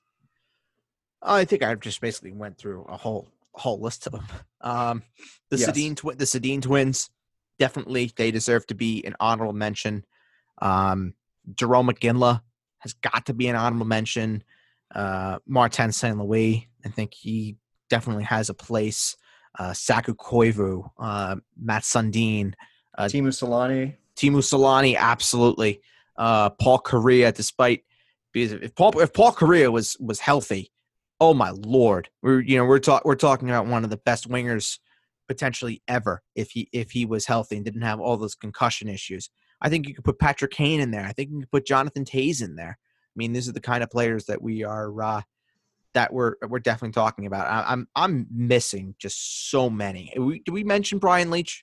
I 1.22 1.44
think 1.44 1.62
I 1.62 1.74
just 1.76 2.00
basically 2.00 2.32
went 2.32 2.58
through 2.58 2.84
a 2.88 2.96
whole 2.96 3.28
whole 3.52 3.80
list 3.80 4.06
of 4.06 4.12
them. 4.12 4.26
Um, 4.60 5.02
the 5.50 5.56
Yes. 5.56 5.70
Sedin 5.70 5.96
twi- 5.96 6.14
the 6.14 6.24
Sedin 6.24 6.60
twins 6.60 7.10
definitely 7.58 8.10
they 8.16 8.30
deserve 8.30 8.66
to 8.66 8.74
be 8.74 9.04
an 9.04 9.14
honorable 9.20 9.52
mention. 9.52 10.04
Um, 10.60 11.14
Jarome 11.54 11.90
Iginla 11.90 12.42
has 12.80 12.94
got 12.94 13.26
to 13.26 13.34
be 13.34 13.46
an 13.48 13.56
honorable 13.56 13.86
mention. 13.86 14.42
Uh, 14.94 15.38
Martin 15.46 15.92
Saint 15.92 16.18
Louis, 16.18 16.68
I 16.84 16.88
think 16.88 17.14
he 17.14 17.56
definitely 17.90 18.24
has 18.24 18.48
a 18.48 18.54
place. 18.54 19.16
Uh, 19.58 19.72
Saku 19.72 20.14
Koivu, 20.14 20.88
uh, 20.98 21.36
Matt 21.60 21.82
Sundin, 21.82 22.54
Uh, 22.96 23.04
Teemu 23.04 23.28
Selanne. 23.28 23.94
Teemu 24.16 24.38
Selanne, 24.38 24.96
absolutely. 24.96 25.80
Uh, 26.16 26.50
Paul 26.50 26.80
Kariya, 26.80 27.34
despite 27.34 27.84
because 28.32 28.52
if 28.52 28.74
Paul 28.74 28.98
if 29.00 29.12
Paul 29.12 29.32
Kariya 29.32 29.72
was 29.72 29.96
was 29.98 30.20
healthy, 30.20 30.70
oh 31.20 31.34
my 31.34 31.50
lord, 31.50 32.08
we're 32.22 32.40
you 32.40 32.56
know 32.56 32.64
we're 32.64 32.78
talking 32.78 33.02
we're 33.04 33.16
talking 33.16 33.48
about 33.48 33.66
one 33.66 33.84
of 33.84 33.90
the 33.90 33.96
best 33.96 34.28
wingers 34.28 34.78
potentially 35.26 35.82
ever 35.88 36.22
if 36.34 36.50
he 36.50 36.68
if 36.72 36.90
he 36.90 37.04
was 37.06 37.26
healthy 37.26 37.56
and 37.56 37.64
didn't 37.64 37.82
have 37.82 38.00
all 38.00 38.16
those 38.16 38.34
concussion 38.34 38.88
issues. 38.88 39.30
I 39.60 39.68
think 39.68 39.88
you 39.88 39.94
could 39.94 40.04
put 40.04 40.18
Patrick 40.18 40.52
Kane 40.52 40.80
in 40.80 40.90
there. 40.90 41.04
I 41.04 41.12
think 41.12 41.30
you 41.30 41.40
could 41.40 41.50
put 41.50 41.66
Jonathan 41.66 42.04
Toews 42.04 42.42
in 42.42 42.56
there. 42.56 42.78
I 43.14 43.16
mean, 43.16 43.32
these 43.32 43.48
are 43.48 43.52
the 43.52 43.60
kind 43.60 43.82
of 43.84 43.90
players 43.90 44.26
that 44.26 44.42
we 44.42 44.64
are 44.64 45.02
uh, 45.02 45.22
that 45.94 46.12
we're 46.12 46.34
we're 46.48 46.58
definitely 46.58 46.92
talking 46.92 47.26
about. 47.26 47.46
I, 47.46 47.72
I'm 47.72 47.88
I'm 47.94 48.26
missing 48.32 48.94
just 48.98 49.50
so 49.50 49.70
many. 49.70 50.12
We, 50.16 50.40
did 50.40 50.50
we 50.50 50.64
mention 50.64 50.98
Brian 50.98 51.30
Leetch? 51.30 51.62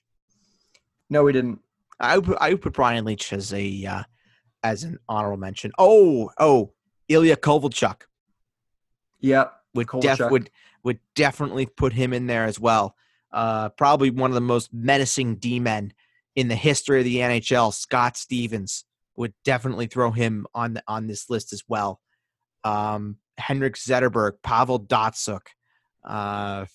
No, 1.10 1.24
we 1.24 1.32
didn't. 1.32 1.60
I 2.00 2.16
would 2.16 2.24
put, 2.24 2.38
I 2.40 2.50
would 2.50 2.62
put 2.62 2.72
Brian 2.72 3.04
Leetch 3.04 3.32
as 3.32 3.52
a 3.52 3.84
uh, 3.84 4.02
as 4.62 4.84
an 4.84 4.98
honorable 5.08 5.36
mention. 5.36 5.72
Oh, 5.78 6.30
oh, 6.38 6.72
Ilya 7.08 7.36
Kovalchuk 7.36 8.02
Yep. 9.20 9.52
would 9.74 9.86
Kovalchuk. 9.86 10.16
def 10.18 10.30
would 10.30 10.50
would 10.84 10.98
definitely 11.14 11.66
put 11.66 11.92
him 11.92 12.12
in 12.12 12.26
there 12.26 12.44
as 12.44 12.58
well. 12.58 12.96
Uh, 13.30 13.68
probably 13.70 14.10
one 14.10 14.30
of 14.30 14.34
the 14.34 14.40
most 14.40 14.72
menacing 14.72 15.36
D 15.36 15.60
men 15.60 15.92
in 16.34 16.48
the 16.48 16.54
history 16.54 16.98
of 16.98 17.04
the 17.04 17.16
NHL. 17.16 17.72
Scott 17.72 18.16
Stevens 18.16 18.84
would 19.16 19.34
definitely 19.44 19.86
throw 19.86 20.10
him 20.10 20.46
on 20.54 20.74
the, 20.74 20.82
on 20.88 21.06
this 21.06 21.28
list 21.28 21.52
as 21.52 21.62
well. 21.68 22.00
Um, 22.64 23.18
Henrik 23.38 23.76
Zetterberg, 23.76 24.34
Pavel 24.42 24.80
Datsyuk. 24.80 25.46
Uh, 26.04 26.66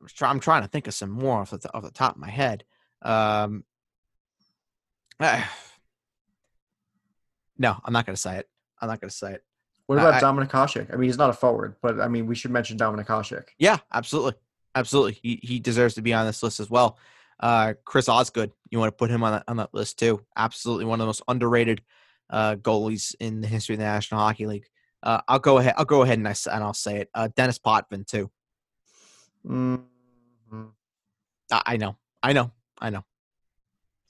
I'm, 0.00 0.06
try, 0.08 0.30
I'm 0.30 0.40
trying 0.40 0.62
to 0.62 0.68
think 0.68 0.86
of 0.86 0.94
some 0.94 1.10
more 1.10 1.40
off 1.40 1.50
the, 1.50 1.74
off 1.74 1.82
the 1.82 1.90
top 1.90 2.14
of 2.14 2.20
my 2.20 2.30
head. 2.30 2.64
Um, 3.02 3.64
no, 5.20 5.42
I'm 7.84 7.92
not 7.92 8.06
going 8.06 8.16
to 8.16 8.20
say 8.20 8.38
it. 8.38 8.48
I'm 8.80 8.88
not 8.88 9.00
going 9.00 9.10
to 9.10 9.16
say 9.16 9.32
it. 9.32 9.44
What 9.86 9.98
about 9.98 10.14
I- 10.14 10.20
Dominik 10.20 10.50
Hasek? 10.50 10.92
I 10.92 10.96
mean, 10.96 11.08
he's 11.08 11.18
not 11.18 11.30
a 11.30 11.32
forward, 11.32 11.76
but 11.80 12.00
I 12.00 12.08
mean, 12.08 12.26
we 12.26 12.34
should 12.34 12.50
mention 12.50 12.76
Dominik 12.76 13.06
Hasek. 13.06 13.44
Yeah, 13.58 13.78
absolutely, 13.92 14.34
absolutely. 14.74 15.18
He 15.22 15.40
he 15.42 15.60
deserves 15.60 15.94
to 15.94 16.02
be 16.02 16.12
on 16.12 16.26
this 16.26 16.42
list 16.42 16.60
as 16.60 16.68
well. 16.68 16.98
Uh, 17.38 17.74
Chris 17.84 18.08
Osgood, 18.08 18.50
you 18.70 18.78
want 18.78 18.88
to 18.88 18.96
put 18.96 19.10
him 19.10 19.22
on 19.22 19.32
that 19.32 19.44
on 19.48 19.56
that 19.58 19.74
list 19.74 19.98
too? 19.98 20.24
Absolutely, 20.36 20.84
one 20.86 21.00
of 21.00 21.04
the 21.04 21.06
most 21.06 21.22
underrated 21.28 21.82
uh, 22.30 22.56
goalies 22.56 23.14
in 23.20 23.40
the 23.40 23.48
history 23.48 23.74
of 23.74 23.78
the 23.78 23.84
National 23.84 24.20
Hockey 24.20 24.46
League. 24.46 24.66
Uh, 25.02 25.20
I'll 25.28 25.38
go 25.38 25.58
ahead. 25.58 25.74
I'll 25.76 25.84
go 25.84 26.02
ahead 26.02 26.18
and 26.18 26.26
I 26.26 26.34
and 26.52 26.64
I'll 26.64 26.74
say 26.74 26.98
it. 27.00 27.10
Uh, 27.14 27.28
Denis 27.36 27.58
Potvin 27.58 28.04
too. 28.06 28.30
Mhm. 29.46 29.84
I, 31.52 31.62
I 31.66 31.76
know, 31.76 31.96
I 32.22 32.32
know, 32.32 32.50
I 32.80 32.90
know. 32.90 33.04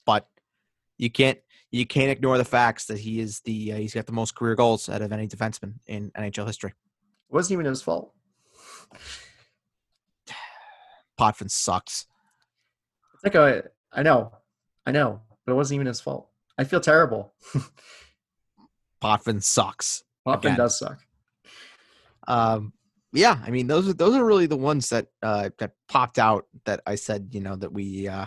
But 0.07 0.29
You 0.99 1.11
can't 1.11 1.39
you 1.73 1.85
can't 1.85 2.11
ignore 2.11 2.39
the 2.39 2.45
facts 2.45 2.87
that 2.87 2.99
he 2.99 3.21
is 3.21 3.41
the 3.41 3.73
uh, 3.73 3.77
he's 3.77 3.93
got 3.93 4.07
the 4.07 4.13
most 4.13 4.35
career 4.37 4.55
goals 4.55 4.89
out 4.89 5.03
of 5.03 5.13
any 5.13 5.27
defenseman 5.27 5.75
in 5.87 6.11
NHL 6.13 6.47
history. 6.47 6.71
It 6.71 7.35
wasn't 7.35 7.55
even 7.55 7.67
his 7.67 7.83
fault. 7.83 8.15
Potvin 11.19 11.51
sucks. 11.51 12.07
It's 13.17 13.25
like 13.25 13.35
a, 13.35 13.65
I 13.93 14.03
know, 14.03 14.33
I 14.87 14.93
know, 14.93 15.21
but 15.45 15.53
it 15.53 15.57
wasn't 15.57 15.77
even 15.77 15.87
his 15.87 16.01
fault. 16.01 16.29
I 16.59 16.65
feel 16.65 16.81
terrible. 16.81 17.35
Potvin 19.01 19.43
sucks. 19.43 20.05
Potvin 20.25 20.53
Again. 20.53 20.59
does 20.59 20.79
suck. 20.79 20.99
Um, 22.27 22.73
yeah, 23.13 23.39
I 23.45 23.51
mean 23.51 23.67
those 23.67 23.89
are 23.89 23.93
those 23.93 24.15
are 24.15 24.25
really 24.25 24.47
the 24.47 24.57
ones 24.57 24.91
that 24.91 25.07
uh, 25.23 25.51
that 25.59 25.73
popped 25.89 26.19
out 26.19 26.47
that 26.65 26.81
I 26.87 26.97
said 26.97 27.29
you 27.33 27.41
know 27.41 27.57
that 27.57 27.73
we 27.73 28.09
uh, 28.09 28.27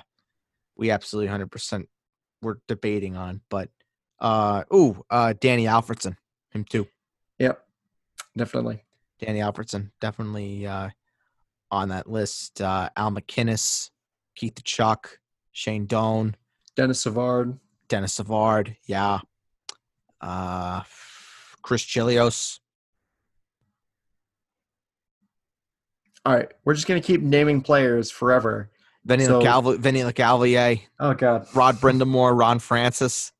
we 0.77 0.89
absolutely 0.89 1.27
hundred 1.27 1.51
percent 1.51 1.89
were 2.41 2.59
debating 2.67 3.15
on. 3.15 3.41
But 3.49 3.69
uh, 4.19 4.63
ooh, 4.73 5.03
uh, 5.09 5.33
Danny 5.39 5.65
Alfredsson, 5.65 6.15
him 6.51 6.63
too. 6.63 6.87
Yep, 7.39 7.61
definitely. 8.37 8.83
Danny 9.19 9.39
Alfredsson, 9.39 9.91
definitely 9.99 10.65
uh, 10.65 10.89
on 11.71 11.89
that 11.89 12.09
list. 12.09 12.61
Uh, 12.61 12.89
Al 12.95 13.11
MacInnis, 13.11 13.89
Keith 14.39 14.55
Tkachuk, 14.55 15.17
Shane 15.51 15.85
Doan, 15.85 16.33
Denis 16.77 17.01
Savard. 17.01 17.59
Denis 17.89 18.13
Savard, 18.13 18.77
yeah. 18.85 19.19
Uh, 20.21 20.83
Chris 21.61 21.83
Chelios. 21.83 22.59
All 26.25 26.33
right, 26.33 26.47
we're 26.63 26.73
just 26.73 26.87
gonna 26.87 27.01
keep 27.01 27.21
naming 27.21 27.59
players 27.61 28.11
forever. 28.11 28.69
Vinny 29.03 29.25
So- 29.25 29.39
Vinny 29.77 30.01
Lecavalier, 30.03 30.81
Oh 31.01 31.13
God. 31.13 31.45
Rod 31.53 31.75
Brind'Amour, 31.81 32.33
Ron 32.37 32.59
Francis, 32.59 33.33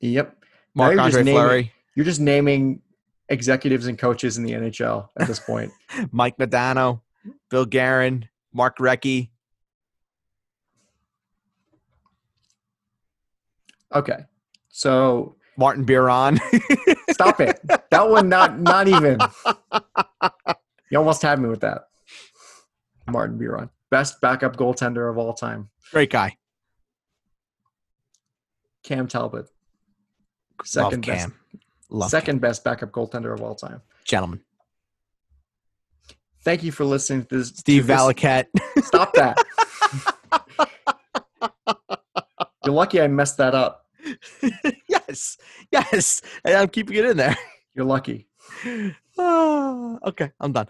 Yep. 0.00 0.44
Mark 0.74 0.98
Andre 0.98 1.22
naming- 1.22 1.34
Fleury, 1.40 1.72
You're 1.94 2.04
just 2.04 2.20
naming 2.20 2.82
executives 3.30 3.86
and 3.86 3.98
coaches 3.98 4.36
in 4.36 4.44
the 4.44 4.52
NHL 4.52 5.08
at 5.18 5.26
this 5.26 5.40
point. 5.40 5.72
Mike 6.12 6.36
Modano, 6.36 7.00
Bill 7.50 7.64
Guerin, 7.64 8.28
Mark 8.52 8.76
Recchi. 8.78 9.30
Okay. 13.94 14.18
So 14.68 15.36
Martin 15.56 15.84
Biron. 15.84 16.38
stop 17.10 17.40
it. 17.40 17.60
That 17.90 18.08
one 18.08 18.28
not 18.28 18.58
not 18.58 18.88
even. 18.88 19.18
You 20.90 20.98
almost 20.98 21.22
had 21.22 21.40
me 21.40 21.48
with 21.48 21.60
that. 21.60 21.88
Martin 23.06 23.38
Biron. 23.38 23.70
Best 23.90 24.20
backup 24.20 24.56
goaltender 24.56 25.10
of 25.10 25.18
all 25.18 25.34
time. 25.34 25.70
Great 25.90 26.10
guy. 26.10 26.36
Cam 28.82 29.08
Talbot. 29.08 29.46
Love 30.58 30.66
Second 30.66 31.06
best 31.06 31.28
Love 31.90 32.10
second 32.10 32.40
best 32.40 32.64
backup 32.64 32.90
goaltender 32.90 33.32
of 33.32 33.42
all 33.42 33.54
time. 33.54 33.80
Gentlemen. 34.04 34.40
Thank 36.44 36.62
you 36.62 36.72
for 36.72 36.84
listening 36.84 37.24
to 37.26 37.38
this. 37.38 37.48
Steve 37.48 37.84
Valiquette. 37.84 38.46
Stop 38.78 39.12
that. 39.14 39.38
You're 42.68 42.74
lucky 42.74 43.00
I 43.00 43.08
messed 43.08 43.38
that 43.38 43.54
up. 43.54 43.86
yes. 44.90 45.38
Yes. 45.72 46.20
And 46.44 46.54
I'm 46.54 46.68
keeping 46.68 46.96
it 46.96 47.06
in 47.06 47.16
there. 47.16 47.34
You're 47.74 47.86
lucky. 47.86 48.28
Okay. 49.18 50.30
I'm 50.38 50.52
done. 50.52 50.68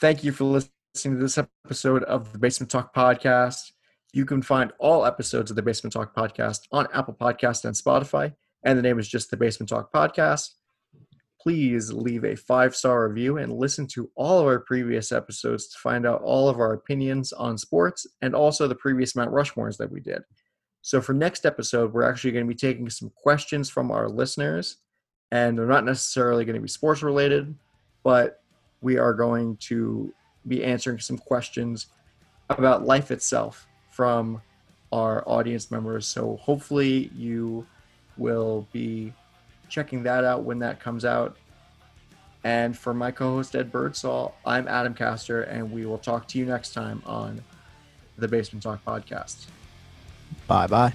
Thank 0.00 0.24
you 0.24 0.32
for 0.32 0.44
listening 0.44 1.18
to 1.18 1.22
this 1.22 1.36
episode 1.36 2.02
of 2.04 2.32
the 2.32 2.38
Basement 2.38 2.70
Talk 2.70 2.94
Podcast. 2.94 3.72
You 4.14 4.24
can 4.24 4.40
find 4.40 4.72
all 4.78 5.04
episodes 5.04 5.50
of 5.50 5.56
the 5.56 5.62
Basement 5.62 5.92
Talk 5.92 6.16
Podcast 6.16 6.60
on 6.72 6.88
Apple 6.94 7.14
Podcast 7.14 7.66
and 7.66 7.74
Spotify, 7.76 8.32
and 8.64 8.78
the 8.78 8.82
name 8.82 8.98
is 8.98 9.06
just 9.06 9.30
the 9.30 9.36
Basement 9.36 9.68
Talk 9.68 9.92
Podcast. 9.92 10.48
Please 11.38 11.92
leave 11.92 12.24
a 12.24 12.34
five 12.34 12.74
star 12.74 13.06
review 13.06 13.36
and 13.36 13.52
listen 13.52 13.86
to 13.88 14.10
all 14.16 14.40
of 14.40 14.46
our 14.46 14.60
previous 14.60 15.12
episodes 15.12 15.68
to 15.68 15.78
find 15.78 16.06
out 16.06 16.22
all 16.22 16.48
of 16.48 16.58
our 16.58 16.72
opinions 16.72 17.34
on 17.34 17.58
sports 17.58 18.06
and 18.22 18.34
also 18.34 18.66
the 18.66 18.74
previous 18.74 19.14
Mount 19.14 19.30
Rushmores 19.30 19.76
that 19.76 19.90
we 19.90 20.00
did. 20.00 20.22
So, 20.84 21.00
for 21.00 21.14
next 21.14 21.46
episode, 21.46 21.94
we're 21.94 22.02
actually 22.02 22.32
going 22.32 22.44
to 22.44 22.48
be 22.48 22.54
taking 22.54 22.90
some 22.90 23.08
questions 23.08 23.70
from 23.70 23.90
our 23.90 24.06
listeners, 24.06 24.76
and 25.32 25.56
they're 25.56 25.64
not 25.64 25.86
necessarily 25.86 26.44
going 26.44 26.56
to 26.56 26.60
be 26.60 26.68
sports 26.68 27.02
related, 27.02 27.54
but 28.02 28.42
we 28.82 28.98
are 28.98 29.14
going 29.14 29.56
to 29.68 30.12
be 30.46 30.62
answering 30.62 30.98
some 30.98 31.16
questions 31.16 31.86
about 32.50 32.84
life 32.84 33.10
itself 33.10 33.66
from 33.92 34.42
our 34.92 35.26
audience 35.26 35.70
members. 35.70 36.06
So 36.06 36.36
hopefully 36.42 37.10
you 37.16 37.66
will 38.18 38.68
be 38.70 39.14
checking 39.70 40.02
that 40.02 40.22
out 40.22 40.42
when 40.42 40.58
that 40.58 40.80
comes 40.80 41.06
out. 41.06 41.38
And 42.44 42.76
for 42.76 42.92
my 42.92 43.10
co-host 43.10 43.56
Ed 43.56 43.72
Birdsall, 43.72 44.34
I'm 44.44 44.68
Adam 44.68 44.92
Castor, 44.92 45.44
and 45.44 45.72
we 45.72 45.86
will 45.86 45.96
talk 45.96 46.28
to 46.28 46.38
you 46.38 46.44
next 46.44 46.74
time 46.74 47.02
on 47.06 47.42
the 48.18 48.28
Basement 48.28 48.62
Talk 48.62 48.84
podcast. 48.84 49.46
Bye 50.46 50.66
bye. 50.66 50.94